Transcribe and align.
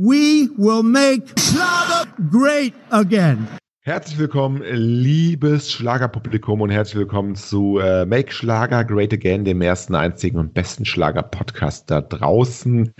we 0.00 0.48
will 0.56 0.82
make 0.82 1.28
Schlager 1.38 2.08
great 2.30 2.72
again. 2.90 3.46
Herzlich 3.82 4.18
willkommen, 4.18 4.62
liebes 4.62 5.70
Schlagerpublikum 5.70 6.62
und 6.62 6.70
herzlich 6.70 6.96
willkommen 6.96 7.34
zu 7.34 7.78
äh, 7.78 8.06
Make 8.06 8.32
Schlager 8.32 8.84
Great 8.84 9.12
Again, 9.12 9.44
dem 9.44 9.60
ersten, 9.60 9.94
einzigen 9.94 10.38
und 10.38 10.54
besten 10.54 10.86
Schlager-Podcast 10.86 11.90
da 11.90 12.00
draußen. 12.00 12.94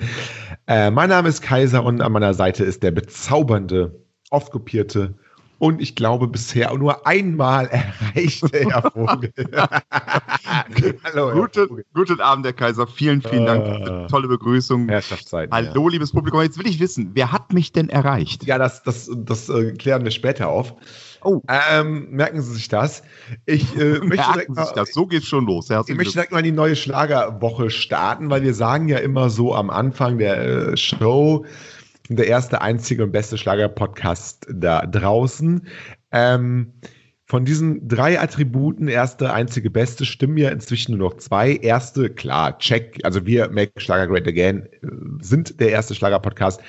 Äh, 0.67 0.91
mein 0.91 1.09
Name 1.09 1.31
ist 1.31 1.41
Kaiser 1.41 1.85
und 1.85 2.03
an 2.03 2.13
meiner 2.13 2.35
Seite 2.35 2.65
ist 2.65 2.83
der 2.83 2.91
bezaubernde, 2.91 4.05
oft 4.31 4.53
kopierte 4.53 5.15
und 5.61 5.81
ich 5.81 5.95
glaube 5.95 6.27
bisher 6.27 6.75
nur 6.77 7.07
einmal 7.07 7.67
erreichte 7.67 8.49
Herr 8.53 8.91
Vogel. 8.91 9.31
Hallo. 11.05 11.33
Guten, 11.33 11.85
guten 11.95 12.21
Abend, 12.21 12.47
Herr 12.47 12.55
Kaiser. 12.55 12.87
Vielen, 12.87 13.21
vielen 13.21 13.45
Dank 13.45 13.67
für 13.67 13.79
die 13.79 14.07
tolle 14.11 14.27
Begrüßung. 14.27 14.89
Herrschaftszeit. 14.89 15.51
Hallo, 15.53 15.85
ja. 15.85 15.91
liebes 15.91 16.13
Publikum. 16.13 16.41
Jetzt 16.41 16.59
will 16.59 16.67
ich 16.67 16.81
wissen, 16.81 17.11
wer 17.13 17.31
hat 17.31 17.53
mich 17.53 17.73
denn 17.73 17.91
erreicht? 17.91 18.45
Ja, 18.45 18.57
das, 18.57 18.83
das, 18.83 19.11
das 19.15 19.51
äh, 19.51 19.73
klären 19.73 20.03
wir 20.03 20.11
später 20.11 20.49
auf. 20.49 20.75
Oh. 21.23 21.43
Ähm, 21.49 22.09
merken 22.11 22.41
Sie 22.41 22.55
sich 22.55 22.69
das? 22.69 23.03
Ich 23.45 23.77
äh, 23.77 23.99
möchte 24.03 24.35
merken 24.35 24.55
mal, 24.55 24.73
das. 24.75 24.93
So 24.95 25.07
geht's 25.07 25.27
schon 25.27 25.45
los. 25.45 25.69
Herzlich 25.69 25.93
ich 25.93 25.99
möchte 25.99 26.15
direkt 26.15 26.33
mal 26.33 26.43
die 26.43 26.53
neue 26.53 26.75
Schlagerwoche 26.75 27.69
starten, 27.69 28.31
weil 28.31 28.43
wir 28.43 28.55
sagen 28.55 28.89
ja 28.89 28.97
immer 28.97 29.29
so 29.29 29.55
am 29.55 29.69
Anfang 29.69 30.17
der 30.17 30.71
äh, 30.73 30.77
Show, 30.79 31.45
der 32.17 32.27
erste, 32.27 32.61
einzige 32.61 33.05
und 33.05 33.13
beste 33.13 33.39
Schlager-Podcast 33.39 34.47
da 34.53 34.85
draußen. 34.87 35.67
Ähm, 36.13 36.73
von 37.31 37.45
diesen 37.45 37.87
drei 37.87 38.21
Attributen, 38.21 38.89
erste, 38.89 39.33
einzige, 39.33 39.71
beste, 39.71 40.05
stimmen 40.05 40.37
ja 40.37 40.51
inzwischen 40.51 40.97
nur 40.97 41.11
noch 41.11 41.19
zwei. 41.19 41.55
Erste, 41.55 42.11
klar, 42.11 42.59
check. 42.59 42.99
Also 43.05 43.25
wir, 43.25 43.49
Make 43.51 43.81
Schlager 43.81 44.09
Great 44.09 44.27
Again, 44.27 44.69
sind 45.21 45.61
der 45.61 45.71
erste 45.71 45.95
Schlager-Podcast. 45.95 46.61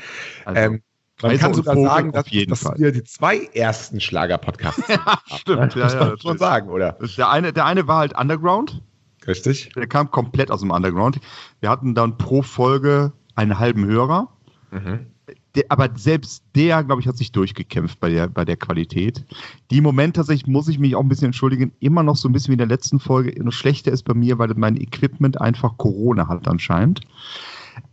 Also, 0.45 0.61
ähm, 0.61 0.81
man 1.23 1.37
kann 1.39 1.55
sogar 1.55 1.73
Vogel 1.73 1.89
sagen, 1.89 2.11
dass, 2.11 2.25
dass 2.25 2.79
wir 2.79 2.91
die 2.91 3.03
zwei 3.03 3.49
ersten 3.55 3.99
Schlager-Podcasts 3.99 4.83
ja, 4.87 5.19
stimmt. 5.25 5.73
Ja, 5.75 5.83
muss 5.85 5.95
man 5.95 6.09
ja, 6.09 6.17
schon 6.19 6.37
sagen, 6.37 6.69
oder? 6.69 6.99
Der 7.17 7.31
eine, 7.31 7.53
der 7.53 7.65
eine 7.65 7.87
war 7.87 7.97
halt 7.97 8.15
Underground. 8.15 8.83
Richtig. 9.25 9.71
Der 9.75 9.87
kam 9.87 10.11
komplett 10.11 10.51
aus 10.51 10.59
dem 10.59 10.69
Underground. 10.69 11.19
Wir 11.59 11.71
hatten 11.71 11.95
dann 11.95 12.19
pro 12.19 12.43
Folge 12.43 13.13
einen 13.33 13.57
halben 13.57 13.85
Hörer. 13.87 14.29
Mhm 14.69 15.10
der, 15.55 15.65
aber 15.69 15.89
selbst 15.95 16.43
der, 16.55 16.83
glaube 16.83 17.01
ich, 17.01 17.07
hat 17.07 17.17
sich 17.17 17.31
durchgekämpft 17.31 17.99
bei 17.99 18.09
der, 18.09 18.27
bei 18.27 18.45
der 18.45 18.57
Qualität. 18.57 19.23
Die 19.69 19.81
Moment 19.81 20.15
tatsächlich, 20.15 20.47
muss 20.47 20.67
ich 20.67 20.79
mich 20.79 20.95
auch 20.95 21.01
ein 21.01 21.09
bisschen 21.09 21.27
entschuldigen, 21.27 21.71
immer 21.79 22.03
noch 22.03 22.15
so 22.15 22.29
ein 22.29 22.31
bisschen 22.31 22.49
wie 22.49 22.53
in 22.53 22.59
der 22.59 22.67
letzten 22.67 22.99
Folge. 22.99 23.43
Noch 23.43 23.51
schlechter 23.51 23.91
ist 23.91 24.03
bei 24.03 24.13
mir, 24.13 24.39
weil 24.39 24.53
mein 24.55 24.77
Equipment 24.77 25.39
einfach 25.41 25.77
Corona 25.77 26.27
hat 26.27 26.47
anscheinend. 26.47 27.01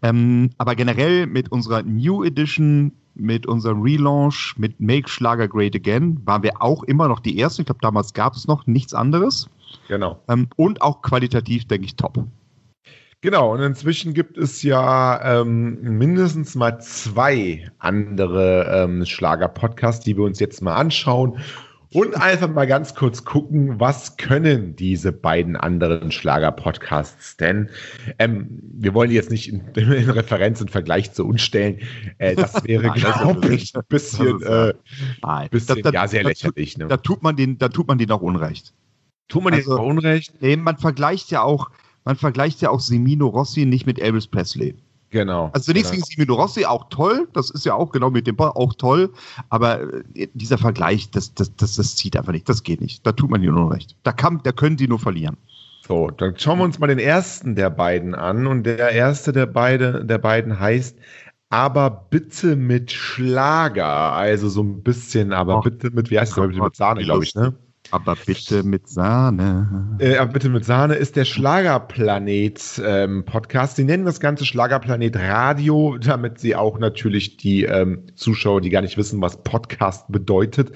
Ähm, 0.03 0.51
aber 0.59 0.75
generell 0.75 1.27
mit 1.27 1.51
unserer 1.51 1.83
New 1.83 2.25
Edition, 2.25 2.93
mit 3.15 3.47
unserem 3.47 3.83
Relaunch, 3.83 4.55
mit 4.57 4.79
Make 4.81 5.09
Schlager 5.09 5.49
Great 5.49 5.75
Again, 5.75 6.21
waren 6.25 6.43
wir 6.43 6.63
auch 6.63 6.85
immer 6.85 7.09
noch 7.09 7.21
die 7.21 7.39
Ersten. 7.39 7.63
Ich 7.63 7.67
glaube, 7.67 7.81
damals 7.83 8.13
gab 8.13 8.35
es 8.35 8.47
noch 8.47 8.67
nichts 8.67 8.95
anderes. 8.95 9.49
Genau. 9.89 10.23
Ähm, 10.29 10.49
und 10.57 10.83
auch 10.83 11.03
qualitativ, 11.03 11.67
denke 11.67 11.87
ich, 11.87 11.97
top. 11.97 12.25
Genau, 13.21 13.53
und 13.53 13.61
inzwischen 13.61 14.15
gibt 14.15 14.39
es 14.39 14.63
ja 14.63 15.41
ähm, 15.41 15.81
mindestens 15.99 16.55
mal 16.55 16.79
zwei 16.81 17.69
andere 17.79 18.85
ähm, 18.85 19.05
Schlager-Podcasts, 19.05 20.05
die 20.05 20.17
wir 20.17 20.25
uns 20.25 20.39
jetzt 20.39 20.63
mal 20.63 20.77
anschauen 20.77 21.41
und 21.93 22.21
einfach 22.21 22.49
mal 22.49 22.67
ganz 22.67 22.95
kurz 22.95 23.25
gucken, 23.25 23.81
was 23.81 24.19
können 24.19 24.77
diese 24.77 25.11
beiden 25.11 25.57
anderen 25.57 26.13
Schlager-Podcasts 26.13 27.37
denn? 27.39 27.71
Ähm, 28.19 28.61
wir 28.63 28.95
wollen 28.95 29.11
die 29.11 29.17
jetzt 29.17 29.31
nicht 29.31 29.49
in, 29.49 29.67
in 29.75 30.11
Referenz 30.11 30.61
und 30.61 30.71
Vergleich 30.71 31.13
zu 31.13 31.27
uns 31.27 31.43
stellen. 31.43 31.81
Äh, 32.19 32.37
das 32.37 32.63
wäre, 32.65 32.91
glaube 32.91 33.55
ich, 33.55 33.75
ein 33.75 33.83
bisschen, 33.89 34.43
äh, 34.43 34.75
bisschen 35.51 35.83
da, 35.83 35.91
da, 35.91 36.03
ja, 36.03 36.09
sehr 36.09 36.23
da, 36.23 36.29
lächerlich. 36.29 36.75
Da, 36.75 36.85
ne? 36.85 36.89
da, 36.89 36.99
tut 36.99 37.23
man 37.23 37.37
den, 37.37 37.59
da 37.59 37.69
tut 37.69 37.89
man 37.89 37.99
denen 37.99 38.13
auch 38.13 38.23
Unrecht. 38.23 38.75
Tut 39.29 39.43
man 39.43 39.55
also, 39.55 39.71
denen 39.71 39.81
auch 39.81 39.91
Unrecht? 39.91 40.41
Nee, 40.41 40.57
man 40.57 40.77
vergleicht 40.77 41.31
ja 41.31 41.43
auch 41.43 41.71
man 42.09 42.17
vergleicht 42.17 42.63
ja 42.63 42.71
auch 42.71 42.81
Semino 42.81 43.27
Rossi 43.27 43.67
nicht 43.67 43.85
mit 43.85 43.99
Elvis 43.99 44.27
Presley. 44.27 44.75
Genau. 45.11 45.51
Also 45.53 45.73
nichts 45.73 45.91
genau. 45.91 46.01
gegen 46.01 46.15
Semino 46.15 46.35
Rossi, 46.37 46.65
auch 46.65 46.89
toll. 46.89 47.29
Das 47.35 47.51
ist 47.51 47.67
ja 47.67 47.75
auch 47.75 47.93
genau 47.93 48.09
mit 48.09 48.27
dem 48.27 48.35
Ball 48.35 48.53
auch 48.55 48.73
toll. 48.73 49.13
Aber 49.51 49.83
äh, 50.15 50.27
dieser 50.33 50.57
Vergleich, 50.57 51.11
das, 51.11 51.35
das, 51.35 51.55
das, 51.57 51.77
das 51.77 51.97
zieht 51.97 52.17
einfach 52.17 52.33
nicht. 52.33 52.49
Das 52.49 52.63
geht 52.63 52.81
nicht. 52.81 53.07
Da 53.07 53.13
tut 53.13 53.29
man 53.29 53.43
dir 53.43 53.53
nur 53.53 53.75
recht. 53.75 53.95
Da, 54.05 54.13
kann, 54.13 54.41
da 54.43 54.53
können 54.53 54.79
die 54.79 54.89
nur 54.89 54.99
verlieren. 54.99 55.37
So, 55.87 56.09
dann 56.09 56.35
schauen 56.39 56.61
wir 56.61 56.65
uns 56.65 56.79
mal 56.79 56.87
den 56.87 56.99
ersten 56.99 57.55
der 57.57 57.69
beiden 57.69 58.15
an. 58.15 58.47
Und 58.47 58.63
der 58.63 58.91
erste 58.93 59.33
der, 59.33 59.45
beide, 59.45 60.03
der 60.07 60.17
beiden 60.17 60.59
heißt 60.59 60.97
aber 61.51 62.07
bitte 62.09 62.57
mit 62.57 62.91
Schlager. 62.91 64.15
Also 64.15 64.49
so 64.49 64.63
ein 64.63 64.83
bisschen, 64.83 65.35
aber 65.35 65.59
Ach, 65.59 65.63
bitte 65.63 65.91
mit, 65.91 66.11
wie 66.11 66.19
heißt 66.19 66.39
das? 66.39 66.57
Mit 66.57 66.75
Sahne, 66.75 67.05
glaube 67.05 67.25
ich, 67.25 67.35
ne? 67.35 67.55
Aber 67.91 68.17
bitte 68.27 68.63
mit 68.63 68.89
Sahne. 68.89 69.97
Äh, 69.99 70.17
aber 70.19 70.33
bitte 70.33 70.51
mit 70.51 70.65
Sahne 70.65 70.95
ist 70.95 71.17
der 71.17 71.25
Schlagerplanet 71.25 72.83
ähm, 72.85 73.25
Podcast. 73.25 73.77
Sie 73.77 73.85
nennen 73.85 74.05
das 74.05 74.21
Ganze 74.21 74.45
Schlagerplanet 74.45 75.17
Radio, 75.17 75.97
damit 75.97 76.39
sie 76.39 76.55
auch 76.55 76.79
natürlich 76.79 77.39
die 77.39 77.65
ähm, 77.65 78.03
Zuschauer, 78.15 78.61
die 78.61 78.69
gar 78.69 78.83
nicht 78.83 78.99
wissen, 78.99 79.23
was 79.23 79.43
Podcast 79.43 80.05
bedeutet, 80.09 80.73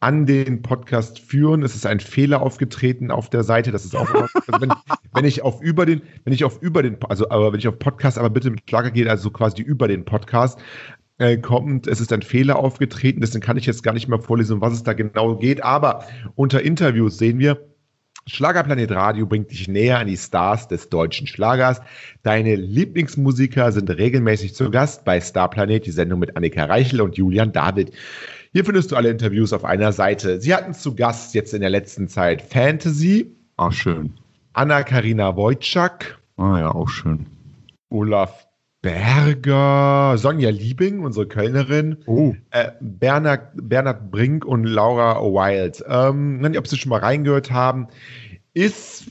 an 0.00 0.26
den 0.26 0.62
Podcast 0.62 1.20
führen. 1.20 1.62
Es 1.62 1.76
ist 1.76 1.86
ein 1.86 2.00
Fehler 2.00 2.42
aufgetreten 2.42 3.12
auf 3.12 3.30
der 3.30 3.44
Seite. 3.44 3.70
Das 3.70 3.84
ist 3.84 3.94
auch, 3.94 4.12
also 4.14 4.60
wenn, 4.60 4.72
wenn 5.14 5.24
ich 5.24 5.42
auf 5.42 5.62
über 5.62 5.86
den, 5.86 6.02
wenn 6.24 6.32
ich 6.32 6.44
auf 6.44 6.60
über 6.60 6.82
den, 6.82 6.98
also 7.08 7.30
aber 7.30 7.52
wenn 7.52 7.60
ich 7.60 7.68
auf 7.68 7.78
Podcast, 7.78 8.18
aber 8.18 8.30
bitte 8.30 8.50
mit 8.50 8.62
Schlager 8.68 8.90
geht, 8.90 9.06
also 9.06 9.30
quasi 9.30 9.62
über 9.62 9.86
den 9.86 10.04
Podcast, 10.04 10.58
äh, 11.18 11.36
kommt. 11.36 11.86
Es 11.86 12.00
ist 12.00 12.12
ein 12.12 12.22
Fehler 12.22 12.58
aufgetreten, 12.58 13.20
deswegen 13.20 13.44
kann 13.44 13.56
ich 13.56 13.66
jetzt 13.66 13.82
gar 13.82 13.92
nicht 13.92 14.08
mehr 14.08 14.20
vorlesen, 14.20 14.54
um 14.54 14.60
was 14.60 14.72
es 14.72 14.82
da 14.82 14.92
genau 14.92 15.36
geht. 15.36 15.62
Aber 15.62 16.04
unter 16.34 16.62
Interviews 16.62 17.18
sehen 17.18 17.38
wir, 17.38 17.68
Schlagerplanet 18.26 18.90
Radio 18.90 19.26
bringt 19.26 19.50
dich 19.50 19.68
näher 19.68 19.98
an 19.98 20.06
die 20.06 20.16
Stars 20.16 20.68
des 20.68 20.90
deutschen 20.90 21.26
Schlagers. 21.26 21.80
Deine 22.22 22.56
Lieblingsmusiker 22.56 23.72
sind 23.72 23.90
regelmäßig 23.90 24.54
zu 24.54 24.70
Gast 24.70 25.04
bei 25.04 25.20
Starplanet, 25.20 25.86
die 25.86 25.92
Sendung 25.92 26.20
mit 26.20 26.36
Annika 26.36 26.64
Reichel 26.66 27.00
und 27.00 27.16
Julian 27.16 27.52
David. 27.52 27.92
Hier 28.52 28.64
findest 28.64 28.92
du 28.92 28.96
alle 28.96 29.10
Interviews 29.10 29.52
auf 29.52 29.64
einer 29.64 29.92
Seite. 29.92 30.40
Sie 30.40 30.54
hatten 30.54 30.74
zu 30.74 30.94
Gast 30.94 31.34
jetzt 31.34 31.54
in 31.54 31.62
der 31.62 31.70
letzten 31.70 32.08
Zeit 32.08 32.42
Fantasy. 32.42 33.34
Ah, 33.56 33.72
schön. 33.72 34.12
Anna-Karina 34.52 35.34
Wojcik. 35.36 36.18
Ah 36.36 36.58
ja, 36.58 36.74
auch 36.74 36.88
schön. 36.88 37.26
Olaf 37.90 38.47
Berger, 38.80 40.16
Sonja 40.18 40.50
Liebing, 40.50 41.00
unsere 41.00 41.26
Kölnerin, 41.26 41.96
oh. 42.06 42.36
äh, 42.50 42.70
Bernhard, 42.80 43.50
Bernhard 43.54 44.08
Brink 44.10 44.44
und 44.44 44.64
Laura 44.64 45.20
Wild. 45.20 45.82
Ähm, 45.88 46.38
nicht, 46.38 46.58
ob 46.58 46.68
Sie 46.68 46.76
schon 46.76 46.90
mal 46.90 47.00
reingehört 47.00 47.50
haben, 47.50 47.88
ist 48.54 49.06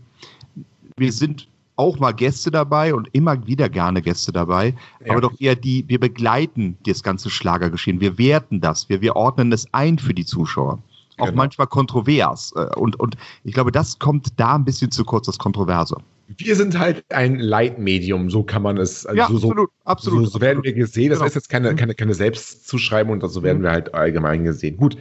wir 0.98 1.12
sind 1.12 1.48
auch 1.78 2.00
mal 2.00 2.13
Gäste 2.13 2.51
dabei 2.51 2.94
und 2.94 3.10
immer 3.13 3.45
wieder 3.48 3.69
gerne 3.69 4.01
Gäste 4.01 4.31
dabei, 4.31 4.75
ja. 5.06 5.12
aber 5.12 5.22
doch 5.22 5.34
eher 5.40 5.56
die, 5.56 5.84
wir 5.88 6.00
begleiten 6.00 6.78
das 6.86 7.04
ganze 7.04 7.30
Schlagergeschehen, 7.30 8.00
wir 8.00 8.18
werten 8.18 8.62
das, 8.62 8.88
wir, 8.88 9.01
wir 9.01 9.16
ordnen 9.16 9.51
es 9.51 9.68
ein 9.74 10.00
für 10.00 10.13
die 10.13 10.25
Zuschauer. 10.25 10.80
Auch 11.18 11.28
genau. 11.28 11.38
manchmal 11.38 11.68
kontrovers. 11.68 12.54
Äh, 12.56 12.68
und, 12.75 13.00
und 13.00 13.16
ich 13.44 13.54
glaube, 13.54 13.72
das 13.72 14.00
kommt 14.00 14.38
da 14.38 14.56
ein 14.56 14.66
bisschen 14.66 14.92
zu 14.92 15.06
kurz, 15.06 15.28
das 15.28 15.38
Kontroverse. 15.38 15.95
Wir 16.27 16.56
sind 16.56 16.80
halt 16.80 17.06
ein 17.10 17.39
Leitmedium, 17.39 18.30
so 18.30 18.44
kann 18.44 18.63
man 18.63 18.77
es. 18.77 19.06
Also 19.06 19.18
ja, 19.18 19.27
so, 19.27 19.36
absolut, 19.36 19.69
absolut. 19.83 20.25
So, 20.25 20.31
so 20.31 20.42
werden 20.42 20.63
wir 20.63 20.74
gesehen. 20.74 21.10
Das 21.10 21.19
genau. 21.19 21.27
ist 21.27 21.36
jetzt 21.36 21.50
keine, 21.50 21.72
mhm. 21.72 21.75
keine, 21.75 21.94
keine 21.94 22.13
Selbstzuschreibung 22.16 23.22
und 23.22 23.30
so 23.30 23.44
werden 23.44 23.60
mhm. 23.60 23.63
wir 23.63 23.72
halt 23.72 23.94
allgemein 23.94 24.44
gesehen. 24.44 24.77
Gut, 24.77 24.98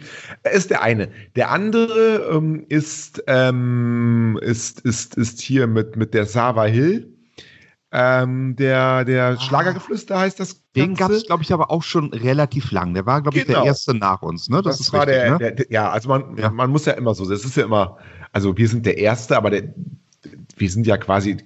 ist 0.53 0.71
der 0.71 0.83
eine. 0.83 1.09
Der 1.35 1.51
andere 1.51 2.31
ähm, 2.31 2.67
ist, 2.69 3.23
ähm, 3.27 4.39
ist, 4.43 4.81
ist, 4.81 5.17
ist 5.17 5.41
hier 5.41 5.67
mit, 5.67 5.97
mit 5.97 6.13
der 6.13 6.27
Sava 6.27 6.65
Hill. 6.65 7.11
Ähm, 7.97 8.57
der 8.57 9.05
der 9.05 9.39
Schlagergeflüster 9.39 10.19
heißt 10.19 10.41
das. 10.41 10.61
Den 10.75 10.97
gab 10.97 11.13
es, 11.13 11.27
glaube 11.27 11.45
ich, 11.45 11.53
aber 11.53 11.71
auch 11.71 11.85
schon 11.85 12.13
relativ 12.13 12.73
lang. 12.73 12.93
Der 12.93 13.07
war, 13.07 13.23
glaube 13.23 13.39
ich, 13.39 13.47
Genau. 13.47 13.61
der 13.61 13.69
erste 13.69 13.95
nach 13.97 14.21
uns. 14.21 14.49
Ne? 14.49 14.63
Das, 14.63 14.79
Das, 14.79 14.93
war 14.93 15.07
richtig, 15.07 15.23
der, 15.23 15.39
ne? 15.39 15.55
der, 15.55 15.67
ja, 15.71 15.91
also 15.91 16.09
man, 16.09 16.37
Ja. 16.37 16.51
man 16.51 16.71
muss 16.71 16.87
ja 16.87 16.95
immer 16.95 17.15
so, 17.15 17.31
es 17.31 17.45
ist 17.45 17.57
ja 17.57 17.65
immer, 17.65 17.99
also 18.33 18.57
wir 18.57 18.69
sind 18.69 18.85
der 18.85 18.99
Erste, 18.99 19.37
aber 19.37 19.51
der, 19.51 19.73
wir 20.57 20.71
sind 20.71 20.87
ja 20.87 20.97
quasi, 20.97 21.39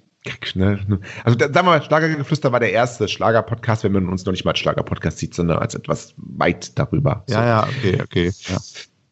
ne, 0.55 0.79
also 1.23 1.39
sagen 1.39 1.53
wir 1.53 1.63
mal, 1.63 1.81
Schlagergeflüster 1.81 2.51
war 2.51 2.59
der 2.59 2.71
erste 2.71 3.07
Schlager-Podcast, 3.07 3.83
wenn 3.83 3.93
man 3.93 4.09
uns 4.09 4.25
noch 4.25 4.31
nicht 4.31 4.45
mal 4.45 4.51
als 4.51 4.59
Schlager-Podcast 4.59 5.17
sieht, 5.17 5.33
sondern 5.33 5.59
als 5.59 5.75
etwas 5.75 6.13
weit 6.17 6.77
darüber. 6.77 7.23
Ja, 7.29 7.45
ja, 7.45 7.67
okay, 7.67 8.01
okay. 8.01 8.31
Ja. 8.47 8.57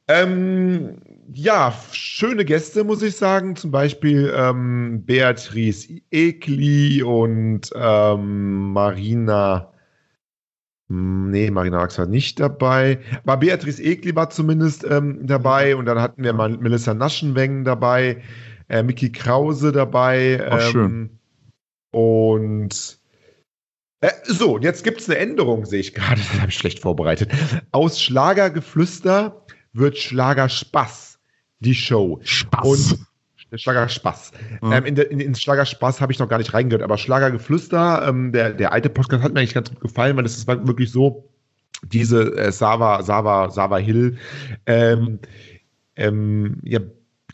Ähm, 0.10 1.02
ja, 1.34 1.74
schöne 1.92 2.46
Gäste, 2.46 2.84
muss 2.84 3.02
ich 3.02 3.16
sagen. 3.18 3.56
Zum 3.56 3.72
Beispiel 3.72 4.34
ähm, 4.36 5.04
Beatrice 5.06 6.02
Ekli 6.12 7.04
und 7.04 7.70
ähm, 7.76 8.72
Marina. 8.72 9.74
Nee, 10.88 11.52
Marina 11.52 11.80
Max 11.80 12.00
war 12.00 12.06
nicht 12.06 12.40
dabei. 12.40 13.00
Aber 13.26 13.38
Beatrice 13.38 13.84
Ekli 13.84 14.16
war 14.16 14.30
zumindest 14.30 14.86
ähm, 14.90 15.28
dabei. 15.28 15.76
Und 15.76 15.86
dann 15.86 16.00
hatten 16.00 16.24
wir 16.24 16.32
mal 16.32 16.58
Melissa 16.58 16.94
Naschenweng 16.94 17.66
dabei, 17.66 18.22
äh, 18.70 18.84
Mickey 18.84 19.12
Krause 19.12 19.72
dabei. 19.72 20.46
Ach, 20.50 20.62
schön. 20.62 21.20
Und 21.92 23.00
äh, 24.02 24.12
so, 24.26 24.56
und 24.56 24.64
jetzt 24.64 24.84
gibt 24.84 25.02
es 25.02 25.10
eine 25.10 25.18
Änderung, 25.18 25.66
sehe 25.66 25.80
ich 25.80 25.94
gerade. 25.94 26.22
Das 26.32 26.40
habe 26.40 26.50
ich 26.50 26.58
schlecht 26.58 26.80
vorbereitet. 26.80 27.32
Aus 27.72 28.02
Schlagergeflüster 28.02 29.46
wird 29.74 29.98
Schlagerspaß 29.98 31.20
die 31.60 31.76
Show. 31.76 32.20
Spaß. 32.24 32.94
Und 32.94 33.08
Schlagerspaß. 33.60 34.32
Mhm. 34.62 34.72
Ähm, 34.72 34.86
in, 34.86 34.98
in, 34.98 35.20
in 35.20 35.36
Schlagerspaß 35.36 36.02
habe 36.02 36.12
ich 36.12 36.20
noch 36.20 36.28
gar 36.28 36.38
nicht 36.38 36.54
reingehört, 36.54 36.84
aber 36.84 36.98
Schlagergeflüster, 36.98 38.08
ähm, 38.08 38.32
der, 38.32 38.54
der 38.54 38.74
alte 38.74 38.90
Podcast 38.90 39.24
hat 39.24 39.34
mir 39.34 39.40
eigentlich 39.40 39.54
ganz 39.54 39.70
gut 39.70 39.80
gefallen, 39.80 40.16
weil 40.18 40.24
das 40.24 40.38
ist 40.38 40.48
wirklich 40.48 40.92
so, 40.92 41.30
diese 41.84 42.36
äh, 42.38 42.52
Sava, 42.52 43.04
Sava, 43.04 43.50
Sava 43.50 43.78
Hill, 43.78 44.18
ähm, 44.66 45.20
ähm, 45.96 46.58
ja, 46.64 46.80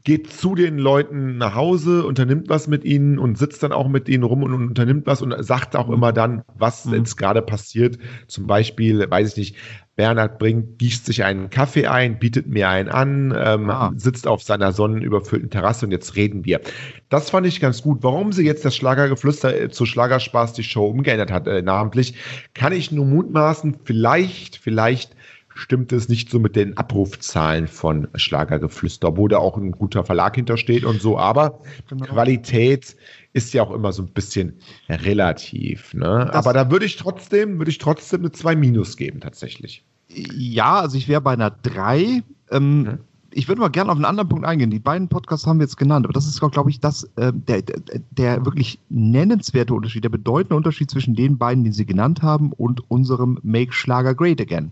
geht 0.03 0.31
zu 0.31 0.53
den 0.55 0.77
Leuten 0.77 1.37
nach 1.37 1.55
Hause, 1.55 2.05
unternimmt 2.05 2.49
was 2.49 2.67
mit 2.67 2.83
ihnen 2.83 3.17
und 3.19 3.37
sitzt 3.37 3.63
dann 3.63 3.71
auch 3.71 3.87
mit 3.87 4.09
ihnen 4.09 4.23
rum 4.23 4.43
und, 4.43 4.53
unternimmt 4.53 5.07
was 5.07 5.21
und 5.21 5.33
sagt 5.43 5.75
auch 5.77 5.89
immer 5.89 6.11
dann, 6.11 6.43
was 6.57 6.85
Mhm. 6.85 6.95
jetzt 6.95 7.15
gerade 7.15 7.41
passiert. 7.41 7.97
Zum 8.27 8.45
Beispiel, 8.45 9.09
weiß 9.09 9.31
ich 9.31 9.37
nicht, 9.37 9.55
Bernhard 9.95 10.39
bringt, 10.39 10.79
gießt 10.79 11.05
sich 11.05 11.23
einen 11.23 11.49
Kaffee 11.51 11.85
ein, 11.87 12.17
bietet 12.19 12.47
mir 12.47 12.67
einen 12.67 12.89
an, 12.89 13.33
ähm, 13.37 13.69
Ah. 13.69 13.93
sitzt 13.95 14.27
auf 14.27 14.41
seiner 14.43 14.71
sonnenüberfüllten 14.73 15.51
Terrasse 15.51 15.85
und 15.85 15.91
jetzt 15.91 16.15
reden 16.15 16.43
wir. 16.45 16.61
Das 17.09 17.29
fand 17.29 17.45
ich 17.45 17.59
ganz 17.61 17.81
gut. 17.83 17.99
Warum 18.01 18.31
sie 18.33 18.43
jetzt 18.43 18.65
das 18.65 18.75
Schlagergeflüster 18.75 19.55
äh, 19.61 19.69
zu 19.69 19.85
Schlagerspaß 19.85 20.53
die 20.53 20.63
Show 20.63 20.87
umgeändert 20.87 21.31
hat, 21.31 21.47
äh, 21.47 21.61
namentlich, 21.61 22.15
kann 22.55 22.73
ich 22.73 22.91
nur 22.91 23.05
mutmaßen, 23.05 23.77
vielleicht, 23.85 24.57
vielleicht 24.57 25.15
stimmt 25.55 25.91
es 25.91 26.09
nicht 26.09 26.29
so 26.29 26.39
mit 26.39 26.55
den 26.55 26.77
Abrufzahlen 26.77 27.67
von 27.67 28.07
Schlagergeflüster, 28.15 29.17
wo 29.17 29.27
da 29.27 29.37
auch 29.37 29.57
ein 29.57 29.71
guter 29.71 30.03
Verlag 30.03 30.35
hintersteht 30.35 30.83
und 30.85 31.01
so, 31.01 31.17
aber 31.17 31.59
Genau. 31.89 32.05
Qualität 32.05 32.95
ist 33.33 33.53
ja 33.53 33.63
auch 33.63 33.71
immer 33.71 33.91
so 33.93 34.03
ein 34.03 34.09
bisschen 34.09 34.53
relativ, 34.89 35.93
ne? 35.93 36.33
Aber 36.33 36.53
da 36.53 36.71
würde 36.71 36.85
ich 36.85 36.95
trotzdem, 36.97 37.57
würde 37.57 37.71
ich 37.71 37.77
trotzdem 37.77 38.21
eine 38.21 38.31
2 38.31 38.55
Minus 38.55 38.97
geben, 38.97 39.19
tatsächlich. 39.19 39.83
Ja, 40.09 40.79
also 40.79 40.97
ich 40.97 41.07
wäre 41.07 41.21
bei 41.21 41.33
einer 41.33 41.51
3. 41.51 42.23
Ähm, 42.51 42.81
Mhm. 42.83 42.99
Ich 43.35 43.47
würde 43.47 43.61
mal 43.61 43.69
gerne 43.69 43.91
auf 43.91 43.97
einen 43.97 44.05
anderen 44.05 44.29
Punkt 44.29 44.45
eingehen. 44.45 44.69
Die 44.69 44.79
beiden 44.79 45.07
Podcasts 45.07 45.47
haben 45.47 45.59
wir 45.59 45.65
jetzt 45.65 45.77
genannt, 45.77 46.05
aber 46.05 46.13
das 46.13 46.27
ist, 46.27 46.39
glaube 46.39 46.69
ich, 46.69 46.79
das, 46.79 47.03
äh, 47.15 47.31
der, 47.33 47.61
der, 47.61 47.81
der 48.11 48.45
wirklich 48.45 48.79
nennenswerte 48.89 49.73
Unterschied, 49.73 50.03
der 50.03 50.09
bedeutende 50.09 50.55
Unterschied 50.55 50.91
zwischen 50.91 51.15
den 51.15 51.37
beiden, 51.37 51.63
die 51.63 51.71
Sie 51.71 51.85
genannt 51.85 52.21
haben, 52.21 52.51
und 52.53 52.89
unserem 52.89 53.39
Make 53.43 53.73
Schlager 53.73 54.13
Great 54.13 54.39
Again. 54.39 54.71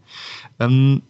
Ähm, 0.59 1.01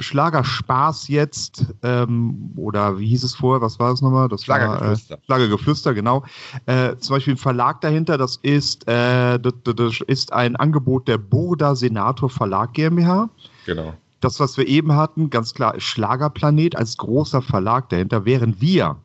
Schlager 0.00 0.44
Spaß 0.44 1.08
jetzt, 1.08 1.66
ähm, 1.82 2.52
oder 2.56 2.98
wie 2.98 3.06
hieß 3.08 3.22
es 3.22 3.34
vorher, 3.34 3.60
was 3.60 3.78
war 3.78 3.90
das 3.90 4.00
nochmal? 4.00 4.28
Das 4.28 4.48
war, 4.48 4.56
Schlagergeflüster. 4.56 5.14
Äh, 5.14 5.18
Schlagergeflüster, 5.26 5.94
genau. 5.94 6.24
Äh, 6.66 6.96
zum 6.96 7.16
Beispiel 7.16 7.34
ein 7.34 7.38
Verlag 7.38 7.80
dahinter, 7.82 8.18
das 8.18 8.38
ist, 8.42 8.88
äh, 8.88 9.38
das, 9.38 9.52
das 9.62 10.00
ist 10.06 10.32
ein 10.32 10.56
Angebot 10.56 11.06
der 11.06 11.18
Burda 11.18 11.74
Senator 11.74 12.30
Verlag 12.30 12.72
GmbH. 12.72 13.28
Genau. 13.66 13.94
Das, 14.20 14.38
was 14.38 14.56
wir 14.56 14.66
eben 14.68 14.94
hatten, 14.94 15.30
ganz 15.30 15.54
klar, 15.54 15.74
ist 15.74 15.84
Schlagerplanet 15.84 16.76
als 16.76 16.96
großer 16.98 17.42
Verlag 17.42 17.88
dahinter, 17.88 18.24
während 18.26 18.60
wir 18.60 18.96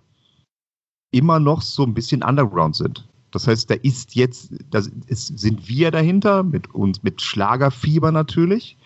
immer 1.12 1.40
noch 1.40 1.62
so 1.62 1.84
ein 1.84 1.94
bisschen 1.94 2.22
underground 2.24 2.76
sind. 2.76 3.08
Das 3.32 3.48
heißt, 3.48 3.70
da 3.70 3.76
ist 3.76 4.16
jetzt, 4.16 4.52
da 4.72 4.82
ist, 5.08 5.40
sind 5.40 5.68
wir 5.68 5.92
dahinter, 5.92 6.44
mit 6.44 6.74
uns, 6.74 7.04
mit 7.04 7.22
Schlagerfieber 7.22 8.12
natürlich, 8.12 8.78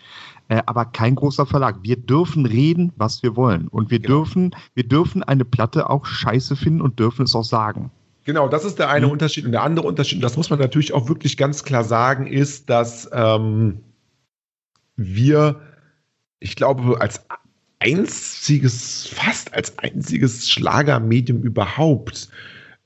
äh, 0.47 0.61
aber 0.65 0.85
kein 0.85 1.15
großer 1.15 1.45
Verlag. 1.45 1.77
Wir 1.83 1.97
dürfen 1.97 2.45
reden, 2.45 2.91
was 2.95 3.21
wir 3.23 3.35
wollen. 3.35 3.67
Und 3.67 3.91
wir 3.91 3.99
Genau. 3.99 4.19
dürfen, 4.19 4.55
wir 4.73 4.87
dürfen 4.87 5.23
eine 5.23 5.45
Platte 5.45 5.89
auch 5.89 6.05
scheiße 6.05 6.55
finden 6.55 6.81
und 6.81 6.99
dürfen 6.99 7.23
es 7.25 7.35
auch 7.35 7.43
sagen. 7.43 7.91
Genau, 8.25 8.47
das 8.47 8.65
ist 8.65 8.77
der 8.79 8.89
eine 8.89 9.05
Mhm. 9.07 9.13
Unterschied. 9.13 9.45
Und 9.45 9.51
der 9.51 9.63
andere 9.63 9.87
Unterschied, 9.87 10.17
und 10.17 10.21
das 10.23 10.37
muss 10.37 10.49
man 10.49 10.59
natürlich 10.59 10.93
auch 10.93 11.09
wirklich 11.09 11.37
ganz 11.37 11.63
klar 11.63 11.83
sagen, 11.83 12.27
ist, 12.27 12.69
dass 12.69 13.09
ähm, 13.13 13.79
wir, 14.95 15.59
ich 16.39 16.55
glaube, 16.55 16.99
als 17.01 17.25
einziges, 17.79 19.07
fast 19.07 19.53
als 19.53 19.77
einziges 19.79 20.49
Schlagermedium 20.49 21.41
überhaupt 21.43 22.29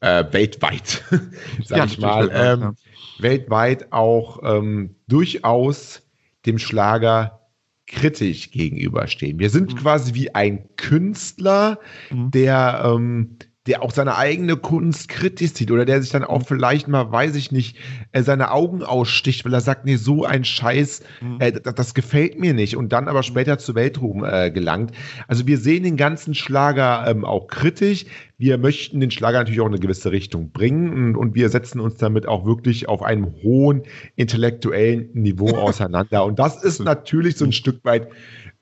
äh, 0.02 0.24
weltweit, 0.32 1.04
sag 1.64 1.78
Ja, 1.78 1.86
ich 1.86 1.98
mal, 1.98 2.30
weltweit, 2.30 2.54
ähm, 2.54 2.62
ja. 2.62 2.74
weltweit 3.18 3.92
auch 3.92 4.40
ähm, 4.44 4.96
durchaus 5.08 6.02
dem 6.46 6.60
Schlager 6.60 7.40
kritisch 7.88 8.52
gegenüberstehen. 8.52 9.40
Wir 9.40 9.50
sind 9.50 9.72
Mhm. 9.72 9.76
quasi 9.76 10.14
wie 10.14 10.34
ein 10.34 10.70
Künstler, 10.78 11.80
Mhm. 12.10 12.32
der, 12.32 12.84
ähm, 12.86 13.38
der 13.68 13.82
auch 13.82 13.92
seine 13.92 14.18
eigene 14.18 14.58
Kunst 14.58 15.08
kritisch 15.08 15.54
sieht 15.54 15.72
oder 15.72 15.86
der 15.86 16.02
sich 16.02 16.12
dann 16.12 16.26
auch 16.26 16.44
vielleicht 16.46 16.88
mal, 16.90 17.12
weiß 17.12 17.36
ich 17.36 17.52
nicht, 17.52 17.78
äh, 18.12 18.22
seine 18.22 18.52
Augen 18.52 18.84
aussticht, 18.84 19.46
weil 19.46 19.54
er 19.54 19.62
sagt, 19.62 19.86
nee, 19.86 19.96
so 19.96 20.26
ein 20.26 20.44
Scheiß, 20.44 21.02
Mhm. 21.22 21.38
äh, 21.40 21.52
das, 21.54 21.76
das 21.76 21.94
gefällt 21.94 22.40
mir 22.40 22.54
nicht 22.54 22.76
und 22.76 22.92
dann 22.92 23.08
aber 23.08 23.24
später 23.24 23.58
zu 23.58 23.74
Weltruhm 23.76 24.26
äh, 24.26 24.52
gelangt. 24.52 24.92
Also 25.28 25.48
wir 25.48 25.58
sehen 25.58 25.84
den 25.84 25.96
ganzen 25.98 26.36
Schlager 26.36 27.06
ähm, 27.08 27.24
auch 27.24 27.48
kritisch. 27.48 28.06
Wir 28.38 28.58
möchten 28.58 29.00
den 29.00 29.12
Schlager 29.12 29.38
natürlich 29.38 29.62
auch 29.62 29.68
in 29.68 29.74
eine 29.74 29.80
gewisse 29.80 30.12
Richtung 30.12 30.52
bringen 30.52 30.92
und, 30.92 31.16
und 31.16 31.36
wir 31.36 31.48
setzen 31.48 31.80
uns 31.80 31.96
damit 31.96 32.28
auch 32.28 32.46
wirklich 32.46 32.90
auf 32.90 33.02
einem 33.02 33.34
hohen 33.44 33.84
intellektuellen 34.18 35.10
Niveau 35.14 35.50
auseinander. 35.58 36.26
Und 36.26 36.40
das 36.40 36.62
ist 36.64 36.84
natürlich 36.84 37.38
so 37.38 37.46
ein 37.46 37.54
Stück 37.54 37.86
weit 37.86 38.10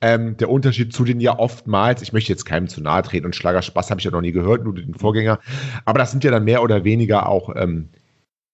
ähm, 0.01 0.35
der 0.37 0.49
Unterschied 0.49 0.93
zu 0.93 1.03
den 1.03 1.19
ja 1.19 1.37
oftmals, 1.37 2.01
ich 2.01 2.13
möchte 2.13 2.31
jetzt 2.31 2.45
keinem 2.45 2.67
zu 2.67 2.81
nahe 2.81 3.03
treten 3.03 3.25
und 3.25 3.35
Schlagerspaß 3.35 3.89
habe 3.91 3.99
ich 3.99 4.05
ja 4.05 4.11
noch 4.11 4.21
nie 4.21 4.31
gehört, 4.31 4.63
nur 4.63 4.73
den 4.73 4.95
Vorgänger, 4.95 5.39
aber 5.85 5.99
das 5.99 6.11
sind 6.11 6.23
ja 6.23 6.31
dann 6.31 6.43
mehr 6.43 6.63
oder 6.63 6.83
weniger 6.83 7.29
auch 7.29 7.55
ähm, 7.55 7.89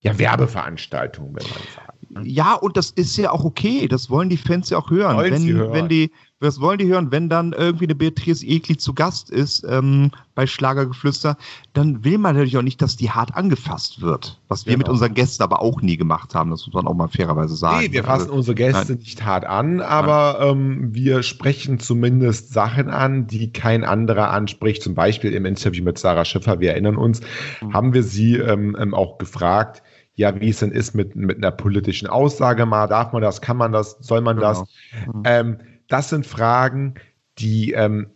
ja, 0.01 0.17
Werbeveranstaltungen, 0.19 1.35
wenn 1.35 1.49
man 1.49 1.59
sagt. 1.75 2.11
ne? 2.11 2.21
Ja, 2.23 2.53
und 2.53 2.77
das 2.77 2.91
ist 2.91 3.17
ja 3.17 3.31
auch 3.31 3.43
okay. 3.43 3.87
Das 3.87 4.09
wollen 4.09 4.29
die 4.29 4.37
Fans 4.37 4.69
ja 4.69 4.77
auch 4.77 4.91
hören. 4.91 5.17
Wollen 5.17 5.33
wenn, 5.33 5.55
hören. 5.55 5.73
wenn 5.73 5.89
die, 5.89 6.11
das 6.39 6.61
wollen 6.61 6.77
die 6.77 6.87
hören, 6.87 7.11
wenn 7.11 7.29
dann 7.29 7.53
irgendwie 7.53 7.85
eine 7.85 7.95
Beatrice 7.95 8.45
Egli 8.45 8.77
zu 8.77 8.93
Gast 8.93 9.29
ist 9.31 9.65
ähm, 9.67 10.11
bei 10.35 10.45
Schlagergeflüster, 10.45 11.35
dann 11.73 12.03
will 12.03 12.19
man 12.19 12.35
natürlich 12.35 12.57
auch 12.57 12.61
nicht, 12.61 12.79
dass 12.81 12.95
die 12.95 13.09
hart 13.09 13.35
angefasst 13.35 14.01
wird. 14.01 14.39
Was 14.47 14.65
wir 14.65 14.73
Genau. 14.73 14.83
mit 14.83 14.89
unseren 14.89 15.13
Gästen 15.15 15.41
aber 15.41 15.61
auch 15.63 15.81
nie 15.81 15.97
gemacht 15.97 16.35
haben. 16.35 16.51
Das 16.51 16.65
muss 16.67 16.75
man 16.75 16.85
auch 16.85 16.93
mal 16.93 17.07
fairerweise 17.07 17.55
sagen. 17.55 17.79
Nee, 17.79 17.91
wir 17.91 18.03
fassen 18.03 18.25
Also, 18.25 18.33
unsere 18.33 18.55
Gäste 18.55 18.91
nein. 18.93 18.97
nicht 18.99 19.25
hart 19.25 19.45
an, 19.45 19.81
aber 19.81 20.39
ähm, 20.41 20.93
wir 20.93 21.23
sprechen 21.23 21.79
zumindest 21.79 22.53
Sachen 22.53 22.89
an, 22.89 23.25
die 23.25 23.51
kein 23.51 23.83
anderer 23.83 24.29
anspricht. 24.29 24.83
Zum 24.83 24.93
Beispiel 24.93 25.33
im 25.33 25.45
Interview 25.45 25.83
mit 25.83 25.97
Sarah 25.97 26.25
Schiffer, 26.25 26.59
wir 26.59 26.71
erinnern 26.71 26.97
uns, 26.97 27.21
Mhm. 27.61 27.73
haben 27.73 27.93
wir 27.93 28.03
sie 28.03 28.35
ähm, 28.37 28.77
ähm, 28.79 28.93
auch 28.93 29.17
gefragt, 29.17 29.81
ja, 30.13 30.39
wie 30.39 30.49
es 30.49 30.59
denn 30.59 30.71
ist 30.71 30.93
mit, 30.95 31.15
mit 31.15 31.37
einer 31.37 31.51
politischen 31.51 32.07
Aussage 32.07 32.65
mal, 32.65 32.87
darf 32.87 33.11
man 33.13 33.21
das, 33.21 33.41
kann 33.41 33.57
man 33.57 33.71
das, 33.71 33.97
soll 34.01 34.21
man 34.21 34.37
das? 34.37 34.63
Genau. 35.05 35.17
Mhm. 35.17 35.23
Ähm, 35.25 35.57
das 35.87 36.09
sind 36.09 36.25
Fragen, 36.25 36.95
die 37.39 37.71
ähm, 37.73 38.07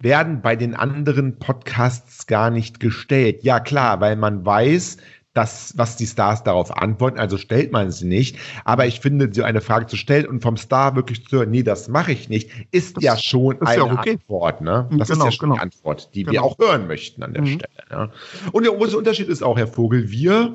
werden 0.00 0.42
bei 0.42 0.56
den 0.56 0.74
anderen 0.74 1.38
Podcasts 1.38 2.26
gar 2.26 2.50
nicht 2.50 2.80
gestellt. 2.80 3.42
Ja, 3.42 3.60
klar, 3.60 4.00
weil 4.00 4.16
man 4.16 4.44
weiß, 4.44 4.98
dass, 5.34 5.72
was 5.76 5.96
die 5.96 6.06
Stars 6.06 6.42
darauf 6.42 6.76
antworten, 6.76 7.18
also 7.18 7.36
stellt 7.36 7.70
man 7.70 7.90
sie 7.92 8.06
nicht. 8.06 8.36
Aber 8.64 8.86
ich 8.86 8.98
finde, 9.00 9.28
so 9.32 9.44
eine 9.44 9.60
Frage 9.60 9.86
zu 9.86 9.96
stellen 9.96 10.26
und 10.26 10.42
vom 10.42 10.56
Star 10.56 10.96
wirklich 10.96 11.26
zu 11.26 11.36
hören, 11.38 11.50
nee, 11.50 11.62
das 11.62 11.88
mache 11.88 12.10
ich 12.12 12.28
nicht, 12.28 12.50
ist 12.72 12.96
Das 12.96 13.04
ja 13.04 13.16
schon 13.16 13.56
ist 13.56 13.66
eine 13.68 13.86
ja 13.86 13.92
okay. 13.92 14.12
Antwort. 14.12 14.60
Ne? 14.60 14.88
Das 14.92 15.08
Genau, 15.08 15.20
ist 15.20 15.24
ja 15.26 15.32
schon 15.32 15.48
genau. 15.50 15.54
die 15.56 15.60
Antwort, 15.60 16.10
die 16.14 16.26
wir 16.26 16.32
Genau. 16.32 16.44
auch 16.44 16.58
hören 16.58 16.86
möchten 16.88 17.22
an 17.22 17.34
der 17.34 17.42
Mhm. 17.42 17.46
Stelle. 17.46 17.84
Ne? 17.90 18.10
Und 18.52 18.64
der 18.66 18.72
große 18.72 18.96
Unterschied 18.98 19.28
ist 19.28 19.42
auch, 19.42 19.56
Herr 19.56 19.68
Vogel, 19.68 20.10
wir 20.10 20.54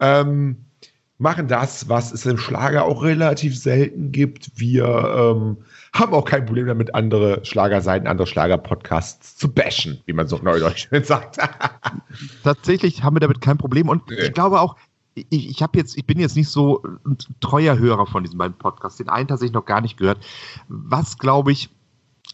ähm, 0.00 0.56
machen 1.18 1.46
das, 1.46 1.88
was 1.88 2.12
es 2.12 2.26
im 2.26 2.38
Schlager 2.38 2.84
auch 2.84 3.02
relativ 3.04 3.56
selten 3.56 4.10
gibt. 4.12 4.50
Wir 4.58 5.34
ähm, 5.36 5.58
haben 5.92 6.12
auch 6.14 6.24
kein 6.24 6.44
Problem 6.46 6.66
damit, 6.66 6.94
andere 6.94 7.44
Schlagerseiten, 7.44 8.06
andere 8.06 8.26
Schlager-Podcasts 8.26 9.36
zu 9.36 9.52
bashen, 9.52 10.00
wie 10.06 10.12
man 10.12 10.28
so 10.28 10.38
neudeutsch 10.38 10.88
sagt. 11.02 11.38
Tatsächlich 12.42 13.02
haben 13.02 13.16
wir 13.16 13.20
damit 13.20 13.40
kein 13.40 13.58
Problem. 13.58 13.88
Und 13.88 14.08
Nee. 14.10 14.16
ich 14.26 14.32
glaube 14.34 14.60
auch, 14.60 14.76
ich, 15.14 15.48
ich 15.48 15.62
habe 15.62 15.78
jetzt, 15.78 15.96
ich 15.96 16.06
bin 16.06 16.18
jetzt 16.18 16.36
nicht 16.36 16.48
so 16.48 16.82
ein 17.06 17.16
treuer 17.40 17.78
Hörer 17.78 18.06
von 18.06 18.22
diesen 18.22 18.38
beiden 18.38 18.56
Podcasts. 18.58 18.98
Den 18.98 19.08
einen 19.08 19.28
tatsächlich 19.28 19.54
noch 19.54 19.64
gar 19.64 19.80
nicht 19.80 19.96
gehört. 19.96 20.18
Was 20.68 21.18
glaube 21.18 21.52
ich 21.52 21.70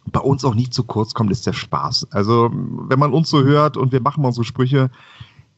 bei 0.06 0.20
uns 0.20 0.44
auch 0.44 0.54
nicht 0.54 0.74
zu 0.74 0.82
kurz 0.82 1.14
kommt, 1.14 1.30
ist 1.30 1.46
der 1.46 1.52
Spaß. 1.52 2.08
Also 2.10 2.50
wenn 2.52 2.98
man 2.98 3.12
uns 3.12 3.28
so 3.30 3.44
hört 3.44 3.76
und 3.76 3.92
wir 3.92 4.00
machen 4.00 4.24
unsere 4.24 4.44
Sprüche, 4.44 4.90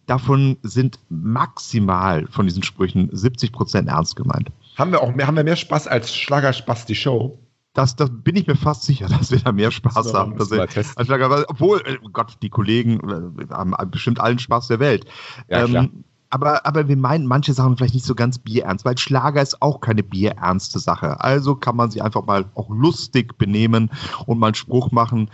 davon 0.07 0.59
sind 0.63 0.99
maximal 1.09 2.27
von 2.29 2.47
diesen 2.47 2.63
Sprüchen 2.63 3.09
70 3.11 3.53
Prozent 3.53 3.89
ernst 3.89 4.17
gemeint. 4.17 4.51
Haben 4.77 4.93
wir 4.93 5.01
auch 5.03 5.15
mehr, 5.15 5.27
haben 5.27 5.37
wir 5.37 5.45
mehr 5.45 5.57
Spaß 5.57 5.87
als 5.89 6.15
Schlagerspaß 6.15 6.85
die 6.85 6.95
Show? 6.95 7.39
Das, 7.75 7.97
das 7.97 8.11
bin 8.11 8.37
ich 8.37 8.47
mir 8.47 8.57
fast 8.57 8.85
sicher, 8.85 9.09
dass 9.19 9.31
wir 9.31 9.39
da 9.41 9.53
mehr 9.53 9.71
Spaß 9.71 10.15
haben. 10.15 10.39
Dass 10.39 10.51
wir, 10.51 10.67
obwohl, 11.49 11.81
äh, 11.85 11.99
oh 12.03 12.09
Gott, 12.13 12.39
die 12.41 12.51
Kollegen 12.51 13.01
äh, 13.39 13.53
haben 13.53 13.75
bestimmt 13.91 14.21
allen 14.21 14.39
Spaß 14.39 14.69
der 14.69 14.81
Welt. 14.81 15.05
Ja, 15.49 15.65
ähm, 15.65 16.05
aber, 16.31 16.67
aber 16.67 16.89
wir 16.89 16.97
meinen 16.97 17.27
manche 17.27 17.53
Sachen 17.53 17.77
vielleicht 17.77 17.95
nicht 17.95 18.07
so 18.07 18.17
ganz 18.17 18.39
bierernst, 18.39 18.85
weil 18.85 18.99
Schlager 18.99 19.41
ist 19.41 19.63
auch 19.63 19.81
keine 19.81 20.03
bierernste 20.03 20.81
Sache. 20.81 21.21
Also 21.21 21.55
kann 21.55 21.77
man 21.77 21.93
sie 21.93 22.03
einfach 22.03 22.25
mal 22.25 22.47
auch 22.55 22.69
lustig 22.71 23.39
benehmen 23.39 23.89
und 24.27 24.41
mal 24.41 24.49
einen 24.49 24.55
Spruch 24.55 24.91
machen 24.91 25.31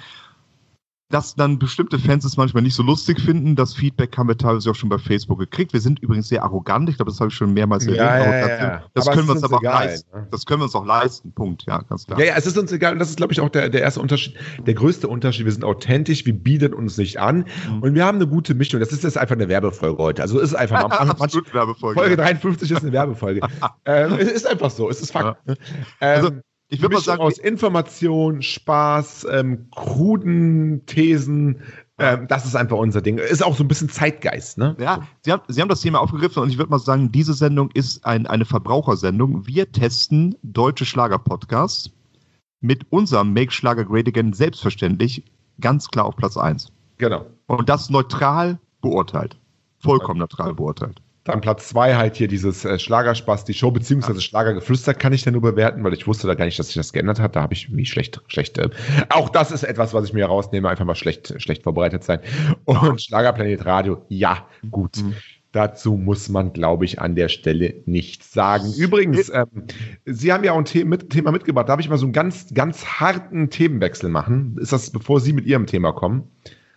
dass 1.11 1.35
dann 1.35 1.59
bestimmte 1.59 1.99
Fans 1.99 2.25
es 2.25 2.37
manchmal 2.37 2.62
nicht 2.62 2.75
so 2.75 2.83
lustig 2.83 3.21
finden. 3.21 3.57
Das 3.57 3.75
Feedback 3.75 4.17
haben 4.17 4.29
wir 4.29 4.38
teilweise 4.38 4.71
auch 4.71 4.75
schon 4.75 4.88
bei 4.88 4.99
Facebook 4.99 5.40
gekriegt. 5.40 5.73
Wir 5.73 5.81
sind 5.81 5.99
übrigens 5.99 6.29
sehr 6.29 6.43
arrogant. 6.45 6.88
Ich 6.88 6.97
glaube, 6.97 7.11
das 7.11 7.21
habe 7.21 7.29
ich 7.29 7.35
schon 7.35 7.52
mehrmals 7.52 7.85
erwähnt. 7.85 7.99
Ja, 7.99 8.19
ja, 8.19 8.49
ja, 8.49 8.83
das, 8.95 9.11
können 9.11 9.26
wir 9.26 9.33
uns 9.33 9.43
aber 9.43 9.59
egal, 9.59 9.75
auch 9.75 9.81
leisten. 9.81 10.17
Ne? 10.17 10.29
Das 10.31 10.47
können 10.47 10.61
wir 10.61 10.64
uns 10.64 10.75
auch 10.75 10.87
leisten. 10.87 11.33
Punkt. 11.33 11.64
Ja, 11.67 11.79
ganz 11.83 12.07
klar. 12.07 12.19
Ja, 12.21 12.26
ja, 12.26 12.35
es 12.37 12.47
ist 12.47 12.57
uns 12.57 12.71
egal. 12.71 12.93
Und 12.93 13.00
das 13.00 13.11
ist, 13.11 13.17
glaube 13.17 13.33
ich, 13.33 13.40
auch 13.40 13.49
der, 13.49 13.69
der 13.69 13.81
erste 13.83 14.00
Unterschied, 14.00 14.37
der 14.64 14.75
größte 14.75 15.09
Unterschied. 15.09 15.47
Wir 15.47 15.52
sind 15.52 15.64
authentisch, 15.64 16.25
wir 16.26 16.35
bieten 16.35 16.73
uns 16.75 16.97
nicht 16.97 17.19
an 17.19 17.45
mhm. 17.69 17.83
und 17.83 17.95
wir 17.95 18.05
haben 18.05 18.17
eine 18.17 18.29
gute 18.29 18.55
Mischung. 18.55 18.79
Das 18.79 18.93
ist 18.93 19.02
jetzt 19.02 19.19
einfach 19.19 19.35
eine 19.35 19.49
Werbefolge 19.49 20.00
heute. 20.00 20.23
Also 20.23 20.38
ist 20.38 20.55
einfach 20.55 20.88
mal, 20.88 20.97
Absolut 21.21 21.52
Werbefolge. 21.52 21.99
Folge 21.99 22.17
53 22.17 22.71
ist 22.71 22.83
eine 22.83 22.93
Werbefolge. 22.93 23.40
ähm, 23.85 24.12
es 24.19 24.31
ist 24.31 24.47
einfach 24.47 24.71
so. 24.71 24.88
Es 24.88 25.00
ist 25.00 25.11
Fakt. 25.11 25.45
Ne? 25.47 25.57
Ähm, 26.00 26.25
also, 26.25 26.31
ich 26.71 26.81
würde 26.81 26.95
mal 26.95 27.03
sagen, 27.03 27.21
aus 27.21 27.39
Information, 27.39 28.43
Spaß, 28.43 29.27
ähm, 29.31 29.67
kruden 29.75 30.87
Thesen, 30.87 31.62
ähm, 31.99 32.27
das 32.29 32.47
ist 32.47 32.57
einfach 32.57 32.79
unser 32.79 33.03
Ding. 33.03 33.19
Ist 33.19 33.45
auch 33.45 33.57
so 33.57 33.62
ein 33.62 33.69
bisschen 33.69 33.89
Zeitgeist, 33.89 34.57
ne? 34.57 34.77
Ja, 34.79 35.07
Sie 35.23 35.33
haben, 35.33 35.43
Sie 35.49 35.61
haben 35.61 35.69
das 35.69 35.83
Thema 35.83 36.00
aufgegriffen 36.00 36.43
und 36.43 36.49
ich 36.49 36.59
würde 36.59 36.71
mal 36.71 36.79
sagen, 36.79 37.12
diese 37.12 37.35
Sendung 37.35 37.71
ist 37.75 38.05
ein, 38.07 38.27
eine 38.27 38.45
Verbrauchersendung. 38.45 39.47
Wir 39.47 39.71
testen 39.71 40.37
deutsche 40.43 40.87
Schlager-Podcasts 40.87 41.91
mit 42.61 42.91
unserem 42.91 43.33
Make 43.33 43.53
Schlager 43.53 43.85
Great 43.85 44.09
Again 44.09 44.33
selbstverständlich 44.33 45.25
ganz 45.61 45.89
klar 45.89 46.07
auf 46.07 46.17
Platz 46.17 46.37
1. 46.37 46.73
Genau. 46.99 47.27
Und 47.47 47.69
das 47.69 47.91
neutral 47.91 48.59
beurteilt. 48.81 49.37
Vollkommen 49.79 50.21
neutral 50.21 50.55
beurteilt. 50.55 51.03
Dann 51.25 51.43
Platz 51.43 51.69
zwei 51.69 51.97
halt 51.97 52.17
hier 52.17 52.29
dieses 52.29 52.65
äh, 52.65 52.79
Schlagerspaß, 52.79 53.45
die 53.45 53.53
Show, 53.53 53.71
beziehungsweise 53.71 54.23
Schlagergeflüster 54.23 54.95
kann 54.95 55.12
ich 55.12 55.23
dann 55.23 55.35
nur 55.35 55.43
bewerten, 55.43 55.85
weil 55.85 55.93
ich 55.93 56.07
wusste 56.07 56.27
da 56.27 56.35
gar 56.35 56.47
nicht, 56.47 56.59
dass 56.59 56.69
sich 56.69 56.77
das 56.77 56.93
geändert 56.93 57.21
hat. 57.21 57.37
Da 57.37 57.43
habe 57.43 57.53
ich 57.53 57.69
mich 57.69 57.91
schlecht, 57.91 58.23
schlecht. 58.29 58.57
Äh, 58.57 58.71
auch 59.11 59.29
das 59.29 59.50
ist 59.50 59.62
etwas, 59.62 59.93
was 59.93 60.07
ich 60.07 60.12
mir 60.15 60.21
herausnehme, 60.21 60.69
einfach 60.69 60.87
mal 60.87 60.95
schlecht, 60.95 61.35
schlecht 61.41 61.62
vorbereitet 61.62 62.05
sein. 62.05 62.21
Und 62.65 63.03
Schlagerplanet 63.03 63.67
Radio, 63.67 64.05
ja, 64.09 64.47
gut. 64.71 64.97
Mhm. 64.97 65.15
Dazu 65.53 65.97
muss 65.97 66.29
man, 66.29 66.53
glaube 66.53 66.85
ich, 66.85 67.00
an 67.00 67.17
der 67.17 67.29
Stelle 67.29 67.83
nichts 67.85 68.33
sagen. 68.33 68.73
Übrigens, 68.73 69.31
ähm, 69.31 69.65
Sie 70.05 70.33
haben 70.33 70.45
ja 70.45 70.53
auch 70.53 70.59
ein 70.59 70.67
The 70.67 70.85
mit, 70.85 71.11
Thema 71.11 71.33
mitgebracht. 71.33 71.69
Darf 71.69 71.81
ich 71.81 71.89
mal 71.89 71.99
so 71.99 72.07
einen 72.07 72.12
ganz, 72.12 72.55
ganz 72.55 72.85
harten 72.85 73.50
Themenwechsel 73.50 74.09
machen? 74.09 74.57
Ist 74.61 74.73
das, 74.73 74.91
bevor 74.91 75.21
Sie 75.21 75.33
mit 75.33 75.47
Ihrem 75.47 75.67
Thema 75.67 75.93
kommen? 75.93 76.31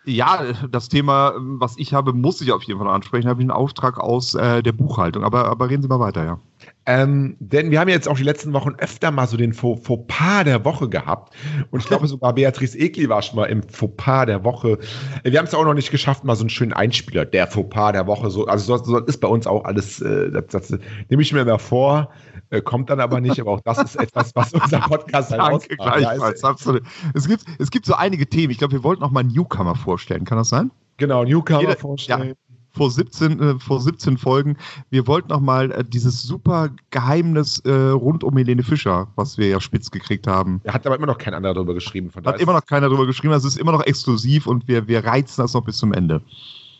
Ja, 0.05 0.53
das 0.69 0.89
Thema, 0.89 1.33
was 1.37 1.77
ich 1.77 1.93
habe, 1.93 2.13
muss 2.13 2.41
ich 2.41 2.51
auf 2.51 2.63
jeden 2.63 2.79
Fall 2.79 2.89
ansprechen. 2.89 3.23
Da 3.23 3.29
habe 3.29 3.41
ich 3.41 3.45
einen 3.45 3.51
Auftrag 3.51 3.97
aus 3.99 4.35
äh, 4.35 4.61
der 4.61 4.73
Buchhaltung. 4.73 5.23
Aber, 5.23 5.45
aber 5.45 5.69
reden 5.69 5.81
Sie 5.81 5.87
mal 5.87 5.99
weiter, 5.99 6.25
ja. 6.25 6.39
Ähm, 6.85 7.37
denn 7.39 7.71
wir 7.71 7.79
haben 7.79 7.87
jetzt 7.87 8.09
auch 8.09 8.17
die 8.17 8.23
letzten 8.23 8.51
Wochen 8.51 8.75
öfter 8.77 9.11
mal 9.11 9.25
so 9.25 9.37
den 9.37 9.53
Fauxpas 9.53 10.43
der 10.43 10.65
Woche 10.65 10.89
gehabt. 10.89 11.33
Und 11.71 11.79
ich 11.79 11.85
glaube 11.85 12.07
sogar 12.07 12.33
Beatrice 12.33 12.77
Egli 12.77 13.07
war 13.07 13.21
schon 13.21 13.37
mal 13.37 13.45
im 13.45 13.63
Fauxpas 13.63 14.25
der 14.25 14.43
Woche. 14.43 14.77
Wir 15.23 15.39
haben 15.39 15.45
es 15.45 15.53
auch 15.53 15.63
noch 15.63 15.73
nicht 15.73 15.91
geschafft, 15.91 16.25
mal 16.25 16.35
so 16.35 16.43
einen 16.43 16.49
schönen 16.49 16.73
Einspieler, 16.73 17.25
der 17.25 17.47
Fauxpas 17.47 17.93
der 17.93 18.05
Woche. 18.05 18.29
So, 18.29 18.47
also 18.47 18.77
so, 18.77 18.83
so 18.83 18.97
ist 18.99 19.19
bei 19.19 19.29
uns 19.29 19.47
auch 19.47 19.63
alles, 19.63 20.01
äh, 20.01 20.29
das, 20.31 20.47
das 20.47 20.79
nehme 21.09 21.21
ich 21.21 21.31
mir 21.31 21.45
mal 21.45 21.57
vor, 21.57 22.09
äh, 22.49 22.61
kommt 22.61 22.89
dann 22.89 22.99
aber 22.99 23.21
nicht. 23.21 23.39
Aber 23.39 23.51
auch 23.51 23.61
das 23.61 23.77
ist 23.77 23.95
etwas, 23.95 24.35
was 24.35 24.53
unser 24.53 24.79
Podcast 24.81 25.31
halt 25.31 25.41
Danke, 25.41 25.77
gleichfalls, 25.77 26.43
absolut. 26.43 26.83
Es 27.13 27.27
gibt, 27.27 27.45
es 27.59 27.71
gibt 27.71 27.85
so 27.85 27.93
einige 27.93 28.27
Themen. 28.27 28.51
Ich 28.51 28.57
glaube, 28.57 28.73
wir 28.73 28.83
wollten 28.83 29.01
noch 29.01 29.11
mal 29.11 29.23
Newcomer 29.23 29.75
vorstellen. 29.75 30.25
Kann 30.25 30.37
das 30.37 30.49
sein? 30.49 30.69
Genau, 30.97 31.23
Newcomer 31.23 31.61
Jeder, 31.61 31.77
vorstellen. 31.77 32.27
Ja 32.29 32.42
vor 32.73 32.91
17, 32.91 33.39
äh, 33.39 33.59
vor 33.59 33.79
17 33.79 34.17
Folgen. 34.17 34.57
Wir 34.89 35.07
wollten 35.07 35.29
noch 35.29 35.39
mal 35.39 35.71
äh, 35.71 35.83
dieses 35.85 36.23
super 36.23 36.69
Geheimnis 36.89 37.59
äh, 37.59 37.71
rund 37.71 38.23
um 38.23 38.35
Helene 38.35 38.63
Fischer, 38.63 39.07
was 39.15 39.37
wir 39.37 39.47
ja 39.47 39.61
spitz 39.61 39.91
gekriegt 39.91 40.27
haben. 40.27 40.59
Er 40.63 40.73
hat 40.73 40.85
aber 40.85 40.95
immer 40.95 41.07
noch 41.07 41.17
kein 41.17 41.33
anderer 41.33 41.53
darüber 41.53 41.73
geschrieben. 41.73 42.09
Von 42.09 42.25
hat 42.25 42.41
immer 42.41 42.53
noch 42.53 42.65
keiner 42.65 42.87
darüber 42.87 43.05
geschrieben. 43.05 43.33
Also 43.33 43.47
es 43.47 43.55
ist 43.55 43.61
immer 43.61 43.71
noch 43.71 43.85
exklusiv 43.85 44.47
und 44.47 44.67
wir, 44.67 44.87
wir 44.87 45.05
reizen 45.05 45.41
das 45.41 45.53
noch 45.53 45.63
bis 45.63 45.77
zum 45.77 45.93
Ende. 45.93 46.21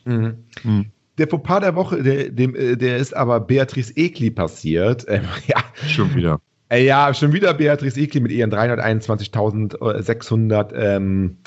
Mhm. 0.05 0.35
Mhm. 0.63 0.85
Der 1.19 1.27
Fauxpas 1.27 1.59
der 1.59 1.75
Woche, 1.75 2.01
der, 2.01 2.29
dem, 2.29 2.55
äh, 2.55 2.75
der 2.75 2.97
ist 2.97 3.15
aber 3.15 3.39
Beatrice 3.39 3.93
Ekli 3.95 4.31
passiert. 4.31 5.05
Ähm, 5.13 5.25
ja. 5.45 5.63
Schon 5.88 6.15
wieder. 6.15 6.41
Äh, 6.69 6.85
ja, 6.85 7.13
schon 7.13 7.33
wieder 7.33 7.53
Beatrice 7.53 8.00
Ekli 8.00 8.19
mit 8.19 8.31
ihren 8.31 8.51
321.600 8.51 10.73
ähm, 10.73 11.38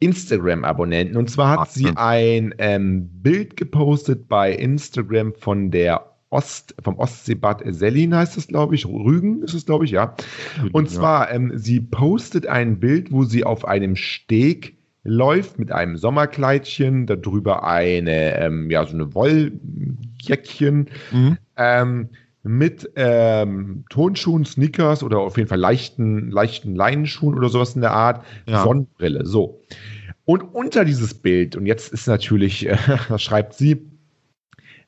Instagram-Abonnenten. 0.00 1.16
Und 1.16 1.30
zwar 1.30 1.60
hat 1.60 1.70
sie 1.70 1.90
ein 1.96 2.54
ähm, 2.58 3.08
Bild 3.22 3.56
gepostet 3.56 4.28
bei 4.28 4.52
Instagram 4.52 5.34
von 5.34 5.70
der 5.70 6.14
Ost, 6.30 6.74
vom 6.82 6.98
Ostseebad 6.98 7.62
Sellin 7.66 8.14
heißt 8.14 8.36
es, 8.36 8.48
glaube 8.48 8.74
ich. 8.74 8.86
Rügen 8.86 9.42
ist 9.42 9.54
es, 9.54 9.64
glaube 9.64 9.86
ich, 9.86 9.92
ja. 9.92 10.14
Und 10.72 10.90
zwar, 10.90 11.32
ähm, 11.32 11.52
sie 11.54 11.80
postet 11.80 12.46
ein 12.46 12.78
Bild, 12.80 13.10
wo 13.10 13.24
sie 13.24 13.44
auf 13.44 13.64
einem 13.66 13.96
Steg 13.96 14.76
läuft 15.04 15.58
mit 15.58 15.72
einem 15.72 15.96
Sommerkleidchen, 15.96 17.06
darüber 17.06 17.64
eine, 17.64 18.38
ähm, 18.38 18.70
ja, 18.70 18.84
so 18.84 18.94
eine 18.94 19.14
Wolljäckchen, 19.14 20.90
mhm. 21.12 21.38
ähm, 21.56 22.08
mit 22.42 22.90
ähm, 22.96 23.84
Tonschuhen, 23.90 24.44
Sneakers 24.44 25.02
oder 25.02 25.18
auf 25.18 25.36
jeden 25.36 25.48
Fall 25.48 25.58
leichten, 25.58 26.30
leichten 26.30 26.74
Leinenschuhen 26.74 27.36
oder 27.36 27.48
sowas 27.48 27.74
in 27.74 27.80
der 27.80 27.92
Art, 27.92 28.24
ja. 28.46 28.62
Sonnenbrille. 28.62 29.26
So. 29.26 29.60
Und 30.24 30.42
unter 30.42 30.84
dieses 30.84 31.14
Bild, 31.14 31.56
und 31.56 31.66
jetzt 31.66 31.92
ist 31.92 32.06
natürlich, 32.06 32.66
äh, 32.68 33.18
schreibt 33.18 33.54
sie, 33.54 33.90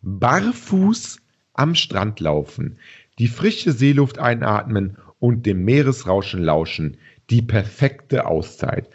barfuß 0.02 1.18
am 1.54 1.74
Strand 1.74 2.20
laufen, 2.20 2.78
die 3.18 3.28
frische 3.28 3.72
Seeluft 3.72 4.18
einatmen 4.18 4.96
und 5.18 5.44
dem 5.44 5.64
Meeresrauschen 5.64 6.42
lauschen. 6.42 6.96
Die 7.28 7.42
perfekte 7.42 8.26
Auszeit 8.26 8.88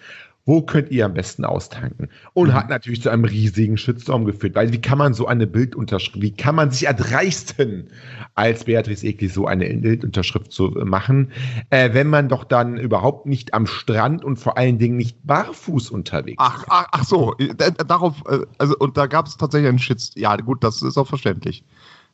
wo 0.45 0.61
könnt 0.61 0.91
ihr 0.91 1.05
am 1.05 1.13
besten 1.13 1.43
austanken? 1.43 2.09
Und 2.33 2.49
mhm. 2.49 2.53
hat 2.53 2.69
natürlich 2.69 3.01
zu 3.01 3.09
einem 3.09 3.25
riesigen 3.25 3.77
Shitstorm 3.77 4.25
geführt, 4.25 4.55
weil 4.55 4.71
wie 4.71 4.81
kann 4.81 4.97
man 4.97 5.13
so 5.13 5.27
eine 5.27 5.47
Bildunterschrift, 5.47 6.21
wie 6.21 6.31
kann 6.31 6.55
man 6.55 6.71
sich 6.71 6.85
erdreisten, 6.85 7.89
als 8.35 8.65
Beatrice 8.65 9.05
Egli 9.05 9.27
so 9.27 9.47
eine 9.47 9.65
Bildunterschrift 9.65 10.51
zu 10.51 10.69
machen, 10.83 11.31
äh, 11.69 11.93
wenn 11.93 12.07
man 12.07 12.29
doch 12.29 12.43
dann 12.43 12.77
überhaupt 12.77 13.25
nicht 13.25 13.53
am 13.53 13.65
Strand 13.65 14.23
und 14.23 14.37
vor 14.37 14.57
allen 14.57 14.77
Dingen 14.77 14.97
nicht 14.97 15.17
barfuß 15.25 15.89
unterwegs 15.89 16.35
ach, 16.37 16.65
ach, 16.69 16.87
ach 16.91 17.03
so, 17.03 17.35
äh, 17.37 17.53
darauf, 17.87 18.23
äh, 18.27 18.39
also 18.57 18.75
und 18.77 18.97
da 18.97 19.07
gab 19.07 19.27
es 19.27 19.37
tatsächlich 19.37 19.69
einen 19.69 19.79
Shitstorm. 19.79 20.21
Ja, 20.21 20.35
gut, 20.35 20.63
das 20.63 20.81
ist 20.81 20.97
auch 20.97 21.07
verständlich. 21.07 21.63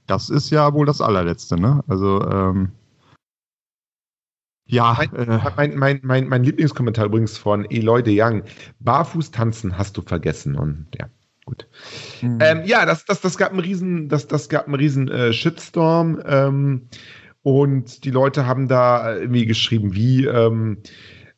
Das 0.07 0.29
ist 0.29 0.49
ja 0.49 0.73
wohl 0.73 0.85
das 0.85 1.01
allerletzte, 1.01 1.59
ne? 1.59 1.83
Also, 1.87 2.27
ähm, 2.27 2.71
ja, 4.71 4.97
mein, 4.97 5.27
äh, 5.27 5.39
mein, 5.57 5.75
mein, 5.77 5.99
mein, 6.01 6.27
mein 6.29 6.43
Lieblingskommentar 6.43 7.05
übrigens 7.05 7.37
von 7.37 7.69
Eloy 7.69 8.01
de 8.01 8.15
Young. 8.17 8.43
Barfuß 8.79 9.31
tanzen 9.31 9.77
hast 9.77 9.97
du 9.97 10.01
vergessen. 10.01 10.55
Und 10.55 10.87
ja, 10.97 11.07
gut. 11.45 11.67
Mhm. 12.21 12.39
Ähm, 12.41 12.61
ja, 12.65 12.85
das, 12.85 13.03
das, 13.03 13.19
das 13.19 13.37
gab 13.37 13.51
einen 13.51 13.59
riesen, 13.59 14.07
das, 14.07 14.27
das 14.27 14.47
gab 14.47 14.67
einen 14.67 14.75
riesen 14.75 15.09
äh, 15.09 15.33
Shitstorm. 15.33 16.21
Ähm, 16.25 16.87
und 17.43 18.05
die 18.05 18.11
Leute 18.11 18.45
haben 18.45 18.69
da 18.69 19.17
irgendwie 19.17 19.45
geschrieben, 19.45 19.93
wie 19.93 20.25
ähm, 20.25 20.77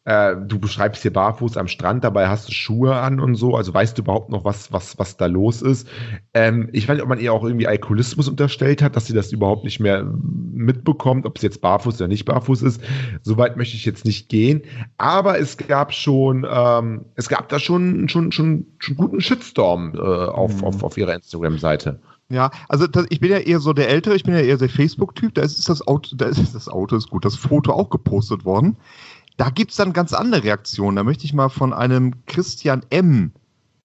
äh, 0.05 0.35
du 0.35 0.59
beschreibst 0.59 1.01
hier 1.01 1.13
barfuß 1.13 1.55
am 1.55 1.67
Strand, 1.67 2.03
dabei 2.03 2.27
hast 2.27 2.49
du 2.49 2.51
Schuhe 2.51 2.95
an 2.95 3.19
und 3.19 3.35
so, 3.35 3.55
also 3.55 3.73
weißt 3.73 3.97
du 3.97 4.01
überhaupt 4.01 4.29
noch, 4.29 4.43
was, 4.43 4.71
was, 4.73 4.99
was 4.99 5.15
da 5.15 5.27
los 5.27 5.61
ist. 5.61 5.87
Ähm, 6.33 6.69
ich 6.73 6.87
weiß 6.87 6.95
nicht, 6.95 7.03
ob 7.03 7.09
man 7.09 7.19
ihr 7.19 7.31
auch 7.31 7.43
irgendwie 7.43 7.67
Alkoholismus 7.67 8.27
unterstellt 8.27 8.81
hat, 8.81 8.95
dass 8.95 9.05
sie 9.05 9.13
das 9.13 9.31
überhaupt 9.31 9.63
nicht 9.63 9.79
mehr 9.79 10.03
mitbekommt, 10.03 11.25
ob 11.25 11.37
es 11.37 11.41
jetzt 11.41 11.61
barfuß 11.61 11.95
oder 12.01 12.09
nicht 12.09 12.25
barfuß 12.25 12.63
ist. 12.63 12.81
Soweit 13.21 13.55
möchte 13.55 13.77
ich 13.77 13.85
jetzt 13.85 14.05
nicht 14.05 14.27
gehen. 14.27 14.63
Aber 14.97 15.39
es 15.39 15.57
gab 15.57 15.93
schon, 15.93 16.45
ähm, 16.49 17.05
es 17.15 17.29
gab 17.29 17.47
da 17.49 17.59
schon, 17.59 18.09
schon, 18.09 18.31
schon, 18.31 18.65
schon 18.79 18.97
guten 18.97 19.21
Shitstorm 19.21 19.93
äh, 19.95 19.99
auf, 19.99 20.57
mhm. 20.57 20.63
auf, 20.65 20.83
auf 20.83 20.97
ihrer 20.97 21.15
Instagram-Seite. 21.15 21.99
Ja, 22.29 22.51
also 22.67 22.87
das, 22.87 23.05
ich 23.09 23.19
bin 23.19 23.31
ja 23.31 23.37
eher 23.37 23.59
so 23.59 23.73
der 23.73 23.89
Ältere, 23.89 24.15
ich 24.15 24.23
bin 24.23 24.33
ja 24.33 24.39
eher 24.39 24.57
der 24.57 24.69
Facebook-Typ, 24.69 25.35
da 25.35 25.43
ist 25.43 25.69
das 25.69 25.85
Auto, 25.85 26.15
da 26.15 26.25
ist 26.25 26.55
das 26.55 26.67
Auto 26.67 26.95
ist 26.95 27.09
gut, 27.09 27.25
das 27.25 27.35
Foto 27.35 27.71
auch 27.73 27.89
gepostet 27.89 28.43
worden. 28.45 28.77
Da 29.37 29.49
gibt 29.49 29.71
es 29.71 29.77
dann 29.77 29.93
ganz 29.93 30.13
andere 30.13 30.43
Reaktionen. 30.43 30.95
Da 30.95 31.03
möchte 31.03 31.25
ich 31.25 31.33
mal 31.33 31.49
von 31.49 31.73
einem 31.73 32.25
Christian 32.25 32.83
M. 32.89 33.31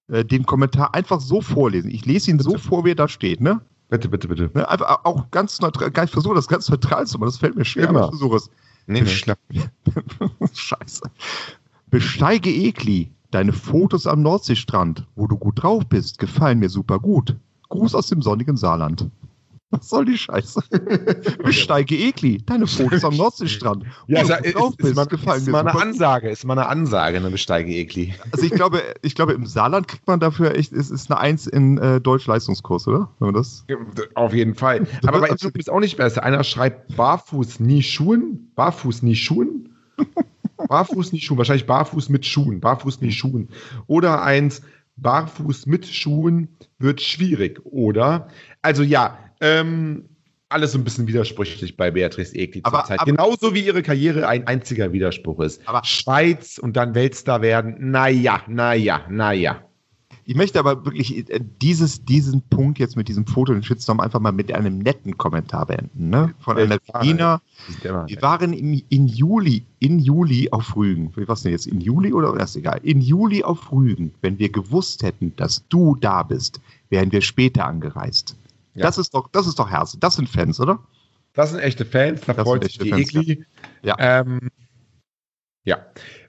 Äh, 0.08 0.24
den 0.24 0.46
Kommentar 0.46 0.94
einfach 0.94 1.20
so 1.20 1.40
vorlesen. 1.40 1.90
Ich 1.90 2.06
lese 2.06 2.30
ihn 2.30 2.38
so 2.38 2.56
vor, 2.58 2.84
wie 2.84 2.90
er 2.90 2.94
da 2.94 3.08
steht, 3.08 3.40
ne? 3.40 3.60
Bitte, 3.88 4.08
bitte, 4.08 4.28
bitte. 4.28 4.50
Ne, 4.54 4.68
einfach 4.68 5.04
auch 5.04 5.30
ganz 5.30 5.60
neutral, 5.60 5.90
nicht 5.90 6.12
versuche 6.12 6.34
das 6.34 6.48
ganz 6.48 6.68
neutral 6.68 7.06
zu 7.06 7.18
machen, 7.18 7.28
das 7.28 7.38
fällt 7.38 7.56
mir 7.56 7.64
schwer, 7.64 7.88
Immer. 7.88 8.00
aber 8.00 8.06
ich 8.08 8.18
versuche 8.18 8.36
es. 8.36 8.50
Nee, 8.86 9.02
nee. 9.02 9.62
Scheiße. 10.52 11.02
Besteige 11.90 12.50
Ekli. 12.50 13.10
Deine 13.30 13.52
Fotos 13.52 14.06
am 14.06 14.22
Nordseestrand, 14.22 15.06
wo 15.14 15.26
du 15.26 15.36
gut 15.36 15.62
drauf 15.62 15.84
bist, 15.86 16.18
gefallen 16.18 16.60
mir 16.60 16.70
super 16.70 16.98
gut. 16.98 17.36
Gruß 17.68 17.94
aus 17.94 18.08
dem 18.08 18.22
sonnigen 18.22 18.56
Saarland. 18.56 19.10
Was 19.70 19.90
soll 19.90 20.06
die 20.06 20.16
Scheiße? 20.16 20.62
Besteige 21.44 21.94
Ekli. 21.94 22.38
Deine 22.38 22.66
Fotos 22.66 23.04
am 23.04 23.16
Nordseestrand, 23.16 23.84
Ja, 24.06 24.22
du 24.22 24.32
ist, 24.32 24.42
gut 24.42 24.54
drauf 24.54 24.74
ist, 24.78 24.88
ist, 24.88 24.96
mal, 24.96 25.04
gefallen 25.04 25.42
ist 25.42 25.48
mal 25.48 25.66
eine. 25.66 25.78
Ansage, 25.78 26.30
ist 26.30 26.44
mal 26.44 26.58
eine 26.58 26.68
Ansage, 26.68 27.18
eine 27.18 27.30
Besteige 27.30 27.74
Ekli. 27.74 28.14
Also 28.30 28.46
ich 28.46 28.52
glaube, 28.52 28.82
ich 29.02 29.14
glaube, 29.14 29.34
im 29.34 29.44
Saarland 29.44 29.86
kriegt 29.86 30.06
man 30.06 30.20
dafür 30.20 30.54
echt, 30.54 30.72
es 30.72 30.90
ist 30.90 31.10
eine 31.10 31.20
Eins 31.20 31.46
in 31.46 31.76
äh, 31.78 32.00
Deutsch-Leistungskurs, 32.00 32.88
oder? 32.88 33.10
Wenn 33.18 33.26
man 33.26 33.34
das 33.34 33.66
Auf 34.14 34.32
jeden 34.32 34.54
Fall. 34.54 34.86
Aber 35.06 35.20
bei 35.20 35.28
Instagram 35.28 35.60
ist 35.60 35.70
auch 35.70 35.80
nicht 35.80 35.98
besser. 35.98 36.22
Einer 36.22 36.44
schreibt 36.44 36.96
barfuß 36.96 37.60
nie 37.60 37.82
Schuhen, 37.82 38.50
barfuß 38.54 39.02
nie 39.02 39.16
Schuhen. 39.16 39.74
Barfuß 40.68 41.12
nie 41.12 41.20
Schuhen, 41.20 41.38
wahrscheinlich 41.38 41.66
barfuß 41.66 42.08
mit 42.08 42.26
Schuhen, 42.26 42.58
barfuß 42.58 43.00
nie 43.00 43.12
Schuhen. 43.12 43.48
Oder 43.86 44.22
eins, 44.22 44.60
barfuß 44.96 45.66
mit 45.66 45.86
Schuhen 45.86 46.48
wird 46.78 47.00
schwierig. 47.00 47.60
Oder, 47.64 48.28
also 48.60 48.82
ja, 48.82 49.18
ähm, 49.40 50.04
alles 50.50 50.72
so 50.72 50.78
ein 50.78 50.84
bisschen 50.84 51.06
widersprüchlich 51.06 51.76
bei 51.76 51.90
Beatrice 51.90 52.34
Egli 52.34 52.60
Aber- 52.64 52.78
zurzeit. 52.78 53.00
aber- 53.00 53.10
Genauso 53.10 53.54
wie 53.54 53.60
ihre 53.66 53.82
Karriere 53.82 54.26
ein 54.28 54.46
einziger 54.46 54.92
Widerspruch 54.92 55.40
ist. 55.40 55.60
Aber- 55.68 55.84
Schweiz 55.84 56.58
und 56.58 56.76
dann 56.76 56.94
Weltstar 56.94 57.42
werden, 57.42 57.90
naja, 57.90 58.42
naja, 58.46 59.02
naja. 59.10 59.62
Ich 60.24 60.34
möchte 60.34 60.58
aber 60.58 60.84
wirklich 60.84 61.30
äh, 61.30 61.40
dieses, 61.62 62.04
diesen 62.04 62.42
Punkt 62.50 62.78
jetzt 62.78 62.96
mit 62.96 63.08
diesem 63.08 63.26
Foto 63.26 63.52
und 63.54 63.64
Shitstorm 63.64 63.98
einfach 63.98 64.20
mal 64.20 64.32
mit 64.32 64.52
einem 64.52 64.78
netten 64.78 65.16
Kommentar 65.16 65.64
beenden. 65.64 66.10
Ne? 66.10 66.34
Von 66.40 66.58
einer? 66.58 66.76
Wiener. 67.00 67.40
Wir 68.06 68.20
waren 68.20 68.52
im, 68.52 68.82
in 68.90 69.06
Juli, 69.06 69.64
in 69.78 69.98
Juli 69.98 70.50
auf 70.50 70.76
Rügen. 70.76 71.10
Was 71.26 71.42
denn 71.44 71.52
jetzt? 71.52 71.66
In 71.66 71.80
Juli 71.80 72.12
oder? 72.12 72.30
Das 72.34 72.50
ist 72.50 72.56
egal. 72.56 72.78
In 72.82 73.00
Juli 73.00 73.42
auf 73.42 73.72
Rügen. 73.72 74.12
Wenn 74.20 74.38
wir 74.38 74.50
gewusst 74.50 75.02
hätten, 75.02 75.34
dass 75.36 75.66
du 75.68 75.96
da 75.98 76.22
bist, 76.24 76.60
wären 76.90 77.10
wir 77.10 77.22
später 77.22 77.64
angereist. 77.64 78.36
Ja. 78.78 78.86
Das 78.86 78.98
ist 78.98 79.14
doch, 79.14 79.28
das 79.28 79.46
ist 79.46 79.58
doch 79.58 79.70
Herz. 79.70 79.96
Das 79.98 80.14
sind 80.14 80.28
Fans, 80.28 80.60
oder? 80.60 80.78
Das 81.34 81.50
sind 81.50 81.60
echte 81.60 81.84
Fans, 81.84 82.20
da 82.22 82.32
Das 82.32 82.44
freut 82.44 82.64
sich 82.64 82.78
die 82.78 82.90
Fans, 82.90 83.14
Egli. 83.14 83.44
Ja. 83.82 83.96
Ähm, 83.98 84.50
ja. 85.68 85.78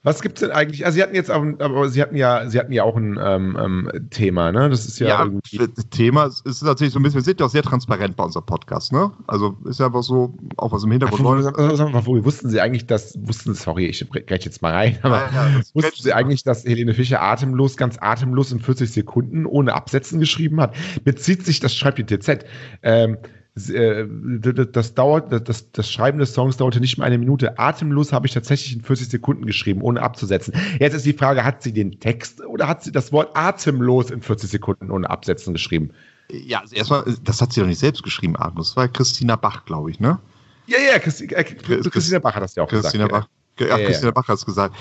Was 0.03 0.21
gibt's 0.21 0.39
denn 0.39 0.51
eigentlich? 0.51 0.85
Also 0.85 0.95
sie 0.95 1.03
hatten 1.03 1.15
jetzt 1.15 1.29
auch, 1.29 1.43
aber 1.59 1.89
sie 1.89 2.01
hatten 2.01 2.15
ja, 2.15 2.49
sie 2.49 2.57
hatten 2.57 2.71
ja 2.71 2.83
auch 2.83 2.95
ein 2.95 3.19
ähm, 3.21 3.57
ähm, 3.59 4.07
Thema, 4.09 4.51
ne? 4.51 4.69
Das 4.69 4.85
ist 4.85 4.99
ja, 4.99 5.23
irgendwie. 5.23 5.57
das 5.57 5.89
Thema 5.89 6.25
ist 6.25 6.45
ist 6.45 6.63
natürlich 6.63 6.93
so 6.93 6.99
ein 6.99 7.03
bisschen, 7.03 7.19
wir 7.19 7.23
sind 7.23 7.39
ja 7.39 7.45
auch 7.45 7.49
sehr 7.49 7.63
transparent 7.63 8.15
bei 8.15 8.23
unserem 8.23 8.45
Podcast, 8.45 8.93
ne? 8.93 9.11
Also 9.27 9.57
ist 9.65 9.79
ja 9.79 9.87
einfach 9.87 10.03
so, 10.03 10.37
auch 10.55 10.71
was 10.71 10.85
im 10.85 10.91
Hintergrund 10.91 11.21
läuft. 11.21 11.57
wo, 12.05 12.23
wussten 12.23 12.49
Sie 12.49 12.61
eigentlich, 12.61 12.85
dass, 12.85 13.17
wussten, 13.27 13.53
sorry, 13.55 13.87
ich 13.87 14.09
greife 14.09 14.45
jetzt 14.45 14.61
mal 14.61 14.73
rein, 14.73 14.97
aber 15.01 15.29
Ja, 15.33 15.47
ja, 15.49 15.61
wussten 15.73 16.01
Sie 16.01 16.13
eigentlich, 16.13 16.43
dass 16.43 16.63
Helene 16.63 16.93
Fischer 16.93 17.21
atemlos, 17.21 17.75
ganz 17.75 17.97
atemlos 17.99 18.53
in 18.53 18.59
40 18.59 18.91
Sekunden 18.91 19.45
ohne 19.45 19.73
Absetzen 19.73 20.19
geschrieben 20.19 20.61
hat? 20.61 20.75
Bezieht 21.03 21.45
sich, 21.45 21.59
das 21.59 21.75
schreibt 21.75 21.97
die 21.97 22.05
TZ, 22.05 22.45
ähm, 22.83 23.15
äh, 23.15 23.38
das 23.67 24.93
dauert, 24.93 25.47
das, 25.47 25.71
das 25.71 25.91
Schreiben 25.91 26.19
des 26.19 26.33
Songs 26.33 26.57
dauerte 26.57 26.79
nicht 26.79 26.97
mal 26.97 27.05
eine 27.05 27.17
Minute. 27.17 27.59
Atemlos 27.59 28.13
habe 28.13 28.27
ich 28.27 28.33
tatsächlich 28.33 28.75
in 28.75 28.81
40 28.81 29.09
Sekunden 29.09 29.45
geschrieben, 29.45 29.81
ohne 29.81 30.01
abzusetzen. 30.01 30.53
Jetzt 30.79 30.93
ist 30.93 31.05
die 31.05 31.13
Frage, 31.13 31.43
hat 31.43 31.63
sie 31.63 31.73
den 31.73 31.99
Text 31.99 32.45
oder 32.45 32.67
hat 32.67 32.83
sie 32.83 32.91
das 32.91 33.11
Wort 33.11 33.35
atemlos 33.35 34.11
in 34.11 34.21
40 34.21 34.49
Sekunden 34.49 34.91
ohne 34.91 35.09
Absetzen 35.09 35.53
geschrieben? 35.53 35.91
Ja, 36.31 36.61
also 36.61 36.75
erstmal, 36.75 37.03
das 37.23 37.41
hat 37.41 37.53
sie 37.53 37.61
doch 37.61 37.67
nicht 37.67 37.79
selbst 37.79 38.03
geschrieben, 38.03 38.35
Agnus. 38.35 38.69
Das 38.69 38.77
war 38.77 38.87
Christina 38.87 39.35
Bach, 39.35 39.65
glaube 39.65 39.89
ich, 39.89 39.99
ne? 39.99 40.19
Ja, 40.67 40.77
ja, 40.91 40.99
Christi, 40.99 41.25
äh, 41.25 41.43
Christina 41.43 42.19
Bach 42.19 42.35
hat 42.35 42.43
das 42.43 42.55
ja 42.55 42.63
auch 42.63 42.69
Christina 42.69 43.07
gesagt. 43.07 43.27
Bach. 43.27 43.29
Ja, 43.59 43.67
Ja, 43.67 43.77
ja. 43.79 43.85
Christina 43.87 44.11
Bach 44.11 44.27
hat 44.27 44.35
es 44.35 44.45
gesagt. 44.45 44.75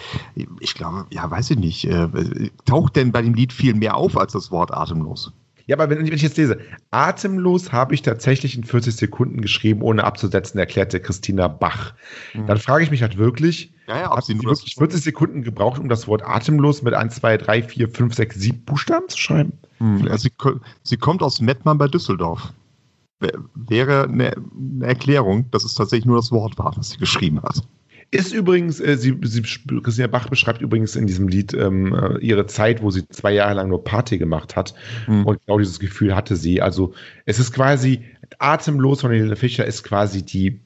Ich 0.60 0.74
glaube, 0.74 1.06
ja, 1.10 1.28
weiß 1.30 1.50
ich 1.50 1.58
nicht. 1.58 1.84
Äh, 1.86 2.50
taucht 2.66 2.96
denn 2.96 3.12
bei 3.12 3.22
dem 3.22 3.34
Lied 3.34 3.52
viel 3.52 3.74
mehr 3.74 3.96
auf 3.96 4.16
als 4.16 4.32
das 4.32 4.50
Wort 4.50 4.72
atemlos? 4.72 5.32
Ja, 5.68 5.76
aber 5.76 5.90
wenn, 5.90 5.98
wenn 5.98 6.12
ich 6.12 6.22
jetzt 6.22 6.38
lese, 6.38 6.58
atemlos 6.90 7.72
habe 7.72 7.94
ich 7.94 8.02
tatsächlich 8.02 8.56
in 8.56 8.64
40 8.64 8.96
Sekunden 8.96 9.42
geschrieben, 9.42 9.82
ohne 9.82 10.02
abzusetzen, 10.02 10.58
erklärte 10.58 10.98
Christina 10.98 11.46
Bach. 11.46 11.92
Dann 12.46 12.58
frage 12.58 12.82
ich 12.84 12.90
mich 12.90 13.02
halt 13.02 13.18
wirklich, 13.18 13.70
Mhm. 13.70 13.92
Ja, 13.94 14.00
ja, 14.00 14.10
ob 14.10 14.18
hat 14.18 14.24
sie 14.26 14.42
wirklich 14.42 14.74
40 14.76 15.00
Sekunden 15.02 15.42
gebraucht, 15.42 15.78
um 15.78 15.88
das 15.88 16.06
Wort 16.08 16.22
atemlos 16.22 16.82
mit 16.82 16.92
1, 16.94 17.14
2, 17.16 17.36
3, 17.38 17.62
4, 17.62 17.88
5, 17.88 18.14
6, 18.14 18.36
7 18.36 18.64
Buchstaben 18.64 19.08
zu 19.08 19.16
schreiben? 19.18 19.52
Hm, 19.78 20.06
also 20.10 20.28
sie, 20.28 20.50
sie 20.82 20.96
kommt 20.98 21.22
aus 21.22 21.40
Mettmann 21.40 21.78
bei 21.78 21.88
Düsseldorf. 21.88 22.52
Wär- 23.20 23.32
Wäre 23.54 24.04
eine, 24.04 24.32
eine 24.36 24.86
Erklärung, 24.86 25.50
dass 25.52 25.64
es 25.64 25.74
tatsächlich 25.74 26.04
nur 26.06 26.16
das 26.16 26.30
Wort 26.32 26.58
war, 26.58 26.74
was 26.76 26.90
sie 26.90 26.98
geschrieben 26.98 27.42
hat. 27.42 27.62
Ist 28.10 28.32
übrigens, 28.32 28.80
äh, 28.80 28.96
sie, 28.96 29.18
sie, 29.22 29.42
Christina 29.42 30.06
Bach 30.06 30.28
beschreibt 30.28 30.62
übrigens 30.62 30.96
in 30.96 31.06
diesem 31.06 31.28
Lied 31.28 31.52
ähm, 31.52 31.94
äh, 31.94 32.18
ihre 32.18 32.46
Zeit, 32.46 32.82
wo 32.82 32.90
sie 32.90 33.06
zwei 33.08 33.32
Jahre 33.32 33.54
lang 33.54 33.68
nur 33.68 33.84
Party 33.84 34.16
gemacht 34.16 34.56
hat. 34.56 34.74
Hm. 35.04 35.26
Und 35.26 35.44
genau 35.44 35.58
dieses 35.58 35.78
Gefühl 35.78 36.16
hatte 36.16 36.36
sie. 36.36 36.62
Also 36.62 36.94
es 37.26 37.38
ist 37.38 37.52
quasi, 37.52 38.02
atemlos 38.38 39.02
von 39.02 39.10
Helene 39.10 39.36
Fischer 39.36 39.66
ist 39.66 39.84
quasi 39.84 40.22
die, 40.24 40.60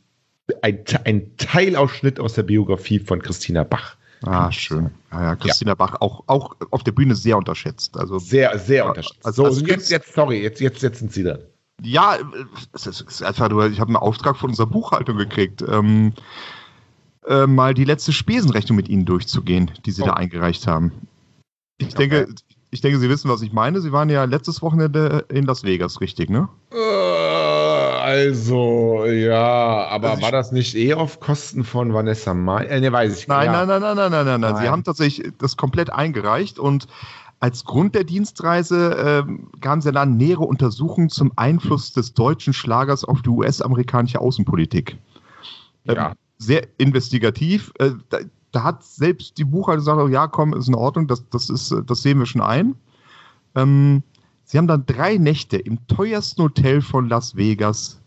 ein, 0.62 0.84
ein 1.04 1.36
Teilausschnitt 1.36 2.20
aus 2.20 2.34
der 2.34 2.44
Biografie 2.44 3.00
von 3.00 3.20
Christina 3.20 3.64
Bach. 3.64 3.96
Ah, 4.24 4.52
schön. 4.52 4.90
Ja, 5.10 5.22
ja, 5.22 5.36
Christina 5.36 5.74
Bach 5.74 5.96
auch, 6.00 6.22
auch 6.28 6.54
auf 6.70 6.84
der 6.84 6.92
Bühne 6.92 7.16
sehr 7.16 7.36
unterschätzt. 7.36 7.96
Also 7.98 8.20
Sehr, 8.20 8.56
sehr 8.58 8.84
Ja, 8.84 8.88
unterschiedlich. 8.88 9.26
also- 9.26 9.42
so, 9.42 9.48
also 9.48 9.60
und 9.62 9.68
jetzt, 9.68 9.90
jetzt, 9.90 10.14
sorry, 10.14 10.40
jetzt, 10.42 10.60
jetzt, 10.60 10.80
jetzt 10.82 11.00
sind 11.00 11.12
Sie 11.12 11.24
dran. 11.24 11.40
Ja, 11.82 12.18
es 12.72 12.86
ist, 12.86 13.00
es 13.00 13.14
ist 13.16 13.22
einfach 13.24 13.48
nur, 13.48 13.66
ich 13.66 13.80
habe 13.80 13.88
einen 13.88 13.96
Auftrag 13.96 14.36
von 14.36 14.50
unserer 14.50 14.68
Buchhaltung 14.68 15.16
gekriegt, 15.16 15.64
ähm, 15.68 16.12
äh, 17.26 17.46
mal 17.46 17.74
die 17.74 17.84
letzte 17.84 18.12
Spesenrechnung 18.12 18.76
mit 18.76 18.88
Ihnen 18.88 19.04
durchzugehen, 19.04 19.70
die 19.84 19.90
Sie 19.92 20.02
Oh. 20.02 20.06
da 20.06 20.12
eingereicht 20.14 20.66
haben. 20.66 20.92
Ich 21.78 21.94
denke, 21.94 22.28
ich 22.70 22.80
denke, 22.80 22.98
Sie 22.98 23.08
wissen, 23.08 23.28
was 23.30 23.42
ich 23.42 23.52
meine. 23.52 23.80
Sie 23.80 23.92
waren 23.92 24.08
ja 24.08 24.24
letztes 24.24 24.62
Wochenende 24.62 25.24
in 25.28 25.44
Las 25.44 25.64
Vegas, 25.64 26.00
richtig, 26.00 26.30
ne? 26.30 26.48
Also, 28.04 29.04
ja, 29.06 29.86
aber 29.88 30.10
Also 30.10 30.22
war 30.22 30.32
das 30.32 30.52
nicht 30.52 30.74
eh 30.74 30.94
auf 30.94 31.20
Kosten 31.20 31.64
von 31.64 31.94
Vanessa 31.94 32.34
Mai? 32.34 32.64
Äh, 32.64 32.80
ne, 32.80 32.92
weiß 32.92 33.18
ich 33.18 33.28
Nein, 33.28 33.50
nein, 33.52 33.68
nein, 33.68 33.80
nein, 33.80 33.96
nein, 33.96 34.10
nein, 34.10 34.24
nein, 34.26 34.40
nein. 34.40 34.56
Sie 34.56 34.68
haben 34.68 34.84
tatsächlich 34.84 35.32
das 35.38 35.56
komplett 35.56 35.90
eingereicht 35.92 36.58
und 36.58 36.88
als 37.40 37.64
Grund 37.64 37.94
der 37.94 38.04
Dienstreise 38.04 39.24
ähm, 39.26 39.48
gaben 39.60 39.80
sie 39.80 39.90
dann 39.92 40.16
nähere 40.16 40.42
Untersuchungen 40.44 41.08
zum 41.08 41.32
Einfluss 41.36 41.92
des 41.92 42.14
deutschen 42.14 42.52
Schlagers 42.52 43.04
auf 43.04 43.22
die 43.22 43.30
US-amerikanische 43.30 44.20
Außenpolitik. 44.20 44.96
Ähm, 45.86 45.94
Ja. 45.96 46.12
Sehr 46.42 46.66
investigativ. 46.78 47.72
Äh, 47.78 47.90
da, 48.08 48.18
da 48.50 48.62
hat 48.64 48.84
selbst 48.84 49.38
die 49.38 49.44
Buchhaltung 49.44 49.84
gesagt, 49.84 50.00
oh, 50.00 50.08
ja, 50.08 50.26
komm, 50.26 50.52
ist 50.54 50.68
in 50.68 50.74
Ordnung, 50.74 51.06
das, 51.06 51.24
das, 51.30 51.48
ist, 51.50 51.70
äh, 51.72 51.82
das 51.86 52.02
sehen 52.02 52.18
wir 52.18 52.26
schon 52.26 52.42
ein. 52.42 52.74
Ähm, 53.54 54.02
sie 54.44 54.58
haben 54.58 54.66
dann 54.66 54.84
drei 54.86 55.16
Nächte 55.18 55.56
im 55.56 55.86
teuersten 55.86 56.42
Hotel 56.42 56.80
von 56.82 57.08
Las 57.08 57.36
Vegas, 57.36 58.02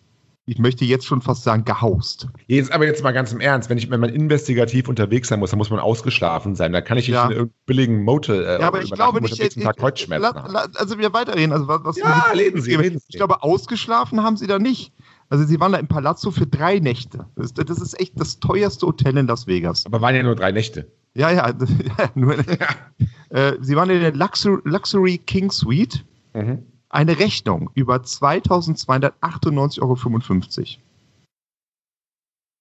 ich 0.47 0.59
möchte 0.59 0.85
jetzt 0.85 1.07
schon 1.07 1.21
fast 1.21 1.41
sagen, 1.43 1.65
gehaust. 1.65 2.27
Jetzt, 2.45 2.71
aber 2.71 2.85
jetzt 2.85 3.01
mal 3.01 3.13
ganz 3.13 3.33
im 3.33 3.39
Ernst, 3.39 3.67
wenn, 3.71 3.79
ich, 3.79 3.89
wenn 3.89 3.99
man 3.99 4.11
investigativ 4.11 4.87
unterwegs 4.87 5.29
sein 5.29 5.39
muss, 5.39 5.49
dann 5.49 5.57
muss 5.57 5.71
man 5.71 5.79
ausgeschlafen 5.79 6.55
sein. 6.55 6.71
Da 6.71 6.81
kann 6.81 6.99
ich 6.99 7.07
nicht 7.07 7.15
Ja. 7.15 7.25
in 7.25 7.31
irgendeinem 7.31 7.53
billigen 7.65 8.03
Motel 8.03 8.43
äh, 8.43 8.61
Ja, 8.61 8.67
aber 8.67 8.83
ich 8.83 8.91
glaube 8.91 9.21
nicht. 9.21 9.33
am 9.33 9.39
nächsten 9.39 9.61
Tag 9.61 9.77
Kreuzschmerzen 9.77 10.21
la, 10.21 10.35
haben. 10.43 10.53
la, 10.53 10.67
also 10.75 10.99
wir 10.99 11.11
weiterreden. 11.13 11.51
Also 11.51 11.67
was, 11.67 11.83
was 11.83 11.97
Ja, 11.97 12.25
reden 12.35 12.61
Sie, 12.61 12.75
reden 12.75 12.99
Sie. 12.99 13.05
Ich 13.07 13.15
glaube, 13.17 13.41
ausgeschlafen 13.41 14.21
haben 14.21 14.37
sie 14.37 14.45
da 14.45 14.59
nicht. 14.59 14.93
Also 15.29 15.45
sie 15.45 15.59
waren 15.59 15.71
da 15.71 15.79
im 15.79 15.87
Palazzo 15.87 16.31
für 16.31 16.45
drei 16.45 16.79
Nächte. 16.79 17.25
Das, 17.35 17.53
das 17.53 17.79
ist 17.81 17.99
echt 17.99 18.19
das 18.19 18.39
teuerste 18.39 18.85
Hotel 18.87 19.17
in 19.17 19.27
Las 19.27 19.47
Vegas. 19.47 19.85
Aber 19.85 20.01
waren 20.01 20.15
ja 20.15 20.23
nur 20.23 20.35
drei 20.35 20.51
Nächte. 20.51 20.91
Ja, 21.15 21.31
ja. 21.31 21.47
ja 21.97 22.09
nur, 22.13 22.37
äh, 23.29 23.53
sie 23.61 23.75
waren 23.75 23.89
in 23.89 24.01
der 24.01 24.13
Luxury, 24.13 24.61
Luxury 24.65 25.17
King 25.17 25.49
Suite. 25.51 26.05
Mhm. 26.33 26.63
Eine 26.89 27.17
Rechnung 27.19 27.71
über 27.73 27.95
2.298,55 27.97 29.81
Euro. 29.81 29.97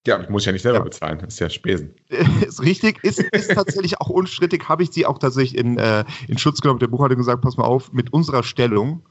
Ja, 0.07 0.29
muss 0.29 0.43
ich 0.43 0.45
ja 0.47 0.51
nicht 0.51 0.61
selber 0.61 0.79
Ja. 0.79 0.83
bezahlen. 0.83 1.19
Das 1.19 1.33
ist 1.35 1.39
ja 1.39 1.49
Spesen. 1.49 1.93
ist 2.45 2.61
richtig, 2.61 3.03
ist, 3.03 3.19
ist 3.19 3.53
tatsächlich 3.53 3.99
auch 4.01 4.09
unstrittig, 4.09 4.67
habe 4.69 4.83
ich 4.83 4.91
sie 4.91 5.05
auch 5.05 5.17
tatsächlich 5.17 5.57
in, 5.59 5.77
äh, 5.77 6.03
in 6.27 6.37
Schutz 6.37 6.61
genommen. 6.61 6.79
Der 6.79 6.87
Buchhalter 6.87 7.15
gesagt, 7.15 7.41
pass 7.41 7.57
mal 7.57 7.65
auf, 7.65 7.91
mit 7.93 8.13
unserer 8.13 8.43
Stellung 8.43 9.03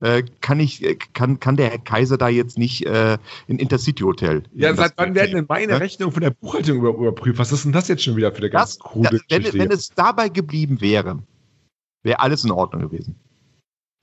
äh, 0.00 0.22
kann 0.40 0.60
ich, 0.60 0.84
äh, 0.84 0.96
kann, 1.14 1.40
kann 1.40 1.56
der 1.56 1.70
Herr 1.70 1.78
Kaiser 1.78 2.18
da 2.18 2.28
jetzt 2.28 2.58
nicht 2.58 2.86
äh, 2.86 3.18
in 3.46 3.58
Intercity-Hotel. 3.58 4.42
Ja, 4.54 4.70
in 4.70 4.76
seit 4.76 4.92
wann 4.96 5.14
werden 5.14 5.34
denn 5.34 5.46
meine 5.48 5.72
Ja? 5.72 5.78
Rechnungen 5.78 6.12
von 6.12 6.22
der 6.22 6.30
Buchhaltung 6.30 6.78
über, 6.78 6.90
überprüft? 6.90 7.38
Was 7.38 7.52
ist 7.52 7.64
denn 7.64 7.72
das 7.72 7.88
jetzt 7.88 8.04
schon 8.04 8.16
wieder 8.16 8.32
für 8.32 8.38
eine 8.38 8.50
ganz 8.50 8.76
das, 8.76 8.78
krude 8.78 9.10
das, 9.10 9.22
wenn, 9.28 9.60
wenn 9.60 9.70
es 9.70 9.90
dabei 9.90 10.28
geblieben 10.28 10.80
wäre, 10.80 11.22
wäre 12.02 12.20
alles 12.20 12.44
in 12.44 12.50
Ordnung 12.50 12.82
gewesen. 12.82 13.16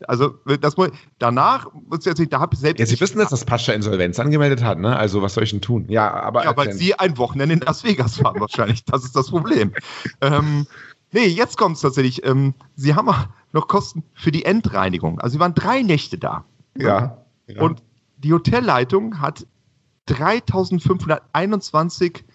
Also 0.06 0.29
das, 0.60 0.75
mu- 0.75 0.89
danach, 1.19 1.71
muss 1.73 1.99
ich 1.99 2.06
jetzt 2.06 2.19
nicht, 2.19 2.34
da 2.34 2.39
habe 2.39 2.53
ich 2.56 2.60
selbst. 2.60 2.79
ja, 2.79 2.86
Sie 2.86 2.99
wissen, 2.99 3.19
dass 3.19 3.29
das 3.29 3.45
Pascha 3.45 3.71
Insolvenz 3.71 4.19
angemeldet 4.19 4.62
hat, 4.62 4.77
ne? 4.77 4.97
Also, 4.97 5.21
was 5.21 5.36
soll 5.36 5.43
ich 5.45 5.51
denn 5.51 5.62
tun? 5.62 5.86
Ja, 5.88 6.12
aber. 6.12 6.43
Ja, 6.43 6.58
weil 6.58 6.73
sie 6.73 6.95
ein 6.99 7.17
Wochenende 7.17 7.53
in 7.53 7.62
Las 7.62 7.86
Vegas 7.86 8.21
waren 8.21 8.41
wahrscheinlich. 8.41 8.84
Das 8.84 9.06
ist 9.06 9.15
das 9.15 9.29
Problem. 9.29 9.71
ähm, 10.19 10.67
nee, 11.13 11.28
jetzt 11.28 11.58
kommt 11.58 11.78
es 11.78 11.82
tatsächlich. 11.82 12.26
Ähm, 12.26 12.54
sie 12.76 12.95
haben 12.95 13.10
noch 13.54 13.67
Kosten 13.67 14.04
für 14.13 14.32
die 14.32 14.45
Endreinigung. 14.45 15.19
Also 15.21 15.34
sie 15.34 15.39
waren 15.39 15.54
drei 15.54 15.82
Nächte 15.82 16.17
da. 16.17 16.45
Ja. 16.78 17.23
Ja. 17.47 17.62
Und 17.62 17.82
die 18.17 18.34
Hotelleitung 18.34 19.21
hat 19.21 19.45
3521 20.08 22.26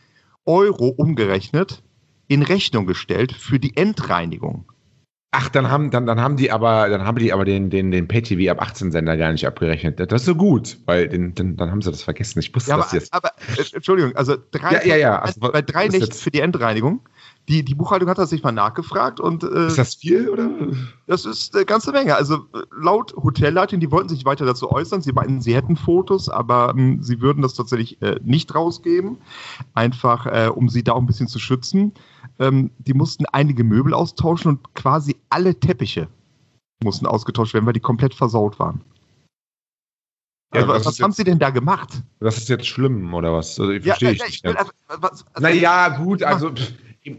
Euro 0.47 0.88
umgerechnet 0.88 1.83
in 2.29 2.43
Rechnung 2.43 2.87
gestellt 2.87 3.33
für 3.33 3.59
die 3.59 3.77
Endreinigung. 3.77 4.64
Ach, 5.31 5.51
dann 5.51 5.71
haben, 5.71 5.91
dann, 5.91 6.07
dann 6.07 6.21
haben 6.21 6.38
die 6.38 6.51
aber, 6.51 6.88
dann 6.88 7.05
haben 7.05 7.19
die 7.19 7.35
aber 7.35 7.45
den, 7.45 7.69
den, 7.69 7.91
den 7.91 8.09
Pay-TV 8.09 8.51
ab 8.51 8.62
18 8.62 8.93
Sender 8.93 9.14
gar 9.19 9.31
nicht 9.31 9.47
abgerechnet. 9.47 10.01
Das 10.01 10.23
ist 10.23 10.27
so 10.27 10.35
gut, 10.35 10.79
weil 10.87 11.07
den, 11.07 11.35
den, 11.35 11.59
dann 11.59 11.71
haben 11.71 11.83
sie 11.83 11.91
das 11.91 12.03
vergessen. 12.03 12.38
Ich 12.38 12.55
wusste 12.55 12.71
ja, 12.71 12.79
das 12.79 12.87
aber, 12.87 12.97
jetzt. 12.97 13.12
Aber, 13.12 13.33
äh, 13.59 13.75
Entschuldigung, 13.75 14.17
also 14.17 14.37
drei, 14.51 14.73
ja, 14.73 14.85
ja, 14.85 14.97
ja. 14.97 15.19
Also, 15.19 15.38
bei 15.41 15.61
drei 15.61 15.88
Nächten 15.88 16.14
für 16.14 16.31
die 16.31 16.41
Endreinigung. 16.41 17.07
Die, 17.49 17.65
die 17.65 17.75
Buchhaltung 17.75 18.11
hat 18.11 18.19
das 18.19 18.29
sich 18.29 18.43
mal 18.43 18.53
nachgefragt 18.53 19.21
und. 19.21 19.43
Äh, 19.43 19.69
ist 19.69 19.79
das 19.79 19.95
viel 19.95 20.29
oder? 20.29 20.51
Das 21.07 21.25
ist 21.25 21.57
eine 21.57 21.65
ganze 21.65 21.93
Menge. 21.93 22.15
Also 22.15 22.47
laut 22.79 23.15
Hotelleitung, 23.17 23.81
die 23.81 23.91
wollten 23.91 24.11
sich 24.11 24.27
weiter 24.27 24.45
dazu 24.45 24.71
äußern. 24.71 25.01
Sie 25.01 25.13
meinten, 25.13 25.41
sie 25.41 25.55
hätten 25.55 25.77
Fotos, 25.77 26.29
aber 26.29 26.75
ähm, 26.77 27.03
sie 27.03 27.23
würden 27.23 27.41
das 27.41 27.55
tatsächlich 27.55 28.03
äh, 28.03 28.21
nicht 28.23 28.55
rausgeben. 28.55 29.17
Einfach, 29.73 30.27
äh, 30.27 30.51
um 30.55 30.69
sie 30.69 30.85
da 30.85 30.93
auch 30.93 31.01
ein 31.01 31.07
bisschen 31.07 31.29
zu 31.29 31.39
schützen. 31.39 31.93
Ähm, 32.39 32.71
die 32.79 32.95
mussten 32.95 33.25
einige 33.33 33.65
Möbel 33.65 33.95
austauschen 33.95 34.51
und 34.51 34.75
quasi 34.75 35.17
alle 35.31 35.59
Teppiche 35.59 36.09
mussten 36.85 37.07
ausgetauscht 37.07 37.55
werden, 37.55 37.67
weil 37.67 37.73
die 37.73 37.81
komplett 37.81 38.15
versaut 38.15 38.59
waren. 38.59 38.83
Ja, 40.55 40.63
also, 40.63 40.73
was, 40.73 40.87
was 40.87 41.01
haben 41.01 41.11
jetzt, 41.11 41.17
Sie 41.17 41.25
denn 41.25 41.39
da 41.39 41.51
gemacht? 41.51 42.03
Das 42.21 42.39
ist 42.39 42.49
jetzt 42.49 42.67
schlimm, 42.67 43.13
oder 43.13 43.35
was? 43.35 43.59
Also, 43.61 43.73
ich 43.73 43.85
ja, 43.85 43.95
verstehe 43.95 44.13
ja, 44.13 44.25
ich 44.27 44.43
nicht. 44.43 44.47
Also, 44.47 44.71
also, 44.87 45.25
naja, 45.41 45.89
gut, 45.89 46.23
also 46.23 46.51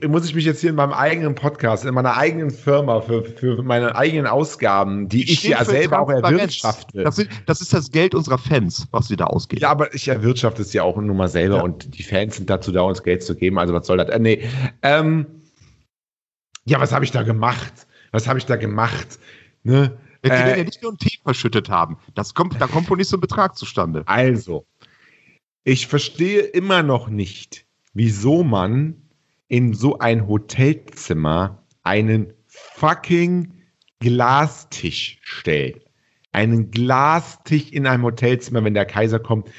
muss 0.08 0.25
ich 0.25 0.36
mich 0.36 0.45
jetzt 0.45 0.62
hier 0.62 0.69
in 0.69 0.75
meinem 0.75 0.93
eigenen 0.93 1.36
Podcast, 1.36 1.86
in 1.86 1.93
meiner 1.93 2.17
eigenen 2.17 2.52
Firma, 2.52 3.02
für, 3.02 3.23
für 3.23 3.62
meine 3.63 3.95
eigenen 3.95 4.28
Ausgaben, 4.28 5.10
die 5.10 5.32
ich 5.32 5.43
ja 5.43 5.63
selber 5.65 5.99
auch 5.99 6.10
erwirtschafte. 6.10 7.04
Das, 7.04 7.15
sind, 7.15 7.30
das, 7.45 7.62
ist 7.62 7.73
das 7.73 7.91
Geld 7.91 8.15
unserer 8.15 8.38
Fans, 8.38 8.88
was 8.91 9.10
wir 9.10 9.17
da 9.17 9.25
ausgeben. 9.25 9.62
Ja, 9.62 9.69
aber 9.69 9.93
ich 9.93 10.08
erwirtschafte 10.08 10.62
es 10.62 10.73
ja 10.73 10.84
auch 10.84 10.97
nur 10.97 11.15
mal 11.15 11.28
selber 11.28 11.58
ja. 11.58 11.62
und 11.62 11.97
die 11.97 12.04
Fans 12.04 12.38
sind 12.38 12.49
dazu 12.49 12.71
da, 12.71 12.82
uns 12.82 13.04
Geld 13.04 13.23
zu 13.23 13.36
geben. 13.36 13.58
Also 13.60 13.73
was 13.73 13.88
soll 13.88 13.97
das? 13.97 14.10
Äh, 14.10 14.19
nee. 14.19 14.43
Ähm, 14.82 15.25
ja, 16.65 16.80
was 16.80 16.91
habe 16.91 17.06
ich 17.06 17.12
da 17.12 17.23
gemacht? 17.23 17.88
Was 18.12 18.28
habe 18.28 18.39
ich 18.39 18.45
da 18.45 18.56
gemacht? 18.56 19.19
Ne? 19.63 19.97
Die 20.23 20.30
äh, 20.30 20.32
werden 20.32 20.58
ja 20.58 20.63
nicht 20.63 20.82
nur 20.82 20.91
einen 20.91 20.97
Tee 20.97 21.19
verschüttet 21.23 21.69
haben. 21.69 21.97
Das 22.15 22.34
kommt, 22.34 22.60
da 22.60 22.67
kommt 22.67 22.89
wohl 22.89 22.97
nicht 22.97 23.10
so 23.10 23.17
ein 23.17 23.21
Betrag 23.21 23.58
zustande. 23.58 24.04
Also, 24.06 24.65
ich 25.63 25.88
verstehe 25.88 26.41
immer 26.41 26.84
noch 26.84 27.10
nicht, 27.10 27.65
wieso 27.93 28.43
man 28.43 29.09
in 29.50 29.74
so 29.74 30.00
ein 30.00 30.28
Hotelzimmer 30.28 31.64
einen 31.84 32.34
fucking 32.48 33.54
Glastisch 34.00 35.20
stellt. 35.22 35.86
Einen 36.32 36.72
Glastisch 36.72 37.72
in 37.72 37.86
einem 37.86 38.04
Hotelzimmer, 38.04 38.64
wenn 38.64 38.74
der 38.74 38.86
Kaiser 38.86 39.20
kommt, 39.20 39.50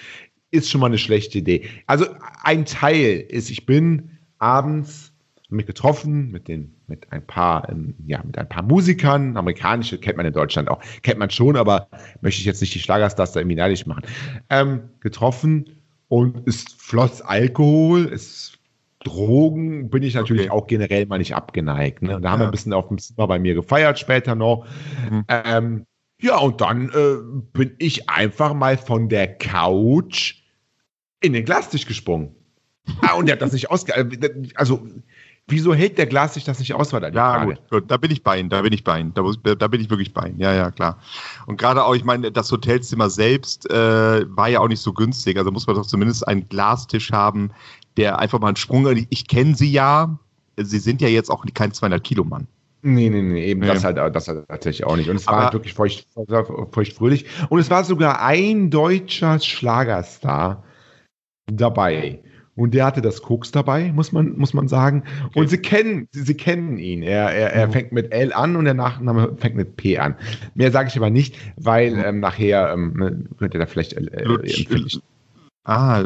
ist 0.51 0.71
schon 0.71 0.81
mal 0.81 0.87
eine 0.87 0.99
schlechte 0.99 1.39
Idee. 1.39 1.69
Also 1.87 2.07
ein 2.43 2.65
Teil 2.65 3.27
ist, 3.29 3.51
ich 3.51 3.67
bin 3.67 4.19
abends 4.39 5.13
mich 5.51 5.67
getroffen 5.67 6.31
mit 6.31 6.49
den 6.49 6.77
mit 6.87 7.11
ein 7.13 7.27
paar 7.27 7.69
ähm, 7.69 7.95
ja 8.07 8.23
mit 8.23 8.39
ein 8.39 8.49
paar 8.49 8.63
Musikern 8.63 9.37
amerikanische 9.37 9.99
kennt 9.99 10.17
man 10.17 10.25
in 10.25 10.33
Deutschland 10.33 10.69
auch 10.69 10.81
kennt 11.03 11.19
man 11.19 11.29
schon 11.31 11.57
aber 11.57 11.89
möchte 12.21 12.39
ich 12.41 12.47
jetzt 12.47 12.61
nicht 12.61 12.73
die 12.73 12.79
Schlagerstars 12.79 13.33
da 13.33 13.41
irgendwie 13.41 13.57
neidisch 13.57 13.85
machen 13.85 14.03
ähm, 14.49 14.83
getroffen 15.01 15.77
und 16.07 16.47
es 16.47 16.63
floss 16.79 17.21
Alkohol 17.21 18.05
es 18.13 18.60
Drogen 19.03 19.89
bin 19.89 20.03
ich 20.03 20.15
natürlich 20.15 20.51
okay. 20.51 20.51
auch 20.51 20.67
generell 20.67 21.07
mal 21.07 21.19
nicht 21.19 21.35
abgeneigt. 21.35 22.03
Ne? 22.03 22.21
Da 22.21 22.31
haben 22.31 22.41
wir 22.41 22.47
ein 22.47 22.51
bisschen 22.51 22.75
auf 22.75 22.89
dem 22.89 22.99
Zimmer 22.99 23.27
bei 23.27 23.39
mir 23.39 23.55
gefeiert 23.55 23.99
später 23.99 24.35
noch. 24.35 24.67
Mhm. 25.11 25.25
Ähm, 25.29 25.87
ja, 26.21 26.37
und 26.37 26.61
dann 26.61 26.91
äh, 26.91 27.17
bin 27.53 27.75
ich 27.79 28.11
einfach 28.11 28.53
mal 28.53 28.77
von 28.77 29.09
der 29.09 29.39
Couch 29.39 30.43
in 31.21 31.33
den 31.33 31.47
Glastisch 31.47 31.87
gesprungen. 31.87 32.35
ah, 33.01 33.15
und 33.15 33.27
der 33.27 33.35
hat 33.35 33.43
das 33.43 33.53
nicht 33.53 33.71
ausge... 33.71 33.95
Äh, 33.95 34.49
also, 34.55 34.87
wieso 35.51 35.75
hält 35.75 35.99
der 35.99 36.07
Glas 36.07 36.35
sich 36.35 36.45
das 36.45 36.59
nicht 36.59 36.75
aus? 36.75 36.93
War 36.93 37.01
da 37.01 37.09
ja, 37.09 37.45
gut, 37.45 37.59
gut, 37.71 37.85
da 37.91 37.97
bin 37.97 38.11
ich 38.11 38.23
bei 38.23 38.39
Ihnen, 38.39 38.49
da 38.49 38.63
bin 38.63 38.73
ich 38.73 38.85
bei 38.85 39.01
Ihnen. 39.01 39.13
Da, 39.15 39.23
da 39.55 39.69
bin 39.69 39.81
ich 39.81 39.91
wirklich 39.91 40.15
bei 40.15 40.29
Ihnen. 40.29 40.39
Ja, 40.39 40.53
ja, 40.53 40.71
klar. 40.71 40.99
Und 41.47 41.59
gerade 41.59 41.85
auch, 41.85 41.95
ich 41.95 42.05
meine, 42.05 42.33
das 42.33 42.51
Hotelzimmer 42.51 43.11
selbst 43.11 43.71
äh, 43.71 44.25
war 44.29 44.49
ja 44.49 44.61
auch 44.61 44.69
nicht 44.69 44.81
so 44.81 44.93
günstig. 44.93 45.37
Also 45.37 45.51
muss 45.51 45.67
man 45.67 45.77
doch 45.77 45.87
zumindest 45.87 46.27
einen 46.27 46.49
Glastisch 46.49 47.13
haben, 47.13 47.51
der 47.97 48.19
einfach 48.19 48.41
mal 48.41 48.49
einen 48.49 48.57
Sprung, 48.57 48.87
ich 49.11 49.29
kenne 49.29 49.55
sie 49.55 49.71
ja, 49.71 50.19
sie 50.57 50.79
sind 50.79 51.01
ja 51.01 51.09
jetzt 51.09 51.31
auch 51.31 51.45
kein 51.55 51.73
200 51.73 52.03
Kilo 52.03 52.25
Mann. 52.25 52.47
Nee, 52.83 53.11
nee, 53.11 53.21
nee, 53.21 53.45
eben 53.45 53.61
nee. 53.61 53.67
das 53.67 53.85
halt, 53.85 53.99
das 53.99 54.29
halt 54.29 54.49
tatsächlich 54.49 54.87
auch 54.87 54.97
nicht. 54.97 55.11
Und 55.11 55.17
es 55.17 55.27
war 55.27 55.45
halt 55.45 55.53
wirklich 55.53 55.75
feucht, 55.75 56.07
feucht 56.73 56.93
fröhlich. 56.95 57.27
Und 57.51 57.59
es 57.59 57.69
war 57.69 57.85
sogar 57.85 58.23
ein 58.23 58.71
deutscher 58.71 59.39
Schlagerstar 59.39 60.65
dabei. 61.47 62.23
Und 62.61 62.75
der 62.75 62.85
hatte 62.85 63.01
das 63.01 63.23
Koks 63.23 63.53
dabei, 63.53 63.91
muss 63.91 64.13
man, 64.13 64.37
muss 64.37 64.53
man 64.53 64.69
sagen. 64.69 65.03
Okay. 65.29 65.41
Und 65.41 65.49
sie 65.49 65.57
kennen, 65.57 66.09
sie, 66.13 66.21
sie, 66.21 66.35
kennen 66.35 66.77
ihn. 66.77 67.03
Er, 67.03 67.31
er, 67.31 67.55
er 67.55 67.67
mhm. 67.67 67.73
fängt 67.73 67.93
mit 67.93 68.13
L 68.13 68.35
an 68.35 68.55
und 68.55 68.67
der 68.67 68.75
Nachname 68.75 69.35
fängt 69.39 69.57
mit 69.57 69.77
P 69.77 69.97
an. 69.97 70.15
Mehr 70.55 70.71
sage 70.71 70.91
ich 70.91 70.97
aber 70.99 71.09
nicht, 71.09 71.39
weil 71.57 71.93
mhm. 71.93 72.05
ähm, 72.05 72.21
nachher 72.21 72.71
ähm, 72.75 72.93
ne, 72.99 73.25
könnt 73.39 73.55
ihr 73.55 73.61
da 73.61 73.65
vielleicht, 73.65 73.95
äh, 73.95 74.25
Lutsch, 74.25 74.67
vielleicht 74.69 75.01
Ah, 75.71 76.03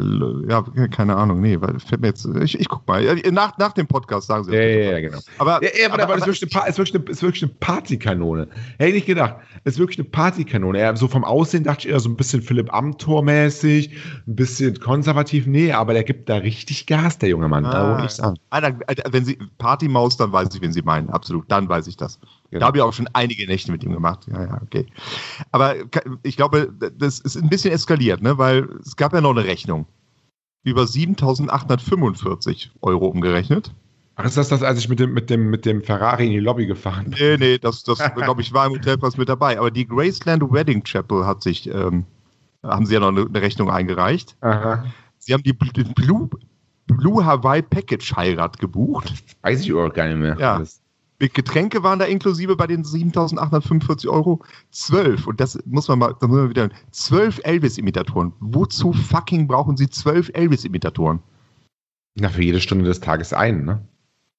ja, 0.47 0.63
keine 0.89 1.15
Ahnung. 1.15 1.41
Nee, 1.41 1.59
weil 1.59 1.79
fällt 1.79 2.01
mir 2.01 2.09
jetzt. 2.09 2.23
Ich, 2.43 2.59
ich 2.59 2.69
guck 2.69 2.87
mal. 2.87 3.03
Nach, 3.31 3.57
nach 3.57 3.73
dem 3.73 3.87
Podcast 3.87 4.27
sagen 4.27 4.43
sie. 4.43 4.53
Ja, 4.53 4.61
ja, 4.61 4.91
ja, 4.91 4.99
genau. 4.99 5.17
Aber, 5.39 5.59
ja, 5.63 5.69
ja, 5.75 5.87
aber, 5.87 5.95
aber, 5.95 6.03
aber 6.03 6.13
es, 6.17 6.27
ist 6.27 6.27
wirklich 6.27 6.55
eine, 6.55 6.69
es, 6.69 6.77
ist 6.77 6.93
eine, 6.95 7.03
ist 7.05 7.23
wirklich 7.23 7.41
eine 7.41 7.51
Partykanone. 7.59 8.47
Hätte 8.77 8.89
ich 8.89 8.93
nicht 8.93 9.07
gedacht. 9.07 9.37
Es 9.63 9.73
ist 9.73 9.79
wirklich 9.79 9.97
eine 9.97 10.07
Partykanone. 10.07 10.79
Ja, 10.79 10.95
so 10.95 11.07
vom 11.07 11.23
Aussehen 11.23 11.63
dachte 11.63 11.87
ich 11.87 11.93
eher 11.93 11.99
so 11.99 12.09
ein 12.09 12.15
bisschen 12.15 12.43
Philipp 12.43 12.71
Amthor-mäßig, 12.71 13.89
ein 14.27 14.35
bisschen 14.35 14.79
konservativ. 14.79 15.47
Nee, 15.47 15.71
aber 15.71 15.93
der 15.93 16.03
gibt 16.03 16.29
da 16.29 16.35
richtig 16.35 16.85
Gas, 16.85 17.17
der 17.17 17.29
junge 17.29 17.47
Mann. 17.47 17.65
Ah, 17.65 17.97
da 17.97 18.05
ich 18.05 18.11
sagen. 18.11 18.37
Alter, 18.51 18.77
wenn 19.09 19.25
Sie 19.25 19.39
Partymaus, 19.57 20.15
dann 20.15 20.31
weiß 20.31 20.49
ich, 20.53 20.61
wen 20.61 20.73
Sie 20.73 20.83
meinen. 20.83 21.09
Absolut. 21.09 21.51
Dann 21.51 21.67
weiß 21.67 21.87
ich 21.87 21.97
das. 21.97 22.19
Genau. 22.55 22.63
Da 22.63 22.67
habe 22.67 22.77
ich 22.77 22.83
auch 22.83 22.93
schon 22.93 23.09
einige 23.11 23.45
Nächte 23.47 23.69
mit 23.69 23.83
ihm 23.83 23.91
gemacht. 23.91 24.27
Ja, 24.31 24.41
ja, 24.45 24.61
okay. 24.61 24.85
Aber 25.51 25.75
ich 26.23 26.37
glaube, 26.37 26.73
das 26.97 27.19
ist 27.19 27.35
ein 27.35 27.49
bisschen 27.49 27.73
eskaliert, 27.73 28.21
ne? 28.21 28.37
weil 28.37 28.69
es 28.81 28.95
gab 28.95 29.11
ja 29.11 29.19
noch 29.19 29.31
eine 29.31 29.43
Rechnung. 29.43 29.87
Über 30.63 30.83
7.845 30.83 32.69
Euro 32.81 33.07
umgerechnet. 33.07 33.73
Ach, 34.15 34.23
ist 34.23 34.37
das 34.37 34.47
das, 34.47 34.63
als 34.63 34.79
ich 34.79 34.87
mit 34.87 35.01
dem, 35.01 35.13
mit 35.13 35.29
dem, 35.29 35.49
mit 35.49 35.65
dem 35.65 35.83
Ferrari 35.83 36.27
in 36.27 36.31
die 36.31 36.39
Lobby 36.39 36.65
gefahren 36.65 37.09
bin? 37.09 37.19
Nee, 37.19 37.37
nee, 37.37 37.57
das, 37.57 37.83
das 37.83 37.99
glaube 38.15 38.39
ich, 38.39 38.53
war 38.53 38.67
im 38.67 38.71
Hotelpass 38.71 39.17
mit 39.17 39.27
dabei. 39.27 39.59
Aber 39.59 39.69
die 39.69 39.85
Graceland 39.85 40.41
Wedding 40.49 40.81
Chapel 40.85 41.25
hat 41.25 41.43
sich, 41.43 41.67
ähm, 41.67 42.05
haben 42.63 42.85
sie 42.85 42.93
ja 42.93 43.01
noch 43.01 43.09
eine, 43.09 43.25
eine 43.25 43.41
Rechnung 43.41 43.69
eingereicht. 43.69 44.37
Aha. 44.39 44.85
Sie 45.17 45.33
haben 45.33 45.43
die 45.43 45.51
Blue, 45.51 46.29
Blue 46.87 47.25
Hawaii 47.25 47.61
Package 47.63 48.15
Heirat 48.15 48.59
gebucht. 48.59 49.13
Weiß 49.41 49.59
ich 49.59 49.73
auch 49.73 49.91
gar 49.91 50.07
nicht 50.07 50.19
mehr. 50.19 50.37
Ja. 50.39 50.59
Das 50.59 50.81
Getränke 51.19 51.83
waren 51.83 51.99
da 51.99 52.05
inklusive 52.05 52.55
bei 52.55 52.67
den 52.67 52.83
7.845 52.83 54.07
Euro. 54.09 54.43
Zwölf, 54.71 55.27
und 55.27 55.39
das 55.39 55.57
muss 55.65 55.87
man 55.87 55.99
mal, 55.99 56.15
da 56.19 56.27
muss 56.27 56.37
man 56.37 56.49
wieder, 56.49 56.69
zwölf 56.91 57.39
Elvis-Imitatoren. 57.43 58.33
Wozu 58.39 58.91
fucking 58.91 59.47
brauchen 59.47 59.77
Sie 59.77 59.89
zwölf 59.89 60.29
Elvis-Imitatoren? 60.33 61.19
Na, 62.15 62.29
für 62.29 62.43
jede 62.43 62.59
Stunde 62.59 62.85
des 62.85 62.99
Tages 62.99 63.33
einen, 63.33 63.65
ne? 63.65 63.87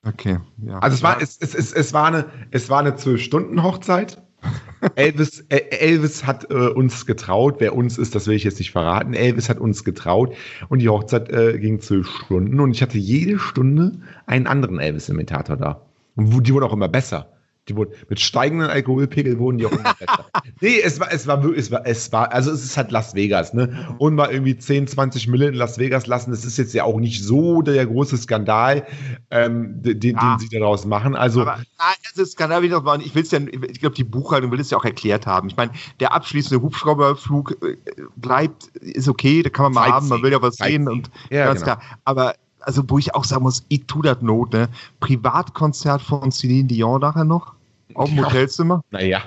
Okay, 0.07 0.39
ja. 0.59 0.79
Also 0.79 0.97
es 0.97 1.03
war, 1.03 1.21
es, 1.21 1.39
es, 1.39 1.55
es, 1.55 1.73
es 1.73 1.93
war 1.93 2.07
eine, 2.07 2.27
es 2.51 2.71
war 2.71 2.81
eine 2.81 2.95
zwölf-Stunden-Hochzeit. 2.95 4.23
Elvis, 4.95 5.41
Elvis 5.49 6.25
hat 6.25 6.51
äh, 6.51 6.69
uns 6.69 7.07
getraut. 7.07 7.57
Wer 7.59 7.75
uns 7.75 7.99
ist, 7.99 8.15
das 8.15 8.27
will 8.27 8.37
ich 8.37 8.45
jetzt 8.45 8.59
nicht 8.59 8.71
verraten. 8.71 9.15
Elvis 9.15 9.49
hat 9.49 9.59
uns 9.59 9.83
getraut 9.83 10.35
und 10.69 10.81
die 10.81 10.89
Hochzeit 10.89 11.31
äh, 11.31 11.59
ging 11.59 11.81
zwölf 11.81 12.07
Stunden 12.07 12.61
und 12.61 12.71
ich 12.71 12.83
hatte 12.83 12.99
jede 12.99 13.39
Stunde 13.39 14.01
einen 14.27 14.47
anderen 14.47 14.79
Elvis-Imitator 14.79 15.57
da. 15.57 15.86
Und 16.17 16.47
die 16.47 16.53
wurden 16.53 16.65
auch 16.65 16.73
immer 16.73 16.89
besser. 16.89 17.31
Die 17.69 17.75
wurden, 17.75 17.95
mit 18.09 18.21
steigenden 18.21 18.71
Alkoholpegel 18.71 19.41
wurden 19.41 19.59
die 19.59 19.67
auch 19.67 19.73
immer 19.73 19.95
besser. 19.99 20.27
nee, 20.61 20.79
es 20.81 21.01
war, 21.01 21.13
es 21.13 21.27
war 21.27 21.45
es 21.45 21.71
war, 21.73 21.85
es 21.85 22.13
war, 22.13 22.33
also 22.33 22.53
es 22.53 22.63
ist 22.63 22.77
halt 22.77 22.93
Las 22.93 23.15
Vegas, 23.17 23.55
ne? 23.55 23.97
Und 23.99 24.15
mal 24.15 24.31
irgendwie 24.31 24.57
10, 24.57 24.87
20 24.87 25.27
Mille 25.27 25.49
in 25.49 25.55
Las 25.55 25.77
Vegas 25.77 26.07
lassen, 26.07 26.31
das 26.31 26.45
ist 26.45 26.59
jetzt 26.59 26.75
ja 26.75 26.85
auch 26.85 27.01
nicht 27.01 27.25
so 27.25 27.63
der 27.63 27.85
große 27.85 28.19
Skandal, 28.19 28.87
ähm, 29.33 29.83
den, 29.83 30.15
ja. 30.15 30.37
den 30.37 30.39
sie 30.39 30.49
daraus 30.57 30.85
machen. 30.85 31.17
Also. 31.17 31.43
Aber 31.43 31.59
das 32.05 32.17
ist 32.17 32.33
Skandal, 32.33 32.65
ich 32.65 33.15
will 33.15 33.23
es 33.23 33.33
ja, 33.33 33.41
ich 33.41 33.81
glaube, 33.81 33.97
die 33.97 34.05
Buchhaltung 34.05 34.53
will 34.53 34.61
es 34.61 34.71
ja 34.71 34.79
auch 34.79 34.85
erklärt 34.85 35.27
haben. 35.27 35.49
Ich 35.49 35.57
meine, 35.57 35.73
der 35.99 36.13
abschließende 36.13 36.63
Hubschrauberflug 36.63 37.57
äh, 37.63 37.77
bleibt, 38.15 38.69
ist 38.77 39.09
okay, 39.09 39.43
da 39.43 39.51
kann 39.51 39.65
man 39.65 39.73
mal 39.73 39.91
haben, 39.91 40.07
man 40.07 40.23
will 40.23 40.31
ja 40.31 40.41
was 40.41 40.55
sehen 40.55 40.89
und 40.89 41.11
ja, 41.31 41.47
ganz 41.47 41.63
genau. 41.63 41.77
klar. 41.77 41.99
Aber 42.05 42.35
also 42.67 42.83
wo 42.89 42.99
ich 42.99 43.15
auch 43.15 43.25
sagen 43.25 43.45
muss, 43.45 43.65
ich 43.69 43.87
tu 43.87 44.03
das 44.03 44.21
Not, 44.21 44.53
ne? 44.53 44.69
Privatkonzert 45.01 46.03
von 46.03 46.33
Celine 46.33 46.67
Dion 46.67 47.01
nachher 47.01 47.25
noch? 47.25 47.55
Auf 47.95 48.11
dem 48.11 48.25
Hotelzimmer? 48.25 48.83
Naja. 48.91 49.23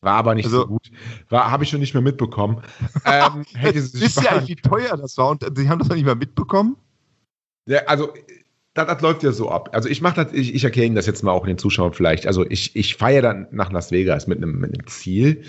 War 0.00 0.14
aber 0.16 0.34
nicht 0.34 0.46
also, 0.46 0.62
so 0.62 0.66
gut. 0.66 0.90
Habe 1.30 1.64
ich 1.64 1.70
schon 1.70 1.80
nicht 1.80 1.94
mehr 1.94 2.02
mitbekommen. 2.02 2.62
ähm, 3.04 3.44
hätte 3.54 3.80
sie 3.80 4.00
Wisst 4.00 4.22
ihr 4.22 4.30
eigentlich, 4.30 4.48
wie 4.48 4.56
teuer 4.56 4.96
das 4.96 5.16
war? 5.16 5.30
Und 5.30 5.44
sie 5.56 5.68
haben 5.68 5.78
das 5.78 5.88
noch 5.88 5.96
nicht 5.96 6.04
mehr 6.04 6.16
mitbekommen? 6.16 6.76
Ja, 7.66 7.80
also 7.86 8.12
das, 8.74 8.86
das, 8.88 9.00
läuft 9.00 9.22
ja 9.22 9.32
so 9.32 9.50
ab. 9.50 9.70
Also 9.72 9.88
ich 9.88 10.02
mache 10.02 10.24
das, 10.24 10.32
ich, 10.32 10.54
ich 10.54 10.64
erkläre 10.64 10.86
Ihnen 10.86 10.96
das 10.96 11.06
jetzt 11.06 11.22
mal 11.22 11.32
auch 11.32 11.46
den 11.46 11.58
Zuschauern 11.58 11.92
vielleicht. 11.92 12.26
Also 12.26 12.44
ich, 12.48 12.74
ich 12.76 12.96
feiere 12.96 13.22
dann 13.22 13.46
nach 13.52 13.72
Las 13.72 13.92
Vegas 13.92 14.26
mit 14.26 14.38
einem, 14.38 14.58
mit 14.58 14.74
einem 14.74 14.86
Ziel. 14.88 15.42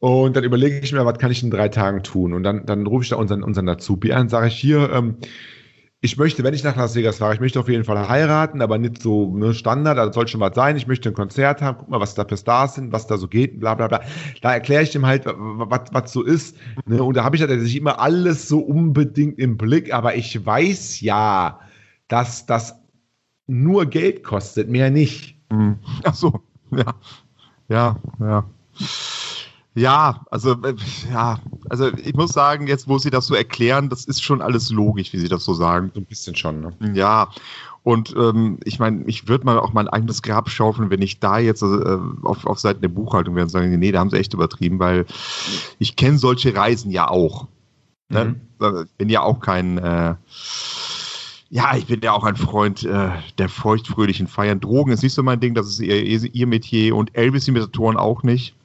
Und 0.00 0.36
dann 0.36 0.44
überlege 0.44 0.80
ich 0.80 0.92
mir, 0.92 1.04
was 1.04 1.18
kann 1.18 1.30
ich 1.30 1.42
in 1.42 1.50
drei 1.50 1.68
Tagen 1.68 2.02
tun? 2.02 2.32
Und 2.32 2.42
dann, 2.42 2.66
dann 2.66 2.86
rufe 2.86 3.04
ich 3.04 3.10
da 3.10 3.16
unseren, 3.16 3.42
unseren 3.42 3.68
Azubi 3.68 4.12
an 4.12 4.22
und 4.22 4.28
sage 4.28 4.48
ich 4.48 4.54
hier, 4.54 4.90
ähm, 4.92 5.16
ich 6.00 6.16
möchte, 6.16 6.44
wenn 6.44 6.54
ich 6.54 6.62
nach 6.62 6.76
Las 6.76 6.94
Vegas 6.94 7.18
fahre, 7.18 7.34
ich 7.34 7.40
möchte 7.40 7.58
auf 7.58 7.68
jeden 7.68 7.82
Fall 7.82 8.08
heiraten, 8.08 8.62
aber 8.62 8.78
nicht 8.78 9.02
so 9.02 9.34
ne, 9.36 9.52
Standard, 9.52 9.98
also 9.98 10.12
soll 10.12 10.28
schon 10.28 10.40
was 10.40 10.54
sein. 10.54 10.76
Ich 10.76 10.86
möchte 10.86 11.08
ein 11.08 11.14
Konzert 11.14 11.60
haben, 11.60 11.78
guck 11.78 11.88
mal, 11.88 12.00
was 12.00 12.14
da 12.14 12.24
für 12.24 12.36
Stars 12.36 12.76
sind, 12.76 12.92
was 12.92 13.08
da 13.08 13.16
so 13.16 13.26
geht, 13.26 13.58
bla 13.58 13.74
bla 13.74 13.88
bla. 13.88 14.02
Da 14.40 14.52
erkläre 14.52 14.84
ich 14.84 14.90
dem 14.90 15.04
halt, 15.04 15.24
was, 15.26 16.12
so 16.12 16.22
ist. 16.22 16.56
Ne? 16.86 17.02
Und 17.02 17.16
da 17.16 17.24
habe 17.24 17.34
ich 17.34 17.44
nicht 17.44 17.76
immer 17.76 17.98
alles 17.98 18.48
so 18.48 18.60
unbedingt 18.60 19.40
im 19.40 19.56
Blick, 19.56 19.92
aber 19.92 20.14
ich 20.14 20.46
weiß 20.46 21.00
ja, 21.00 21.58
dass 22.06 22.46
das 22.46 22.76
nur 23.48 23.86
Geld 23.86 24.22
kostet, 24.22 24.68
mehr 24.68 24.90
nicht. 24.90 25.36
Mhm. 25.50 25.78
Ach 26.04 26.14
so, 26.14 26.40
ja. 26.70 26.94
Ja, 27.68 27.96
ja. 28.20 28.44
Ja, 29.78 30.26
also 30.30 30.52
äh, 30.64 30.74
ja, 31.12 31.38
also 31.70 31.88
ich 31.96 32.14
muss 32.14 32.32
sagen, 32.32 32.66
jetzt 32.66 32.88
wo 32.88 32.98
Sie 32.98 33.10
das 33.10 33.26
so 33.26 33.34
erklären, 33.34 33.88
das 33.88 34.04
ist 34.06 34.22
schon 34.22 34.42
alles 34.42 34.70
logisch, 34.70 35.12
wie 35.12 35.18
Sie 35.18 35.28
das 35.28 35.44
so 35.44 35.54
sagen. 35.54 35.92
So 35.94 36.00
ein 36.00 36.06
bisschen 36.06 36.34
schon, 36.34 36.60
ne? 36.60 36.72
Ja. 36.94 37.30
Und 37.84 38.14
ähm, 38.18 38.58
ich 38.64 38.80
meine, 38.80 39.04
ich 39.06 39.28
würde 39.28 39.46
mal 39.46 39.58
auch 39.58 39.72
mein 39.72 39.88
eigenes 39.88 40.22
Grab 40.22 40.50
schaufeln, 40.50 40.90
wenn 40.90 41.00
ich 41.00 41.20
da 41.20 41.38
jetzt 41.38 41.62
also, 41.62 41.80
äh, 41.80 41.98
auf, 42.24 42.44
auf 42.44 42.58
Seiten 42.58 42.82
der 42.82 42.88
Buchhaltung 42.88 43.36
wäre 43.36 43.44
und 43.44 43.50
sagen, 43.50 43.78
nee, 43.78 43.92
da 43.92 44.00
haben 44.00 44.10
sie 44.10 44.18
echt 44.18 44.34
übertrieben, 44.34 44.78
weil 44.80 45.06
ich 45.78 45.94
kenne 45.94 46.18
solche 46.18 46.54
Reisen 46.54 46.90
ja 46.90 47.08
auch. 47.08 47.46
Ne? 48.08 48.36
Mhm. 48.60 48.84
Ich 48.84 48.92
bin 48.98 49.08
ja 49.08 49.22
auch 49.22 49.38
kein, 49.40 49.78
äh, 49.78 50.16
ja, 51.50 51.76
ich 51.76 51.86
bin 51.86 52.00
ja 52.02 52.12
auch 52.12 52.24
ein 52.24 52.36
Freund 52.36 52.82
äh, 52.82 53.10
der 53.38 53.48
feuchtfröhlichen 53.48 54.26
Feiern. 54.26 54.60
Drogen 54.60 54.92
ist 54.92 55.02
nicht 55.02 55.14
so 55.14 55.22
mein 55.22 55.40
Ding, 55.40 55.54
das 55.54 55.68
ist 55.68 55.80
ihr, 55.80 56.02
ihr 56.02 56.46
Metier 56.46 56.96
und 56.96 57.16
Elvis-Imitatoren 57.16 57.96
auch 57.96 58.22
nicht 58.24 58.57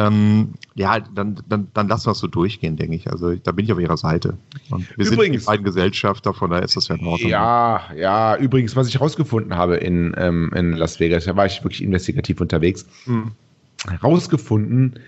ähm, 0.00 0.54
ja, 0.74 1.00
dann, 1.00 1.40
dann, 1.46 1.68
dann 1.74 1.88
lassen 1.88 2.06
wir 2.06 2.12
es 2.12 2.18
so 2.18 2.26
durchgehen, 2.26 2.76
denke 2.76 2.96
ich. 2.96 3.10
Also 3.10 3.34
da 3.34 3.52
bin 3.52 3.66
ich 3.66 3.72
auf 3.72 3.78
ihrer 3.78 3.98
Seite. 3.98 4.38
Und 4.70 4.88
wir 4.96 5.06
übrigens, 5.06 5.44
sind 5.44 5.46
beiden 5.46 5.64
Gesellschafter, 5.64 6.32
von 6.32 6.50
daher 6.50 6.64
ist 6.64 6.76
das 6.76 6.88
ja 6.88 6.94
in 6.94 7.06
Ordnung. 7.06 7.30
Ja, 7.30 7.82
ja, 7.94 8.36
übrigens, 8.36 8.74
was 8.76 8.88
ich 8.88 8.94
herausgefunden 8.94 9.54
habe 9.54 9.76
in, 9.76 10.14
ähm, 10.16 10.50
in 10.54 10.72
Las 10.72 11.00
Vegas, 11.00 11.26
da 11.26 11.36
war 11.36 11.44
ich 11.44 11.62
wirklich 11.62 11.82
investigativ 11.82 12.40
unterwegs, 12.40 12.86
hm. 13.04 13.32
herausgefunden, 13.88 14.98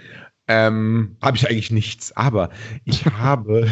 ähm, 0.48 1.16
habe 1.22 1.36
ich 1.36 1.48
eigentlich 1.48 1.70
nichts, 1.70 2.14
aber 2.16 2.50
ich 2.84 3.06
habe, 3.18 3.68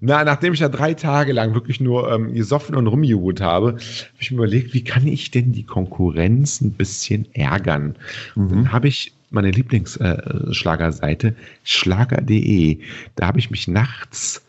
na, 0.00 0.24
nachdem 0.24 0.54
ich 0.54 0.60
da 0.60 0.68
drei 0.68 0.94
Tage 0.94 1.32
lang 1.32 1.52
wirklich 1.52 1.80
nur 1.80 2.10
ähm, 2.10 2.32
gesoffen 2.32 2.76
und 2.76 2.86
rumgejubelt 2.86 3.42
habe, 3.42 3.72
habe 3.72 3.80
ich 4.20 4.30
mir 4.30 4.38
überlegt, 4.38 4.72
wie 4.72 4.84
kann 4.84 5.06
ich 5.06 5.30
denn 5.32 5.52
die 5.52 5.64
Konkurrenz 5.64 6.60
ein 6.62 6.72
bisschen 6.72 7.26
ärgern? 7.34 7.96
Mhm. 8.36 8.48
Dann 8.48 8.72
habe 8.72 8.88
ich 8.88 9.15
meine 9.30 9.50
Lieblingsschlagerseite, 9.50 11.34
schlager.de. 11.64 12.80
Da 13.14 13.26
habe 13.26 13.38
ich 13.38 13.50
mich 13.50 13.68
nachts 13.68 14.42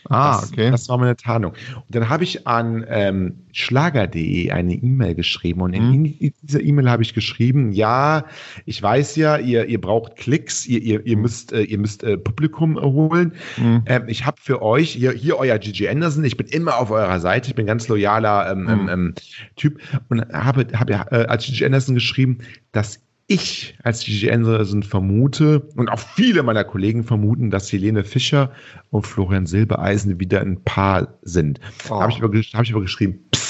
Ah, 0.10 0.40
das, 0.40 0.52
okay. 0.52 0.72
Das 0.72 0.90
war 0.90 0.98
meine 0.98 1.16
Tarnung. 1.16 1.54
Und 1.76 1.96
dann 1.96 2.10
habe 2.10 2.24
ich 2.24 2.48
an 2.48 2.86
ähm, 2.90 3.36
schlager.de 3.52 4.52
eine 4.52 4.74
E-Mail 4.74 5.16
geschrieben 5.16 5.62
und 5.62 5.74
in, 5.74 5.90
mhm. 5.90 6.34
dieser 6.42 6.62
E-Mail 6.62 6.90
habe 6.90 7.04
ich 7.04 7.14
geschrieben, 7.14 7.72
ja, 7.72 8.26
ich 8.66 8.82
weiß 8.82 9.16
ja, 9.16 9.38
ihr, 9.38 9.66
ihr 9.66 9.82
braucht 9.82 10.16
Klicks, 10.16 10.66
ihr, 10.66 10.82
ihr, 10.82 11.06
ihr 11.06 11.18
müsst, 11.18 11.54
äh, 11.54 11.64
ihr 11.64 11.78
müsst 11.78 12.04
äh, 12.04 12.18
Publikum 12.18 12.78
holen. 12.80 13.34
Mhm. 13.58 13.84
Ähm, 13.86 14.04
ich 14.08 14.26
habe 14.26 14.38
für 14.40 14.62
euch 14.62 14.92
hier, 14.92 15.12
hier 15.12 15.38
euer 15.38 15.58
Gigi 15.58 15.88
Anderson, 15.88 16.24
ich 16.24 16.38
bin 16.38 16.48
immer 16.48 16.78
auf 16.78 16.92
eurer 16.92 17.20
Seite, 17.20 17.50
ich 17.50 17.56
bin 17.56 17.66
ganz 17.66 17.88
loyaler 17.88 18.52
ähm, 18.52 18.68
ähm 18.70 18.82
mhm. 18.84 18.90
ähm, 18.90 19.14
Typ 19.56 19.82
und 20.10 20.22
habe, 20.32 20.68
habe 20.74 20.94
äh, 20.94 21.26
als 21.26 21.46
Gigi 21.46 21.66
Anderson 21.66 21.96
geschrieben, 21.96 22.40
dass 22.72 23.07
ich 23.28 23.78
als 23.84 24.06
Gigi 24.06 24.32
Anderson 24.32 24.84
vermute 24.84 25.68
und 25.76 25.90
auch 25.90 26.00
viele 26.00 26.44
meiner 26.44 26.64
Kollegen 26.64 27.04
vermuten, 27.04 27.52
dass 27.52 27.72
Helene 27.72 28.04
Fischer 28.04 28.52
und 28.90 29.06
Florian 29.06 29.46
Silbereisen 29.46 30.20
wieder 30.20 30.42
ein 30.42 30.64
Paar 30.64 31.20
sind. 31.24 31.60
Oh. 31.90 32.00
Habe 32.00 32.12
ich, 32.12 32.24
aber, 32.24 32.38
hab 32.38 32.64
ich 32.64 32.72
aber 32.72 32.82
geschrieben, 32.82 33.20
psst, 33.32 33.44
hm. 33.44 33.47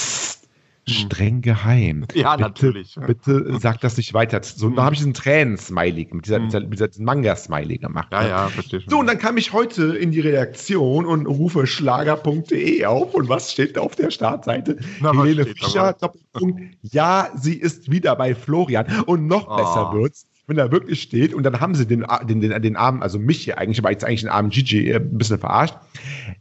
Streng 0.90 1.42
geheim. 1.42 2.06
Ja, 2.14 2.36
bitte, 2.36 2.42
natürlich. 2.50 2.96
Bitte 3.06 3.58
sag 3.60 3.82
das 3.82 3.98
nicht 3.98 4.14
weiter. 4.14 4.42
So, 4.44 4.70
da 4.70 4.84
habe 4.84 4.94
ich 4.94 5.00
diesen 5.00 5.14
Tränen-Smiley, 5.14 6.08
mit 6.12 6.26
dieser, 6.26 6.40
mhm. 6.40 6.70
dieser, 6.70 6.88
dieser 6.88 7.04
Manga-Smiley 7.04 7.78
gemacht. 7.78 8.08
Ja, 8.12 8.24
ne? 8.24 8.30
ja, 8.30 8.48
verstehe 8.48 8.82
schon. 8.82 8.90
So, 8.90 9.00
und 9.00 9.08
dann 9.08 9.18
kam 9.18 9.38
ich 9.38 9.54
heute 9.54 9.96
in 9.96 10.12
die 10.12 10.22
Redaktion 10.22 11.06
und 11.06 11.26
rufe 11.26 11.68
schlager.de 11.68 12.86
auf. 12.86 13.14
Und 13.14 13.30
was 13.30 13.52
steht 13.52 13.78
da 13.78 13.82
auf 13.82 13.96
der 13.96 14.12
Startseite? 14.12 14.78
Na, 15.02 15.14
Helene 15.14 15.46
Fischer, 15.46 15.94
Doppelpunkt, 15.94 16.62
ja, 16.82 17.30
sie 17.36 17.56
ist 17.56 17.92
wieder 17.92 18.16
bei 18.16 18.34
Florian. 18.34 18.86
Und 19.06 19.28
noch 19.28 19.48
oh. 19.50 19.56
besser 19.58 19.92
wird's, 19.94 20.28
wenn 20.48 20.58
er 20.58 20.72
wirklich 20.72 21.02
steht 21.02 21.34
und 21.34 21.44
dann 21.44 21.60
haben 21.60 21.76
sie 21.76 21.86
den, 21.86 22.06
den, 22.24 22.40
den, 22.40 22.62
den 22.62 22.76
Armen, 22.78 23.04
also 23.04 23.20
mich 23.20 23.44
hier 23.44 23.58
eigentlich, 23.58 23.80
aber 23.80 23.92
jetzt 23.92 24.06
eigentlich 24.06 24.22
den 24.22 24.30
armen 24.30 24.50
Gigi 24.50 24.90
äh, 24.90 24.96
ein 24.96 25.18
bisschen 25.18 25.40
verarscht. 25.40 25.76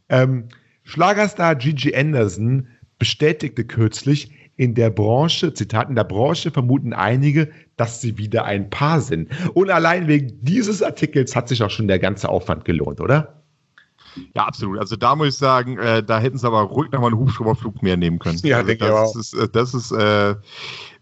Ähm, 0.08 0.44
Schlagerstar 0.84 1.56
Gigi 1.56 1.94
Anderson 1.96 2.68
bestätigte 2.98 3.64
kürzlich, 3.64 4.30
in 4.56 4.74
der 4.74 4.90
Branche, 4.90 5.52
Zitat, 5.52 5.88
in 5.90 5.96
der 5.96 6.04
Branche 6.04 6.50
vermuten 6.50 6.92
einige, 6.94 7.50
dass 7.76 8.00
sie 8.00 8.16
wieder 8.16 8.44
ein 8.44 8.70
Paar 8.70 9.00
sind. 9.00 9.28
Und 9.54 9.70
allein 9.70 10.08
wegen 10.08 10.32
dieses 10.40 10.82
Artikels 10.82 11.36
hat 11.36 11.48
sich 11.48 11.62
auch 11.62 11.70
schon 11.70 11.88
der 11.88 11.98
ganze 11.98 12.28
Aufwand 12.28 12.64
gelohnt, 12.64 13.00
oder? 13.00 13.42
Ja, 14.34 14.46
absolut. 14.46 14.78
Also 14.78 14.96
da 14.96 15.14
muss 15.14 15.28
ich 15.28 15.34
sagen, 15.34 15.78
äh, 15.78 16.02
da 16.02 16.18
hätten 16.18 16.38
sie 16.38 16.46
aber 16.46 16.62
ruhig 16.62 16.90
nochmal 16.90 17.10
einen 17.10 17.20
Hubschrauberflug 17.20 17.82
mehr 17.82 17.98
nehmen 17.98 18.18
können. 18.18 18.38
Ja, 18.44 18.56
also 18.56 18.68
denke 18.68 18.86
das, 18.86 19.14
ist, 19.14 19.34
äh, 19.34 19.48
das 19.48 19.74
ist, 19.74 19.92
äh, 19.92 20.34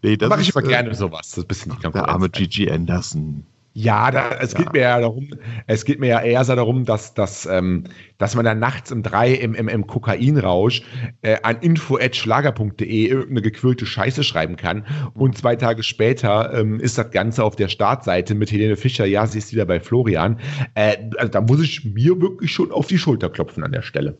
nee, 0.01 0.17
das 0.17 0.29
mache 0.29 0.41
ich 0.41 0.53
aber 0.53 0.65
äh, 0.65 0.69
gerne 0.69 0.93
sowas. 0.93 1.29
Das 1.29 1.37
ist 1.37 1.43
ein 1.45 1.47
bisschen 1.47 1.93
der 1.93 2.09
arme 2.09 2.29
Gigi 2.29 2.69
Anderson. 2.69 3.45
Ja, 3.77 4.09
da, 4.09 4.29
es 4.39 4.53
ja. 4.53 4.59
geht 4.59 4.71
mir 4.71 4.79
ja 4.83 5.01
darum, 5.01 5.31
es 5.67 5.83
geht 5.83 5.99
mir 5.99 6.07
ja 6.07 6.21
eher 6.21 6.45
so 6.45 6.55
darum, 6.55 6.85
dass, 6.85 7.13
dass, 7.13 7.45
ähm, 7.45 7.83
dass 8.17 8.33
man 8.33 8.45
dann 8.45 8.57
nachts 8.57 8.89
um 8.89 9.03
drei 9.03 9.33
im, 9.33 9.53
im, 9.53 9.67
im 9.67 9.85
Kokainrausch 9.85 10.81
äh, 11.21 11.35
an 11.43 11.57
info.schlager.de 11.59 13.05
irgendeine 13.05 13.41
gequirlte 13.41 13.85
Scheiße 13.85 14.23
schreiben 14.23 14.55
kann 14.55 14.85
und 15.13 15.37
zwei 15.37 15.57
Tage 15.57 15.83
später 15.83 16.53
ähm, 16.53 16.79
ist 16.79 16.97
das 16.97 17.11
Ganze 17.11 17.43
auf 17.43 17.57
der 17.57 17.67
Startseite 17.67 18.33
mit 18.33 18.49
Helene 18.49 18.77
Fischer, 18.77 19.05
ja, 19.05 19.27
sie 19.27 19.39
ist 19.39 19.51
wieder 19.51 19.65
bei 19.65 19.81
Florian. 19.81 20.39
Äh, 20.75 20.95
also 21.17 21.33
da 21.33 21.41
muss 21.41 21.59
ich 21.59 21.83
mir 21.83 22.21
wirklich 22.21 22.53
schon 22.53 22.71
auf 22.71 22.87
die 22.87 22.97
Schulter 22.97 23.29
klopfen 23.29 23.61
an 23.61 23.73
der 23.73 23.81
Stelle. 23.81 24.17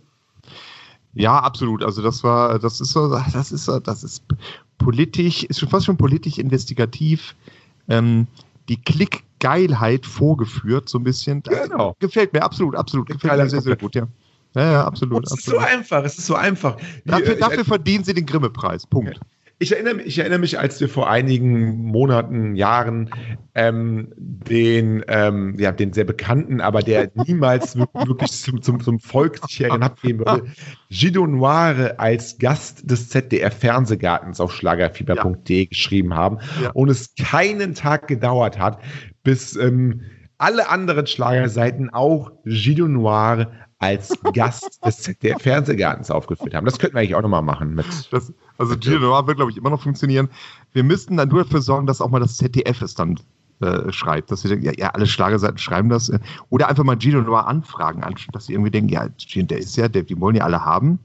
Ja, 1.13 1.39
absolut. 1.39 1.82
Also 1.82 2.02
das 2.02 2.26
war, 2.26 2.60
das 2.60 2.82
ist 2.82 2.91
so, 2.91 3.08
das 3.08 3.54
ist 3.54 3.63
so, 3.63 3.80
das 3.80 4.04
ist 4.04 4.22
politisch, 4.80 5.46
ist 5.46 5.62
schon 5.62 5.70
fast 5.70 5.86
schon 5.86 5.96
politisch 5.96 6.39
investigativ. 6.39 7.38
Ähm, 7.88 8.28
die 8.69 8.82
Klick 8.82 9.23
Geilheit 9.39 10.06
vorgeführt, 10.06 10.89
so 10.89 10.97
ein 10.97 11.04
bisschen. 11.04 11.43
Genau. 11.43 11.95
Gefällt 11.99 12.34
mir, 12.34 12.41
absolut, 12.41 12.75
absolut. 12.75 13.08
Gefällt 13.08 13.38
mir 13.38 13.49
sehr, 13.49 13.62
sehr 13.62 13.75
gut, 13.75 13.95
ja. 13.95 14.08
Ja, 14.56 14.71
ja, 14.71 14.86
absolut. 14.86 15.25
Es 15.25 15.32
ist 15.32 15.39
absolut. 15.39 15.62
so 15.62 15.67
einfach, 15.67 16.04
es 16.04 16.17
ist 16.17 16.25
so 16.25 16.36
einfach. 16.36 16.78
Dafür, 17.04 17.36
äh, 17.36 17.39
dafür 17.39 17.65
verdienen 17.65 18.06
sie 18.06 18.13
den 18.13 18.25
Grimme-Preis. 18.25 18.88
Punkt. 18.88 19.19
Ich 19.58 19.72
erinnere, 19.72 19.96
mich, 19.96 20.08
ich 20.08 20.20
erinnere 20.20 20.39
mich, 20.39 20.60
als 20.60 20.82
wir 20.82 20.89
vor 20.89 21.10
einigen 21.10 21.78
Monaten, 21.78 22.56
Jahren 22.56 23.10
ähm, 23.54 24.12
den, 24.18 25.04
ähm, 25.08 25.56
ja, 25.58 25.72
den 25.72 25.94
sehr 25.94 26.04
bekannten, 26.04 26.60
aber 26.60 26.82
der 26.82 27.10
niemals 27.26 27.78
wirklich 27.78 28.32
zum, 28.32 28.62
zum, 28.62 28.82
zum 28.82 29.00
Volk 29.00 29.39
sich 29.48 29.62
herabgeben 29.62 30.26
würde, 30.26 30.52
Gido 30.89 31.26
Noire 31.26 32.00
als 32.00 32.38
Gast 32.38 32.89
des 32.89 33.08
ZDR-Fernsehgartens 33.10 34.41
auf 34.41 34.54
schlagerfieber.de 34.54 35.62
ja. 35.62 35.70
geschrieben 35.70 36.13
haben 36.13 36.39
ja. 36.62 36.72
und 36.72 36.89
es 36.89 37.15
keinen 37.15 37.76
Tag 37.76 38.08
gedauert 38.08 38.60
hat, 38.60 38.82
bis 39.24 39.56
ähm, 39.56 40.02
alle 40.38 40.68
anderen 40.70 41.08
Schlagerseiten 41.08 41.89
auch 41.89 42.32
Gido 42.44 42.89
Noire 42.89 43.52
als 43.80 44.18
Gast 44.34 44.80
des 44.86 45.02
ZDR-Fernsehgartens 45.04 46.10
aufgeführt 46.12 46.54
haben. 46.54 46.66
Das 46.66 46.80
könnten 46.80 46.96
wir 46.96 47.02
eigentlich 47.02 47.16
auch 47.16 47.22
nochmal 47.22 47.42
machen. 47.42 47.76
Mit 47.76 47.86
das, 48.12 48.34
also 48.58 48.78
Giro 48.78 49.00
Noir 49.00 49.28
wird, 49.28 49.38
glaube 49.38 49.52
ich, 49.52 49.58
immer 49.58 49.70
noch 49.70 49.82
funktionieren. 49.82 50.30
Wir 50.74 50.84
müssten 50.84 51.18
dann 51.18 51.30
nur 51.30 51.44
dafür 51.44 51.62
sorgen, 51.62 51.88
dass 51.88 52.02
auch 52.02 52.10
mal 52.10 52.20
das 52.20 52.38
ZDF 52.38 52.82
es 52.82 52.96
dann 52.96 53.20
äh, 53.62 53.92
schreibt. 53.92 54.32
Dass 54.32 54.42
sie 54.42 54.50
denken, 54.50 54.66
ja, 54.66 54.74
ja, 54.78 54.90
alle 54.90 55.08
Schlagerseiten 55.08 55.58
schreiben 55.58 55.90
das. 55.90 56.10
Äh, 56.10 56.20
oder 56.50 56.70
einfach 56.70 56.84
mal 56.84 56.98
Gino 56.98 57.22
Noir 57.22 57.48
anfragen, 57.48 58.04
dass 58.32 58.46
sie 58.46 58.54
irgendwie 58.54 58.72
denken, 58.72 58.90
ja, 58.90 59.08
der 59.36 59.58
ist 59.58 59.76
ja, 59.76 59.88
der, 59.88 60.04
die 60.04 60.20
wollen 60.20 60.36
ja 60.36 60.44
alle 60.44 60.64
haben. 60.64 61.00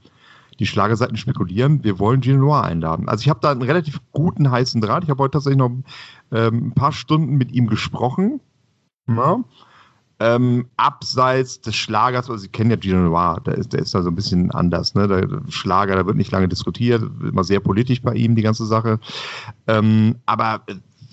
Die 0.59 0.65
Schlagerseiten 0.67 1.17
spekulieren, 1.17 1.83
wir 1.83 1.97
wollen 1.97 2.21
Gino 2.21 2.37
Noir 2.37 2.63
einladen. 2.63 3.09
Also 3.09 3.21
ich 3.21 3.29
habe 3.29 3.39
da 3.41 3.51
einen 3.51 3.63
relativ 3.63 3.99
guten 4.11 4.51
heißen 4.51 4.79
Draht. 4.81 5.03
Ich 5.03 5.09
habe 5.09 5.23
heute 5.23 5.31
tatsächlich 5.31 5.57
noch 5.57 5.71
ähm, 6.31 6.67
ein 6.67 6.73
paar 6.73 6.91
Stunden 6.91 7.35
mit 7.35 7.51
ihm 7.51 7.67
gesprochen. 7.67 8.39
Ja. 9.07 9.39
Ähm, 10.21 10.67
abseits 10.77 11.61
des 11.61 11.75
Schlagers, 11.75 12.29
also 12.29 12.37
Sie 12.37 12.47
kennen 12.47 12.69
ja 12.69 12.77
Gino 12.79 12.99
Noir, 12.99 13.41
der 13.43 13.55
ist, 13.55 13.73
der 13.73 13.79
ist 13.79 13.95
da 13.95 14.03
so 14.03 14.09
ein 14.09 14.15
bisschen 14.15 14.51
anders. 14.51 14.93
Ne? 14.93 15.07
Der 15.07 15.27
Schlager, 15.49 15.95
da 15.95 16.05
wird 16.05 16.15
nicht 16.15 16.31
lange 16.31 16.47
diskutiert, 16.47 17.01
immer 17.01 17.43
sehr 17.43 17.59
politisch 17.59 18.03
bei 18.03 18.13
ihm, 18.13 18.35
die 18.35 18.43
ganze 18.43 18.67
Sache. 18.67 18.99
Ähm, 19.65 20.15
aber 20.27 20.61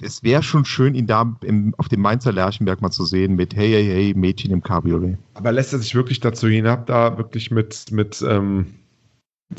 es 0.02 0.22
wäre 0.22 0.42
schon 0.42 0.66
schön, 0.66 0.94
ihn 0.94 1.06
da 1.06 1.34
im, 1.42 1.74
auf 1.78 1.88
dem 1.88 2.02
Mainzer 2.02 2.32
Lerchenberg 2.32 2.82
mal 2.82 2.90
zu 2.90 3.06
sehen 3.06 3.34
mit 3.34 3.56
Hey, 3.56 3.70
hey, 3.70 3.84
hey, 3.86 4.14
Mädchen 4.14 4.50
im 4.50 4.62
Cabriolet. 4.62 5.16
Aber 5.34 5.52
lässt 5.52 5.72
er 5.72 5.78
sich 5.78 5.94
wirklich 5.94 6.20
dazu 6.20 6.46
hinab, 6.46 6.86
da 6.86 7.16
wirklich 7.16 7.50
mit, 7.50 7.86
mit 7.90 8.22
ähm, 8.28 8.66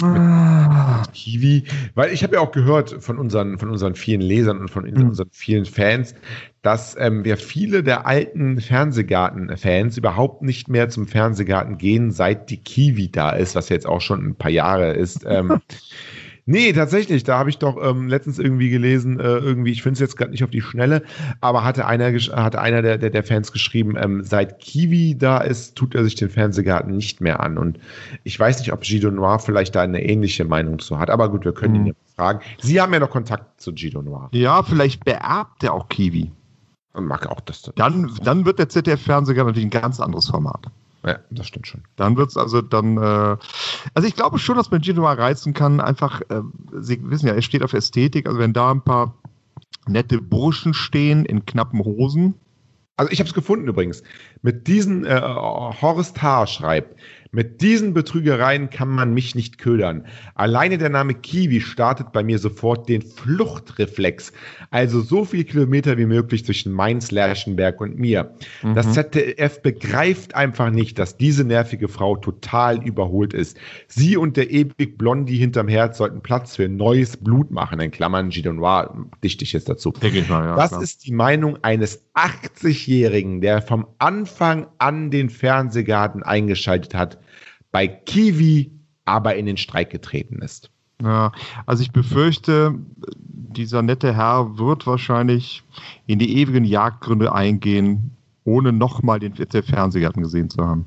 Ah. 0.01 1.03
Kiwi, 1.13 1.63
weil 1.95 2.13
ich 2.13 2.23
habe 2.23 2.35
ja 2.35 2.41
auch 2.41 2.51
gehört 2.51 3.01
von 3.03 3.17
unseren, 3.17 3.57
von 3.57 3.69
unseren 3.69 3.95
vielen 3.95 4.21
Lesern 4.21 4.59
und 4.59 4.69
von 4.69 4.85
Mhm. 4.85 5.09
unseren 5.09 5.29
vielen 5.31 5.65
Fans, 5.65 6.13
dass 6.61 6.95
ähm, 6.99 7.25
wir 7.25 7.37
viele 7.37 7.81
der 7.83 8.05
alten 8.05 8.61
Fernsehgarten-Fans 8.61 9.97
überhaupt 9.97 10.43
nicht 10.43 10.67
mehr 10.69 10.89
zum 10.89 11.07
Fernsehgarten 11.07 11.77
gehen, 11.77 12.11
seit 12.11 12.49
die 12.49 12.57
Kiwi 12.57 13.11
da 13.11 13.31
ist, 13.31 13.55
was 13.55 13.69
jetzt 13.69 13.87
auch 13.87 14.01
schon 14.01 14.25
ein 14.25 14.35
paar 14.35 14.51
Jahre 14.51 14.93
ist. 14.93 15.25
Ähm, 15.27 15.59
nee, 16.49 16.73
tatsächlich, 16.73 17.23
da 17.23 17.37
habe 17.39 17.49
ich 17.49 17.57
doch 17.57 17.77
ähm, 17.81 18.07
letztens 18.07 18.39
irgendwie 18.39 18.69
gelesen, 18.69 19.19
äh, 19.19 19.23
irgendwie, 19.23 19.71
ich 19.71 19.81
finde 19.83 19.93
es 19.93 19.99
jetzt 19.99 20.17
gerade 20.17 20.31
nicht 20.31 20.43
auf 20.43 20.49
die 20.49 20.61
Schnelle, 20.61 21.03
aber 21.41 21.63
hatte 21.63 21.85
einer, 21.85 22.11
hatte 22.11 22.59
einer 22.59 22.81
der, 22.81 22.97
der, 22.97 23.09
der 23.09 23.23
Fans 23.23 23.51
geschrieben, 23.51 23.95
ähm, 23.97 24.23
seit 24.23 24.59
Kiwi 24.59 25.17
da 25.17 25.37
ist, 25.39 25.75
tut 25.75 25.95
er 25.95 26.03
sich 26.03 26.15
den 26.15 26.29
Fernsehgarten 26.29 26.95
nicht 26.95 27.21
mehr 27.21 27.39
an. 27.39 27.57
Und 27.57 27.79
ich 28.23 28.39
weiß 28.39 28.59
nicht, 28.59 28.73
ob 28.73 28.81
Gido 28.81 29.11
Noir 29.11 29.39
vielleicht 29.39 29.75
da 29.75 29.81
eine 29.81 30.03
ähnliche 30.03 30.45
Meinung 30.45 30.79
zu 30.79 30.99
hat, 30.99 31.09
aber 31.09 31.29
gut, 31.29 31.45
wir 31.45 31.53
können 31.53 31.75
ihn 31.75 31.81
Mhm. 31.81 31.87
ja 31.87 31.93
fragen. 32.15 32.39
Sie 32.59 32.81
haben 32.81 32.91
ja 32.93 32.99
noch 32.99 33.09
Kontakt 33.11 33.61
zu 33.61 33.71
Gido 33.73 34.01
Noir. 34.01 34.29
Ja, 34.33 34.63
vielleicht 34.63 35.05
beerbt 35.05 35.63
er 35.63 35.73
auch 35.73 35.87
Kiwi. 35.87 36.31
Und 36.93 37.05
mag 37.05 37.27
auch 37.27 37.39
das. 37.41 37.71
Dann, 37.75 38.11
dann 38.23 38.45
wird 38.45 38.57
der 38.59 38.67
ZDF-Fernsehgarten 38.67 39.47
natürlich 39.51 39.67
ein 39.67 39.81
ganz 39.81 39.99
anderes 39.99 40.27
Format. 40.29 40.65
Ja, 41.05 41.19
das 41.29 41.47
stimmt 41.47 41.67
schon. 41.67 41.83
Dann 41.95 42.17
wird 42.17 42.29
es 42.29 42.37
also 42.37 42.61
dann, 42.61 42.97
äh, 42.97 43.37
also 43.93 44.07
ich 44.07 44.15
glaube 44.15 44.39
schon, 44.39 44.57
dass 44.57 44.71
man 44.71 44.83
Gino 44.83 45.01
mal 45.01 45.15
reizen 45.15 45.53
kann. 45.53 45.79
Einfach, 45.79 46.21
äh, 46.29 46.41
Sie 46.79 46.99
wissen 47.09 47.27
ja, 47.27 47.33
er 47.33 47.41
steht 47.41 47.63
auf 47.63 47.73
Ästhetik. 47.73 48.27
Also 48.27 48.39
wenn 48.39 48.53
da 48.53 48.71
ein 48.71 48.83
paar 48.83 49.15
nette 49.87 50.21
Burschen 50.21 50.73
stehen 50.73 51.25
in 51.25 51.45
knappen 51.45 51.83
Hosen. 51.83 52.35
Also 52.97 53.11
ich 53.11 53.19
habe 53.19 53.29
es 53.29 53.33
gefunden 53.33 53.67
übrigens. 53.67 54.03
Mit 54.41 54.67
diesen, 54.67 55.05
äh, 55.05 55.21
Horst 55.21 56.21
Haar 56.21 56.47
schreibt, 56.47 56.99
mit 57.31 57.61
diesen 57.61 57.93
Betrügereien 57.93 58.69
kann 58.69 58.89
man 58.89 59.13
mich 59.13 59.35
nicht 59.35 59.59
ködern. 59.59 60.05
Alleine 60.33 60.79
der 60.79 60.89
Name 60.89 61.13
Kiwi 61.13 61.61
startet 61.61 62.11
bei 62.11 62.23
mir 62.23 62.39
sofort 62.39 62.89
den 62.89 63.03
Fluchtreflex. 63.03 64.33
Also 64.71 65.01
so 65.01 65.25
viel 65.25 65.43
Kilometer 65.43 65.97
wie 65.97 66.07
möglich 66.07 66.43
zwischen 66.43 66.73
Mainz, 66.73 67.11
Lerchenberg 67.11 67.81
und 67.81 67.99
mir. 67.99 68.33
Das 68.73 68.93
ZDF 68.93 69.61
begreift 69.61 70.33
einfach 70.35 70.71
nicht, 70.71 70.97
dass 70.97 71.17
diese 71.17 71.43
nervige 71.43 71.87
Frau 71.87 72.15
total 72.15 72.83
überholt 72.83 73.33
ist. 73.33 73.57
Sie 73.87 74.17
und 74.17 74.35
der 74.35 74.49
ewig 74.49 74.97
Blondie 74.97 75.37
hinterm 75.37 75.67
Herz 75.67 75.99
sollten 75.99 76.21
Platz 76.21 76.55
für 76.55 76.67
neues 76.67 77.15
Blut 77.15 77.51
machen. 77.51 77.79
In 77.79 77.91
Klammern 77.91 78.29
Gidon 78.29 78.55
Noir 78.55 79.07
dichte 79.23 79.43
ich 79.43 79.53
jetzt 79.53 79.69
dazu. 79.69 79.91
Denke 79.91 80.19
ich 80.19 80.29
mal, 80.29 80.45
ja. 80.45 80.55
Das 80.55 80.69
klar. 80.69 80.81
ist 80.81 81.05
die 81.05 81.11
Meinung 81.11 81.57
eines 81.61 82.03
80-Jährigen, 82.15 83.41
der 83.41 83.61
vom 83.61 83.85
Anfang 83.99 84.67
an 84.79 85.11
den 85.11 85.29
Fernsehgarten 85.29 86.23
eingeschaltet 86.23 86.95
hat, 86.95 87.18
bei 87.71 87.87
Kiwi 87.87 88.71
aber 89.05 89.35
in 89.35 89.45
den 89.45 89.57
Streik 89.57 89.89
getreten 89.89 90.41
ist. 90.41 90.69
Ja, 91.01 91.31
also 91.65 91.81
ich 91.81 91.91
befürchte, 91.91 92.75
dieser 93.05 93.81
nette 93.81 94.13
Herr 94.13 94.57
wird 94.57 94.85
wahrscheinlich 94.85 95.63
in 96.05 96.19
die 96.19 96.37
ewigen 96.37 96.65
Jagdgründe 96.65 97.33
eingehen, 97.33 98.11
ohne 98.43 98.73
nochmal 98.73 99.19
den 99.19 99.35
ZDF-Fernsehgarten 99.35 100.21
gesehen 100.21 100.49
zu 100.49 100.65
haben. 100.65 100.85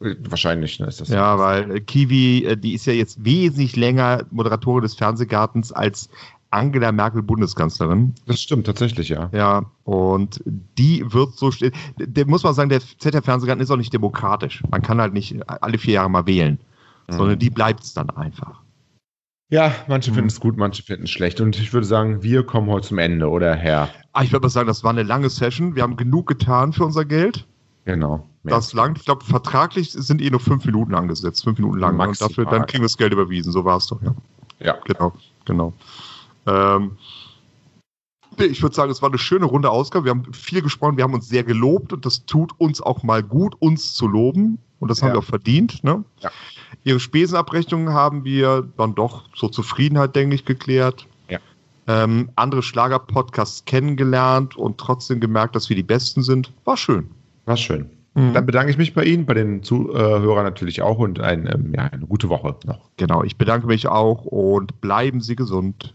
Wahrscheinlich 0.00 0.78
ne, 0.80 0.86
ist 0.86 1.00
das. 1.00 1.08
Ja, 1.08 1.38
weil 1.38 1.76
äh, 1.76 1.80
Kiwi, 1.80 2.44
äh, 2.44 2.56
die 2.56 2.74
ist 2.74 2.86
ja 2.86 2.92
jetzt 2.92 3.24
wesentlich 3.24 3.76
länger 3.76 4.24
Moderatorin 4.30 4.82
des 4.82 4.94
Fernsehgartens 4.94 5.72
als 5.72 6.10
Angela 6.54 6.92
Merkel 6.92 7.22
Bundeskanzlerin. 7.22 8.14
Das 8.26 8.40
stimmt 8.40 8.66
tatsächlich, 8.66 9.08
ja. 9.08 9.28
Ja, 9.32 9.64
und 9.84 10.40
die 10.46 11.04
wird 11.12 11.34
so 11.36 11.50
stehen. 11.50 11.72
Der 11.98 12.26
muss 12.26 12.42
man 12.44 12.54
sagen, 12.54 12.68
der 12.70 12.80
ZDF-Fernsehgarten 12.80 13.62
ist 13.62 13.70
auch 13.70 13.76
nicht 13.76 13.92
demokratisch. 13.92 14.62
Man 14.70 14.80
kann 14.82 15.00
halt 15.00 15.12
nicht 15.12 15.36
alle 15.48 15.78
vier 15.78 15.94
Jahre 15.94 16.10
mal 16.10 16.26
wählen, 16.26 16.58
sondern 17.08 17.38
die 17.38 17.50
bleibt 17.50 17.82
es 17.82 17.92
dann 17.94 18.08
einfach. 18.10 18.60
Ja, 19.50 19.74
manche 19.88 20.10
Mhm. 20.10 20.14
finden 20.14 20.28
es 20.30 20.40
gut, 20.40 20.56
manche 20.56 20.82
finden 20.82 21.04
es 21.04 21.10
schlecht. 21.10 21.40
Und 21.40 21.56
ich 21.58 21.72
würde 21.72 21.86
sagen, 21.86 22.22
wir 22.22 22.44
kommen 22.44 22.68
heute 22.70 22.88
zum 22.88 22.98
Ende, 22.98 23.28
oder 23.28 23.54
Herr? 23.54 23.90
Ah, 24.12 24.22
ich 24.22 24.32
würde 24.32 24.44
mal 24.44 24.48
sagen, 24.50 24.66
das 24.66 24.82
war 24.82 24.90
eine 24.90 25.02
lange 25.02 25.28
Session. 25.28 25.74
Wir 25.76 25.82
haben 25.82 25.96
genug 25.96 26.26
getan 26.26 26.72
für 26.72 26.84
unser 26.84 27.04
Geld. 27.04 27.46
Genau. 27.84 28.26
Das 28.42 28.72
langt. 28.72 28.98
Ich 28.98 29.04
glaube, 29.04 29.24
vertraglich 29.24 29.92
sind 29.92 30.20
eh 30.22 30.30
nur 30.30 30.40
fünf 30.40 30.64
Minuten 30.64 30.94
angesetzt. 30.94 31.44
Fünf 31.44 31.58
Minuten 31.58 31.78
lang. 31.78 31.92
Und 31.92 31.96
Maximal. 31.98 32.28
dafür, 32.28 32.44
dann 32.46 32.66
kriegen 32.66 32.82
wir 32.82 32.86
das 32.88 32.96
Geld 32.96 33.12
überwiesen. 33.12 33.52
So 33.52 33.64
war 33.64 33.76
es 33.76 33.86
doch, 33.86 34.00
ja. 34.02 34.14
Ja. 34.60 34.76
Genau, 34.86 35.12
genau. 35.44 35.72
Ähm, 36.46 36.96
ich 38.38 38.62
würde 38.62 38.74
sagen, 38.74 38.90
es 38.90 39.00
war 39.00 39.10
eine 39.10 39.18
schöne 39.18 39.44
runde 39.46 39.70
Ausgabe. 39.70 40.06
Wir 40.06 40.10
haben 40.10 40.32
viel 40.32 40.60
gesprochen, 40.62 40.96
wir 40.96 41.04
haben 41.04 41.14
uns 41.14 41.28
sehr 41.28 41.44
gelobt 41.44 41.92
und 41.92 42.04
das 42.04 42.26
tut 42.26 42.52
uns 42.58 42.80
auch 42.80 43.02
mal 43.02 43.22
gut, 43.22 43.54
uns 43.60 43.94
zu 43.94 44.08
loben. 44.08 44.58
Und 44.80 44.88
das 44.90 45.00
haben 45.02 45.08
Ja. 45.08 45.14
wir 45.14 45.18
auch 45.20 45.24
verdient. 45.24 45.82
Ne? 45.84 46.04
Ja. 46.20 46.30
Ihre 46.82 47.00
Spesenabrechnungen 47.00 47.94
haben 47.94 48.24
wir 48.24 48.68
dann 48.76 48.94
doch 48.94 49.30
zur 49.34 49.50
Zufriedenheit, 49.52 50.14
denke 50.16 50.34
ich, 50.34 50.44
geklärt. 50.44 51.06
Ja. 51.28 51.38
Ähm, 51.86 52.30
andere 52.34 52.62
Schlager-Podcasts 52.62 53.64
kennengelernt 53.64 54.56
und 54.56 54.78
trotzdem 54.78 55.20
gemerkt, 55.20 55.54
dass 55.56 55.68
wir 55.68 55.76
die 55.76 55.82
Besten 55.84 56.22
sind. 56.22 56.52
War 56.64 56.76
schön. 56.76 57.08
War 57.46 57.56
schön. 57.56 57.88
Mhm. 58.14 58.34
Dann 58.34 58.46
bedanke 58.46 58.70
ich 58.70 58.78
mich 58.78 58.94
bei 58.94 59.04
Ihnen, 59.04 59.26
bei 59.26 59.34
den 59.34 59.62
Zuhörern 59.62 60.44
natürlich 60.44 60.82
auch 60.82 60.98
und 60.98 61.18
ein, 61.20 61.46
ähm, 61.46 61.72
ja, 61.74 61.84
eine 61.84 62.06
gute 62.06 62.28
Woche 62.28 62.56
noch. 62.64 62.90
Genau, 62.96 63.22
ich 63.22 63.38
bedanke 63.38 63.66
mich 63.66 63.86
auch 63.86 64.24
und 64.24 64.80
bleiben 64.80 65.20
Sie 65.20 65.36
gesund. 65.36 65.94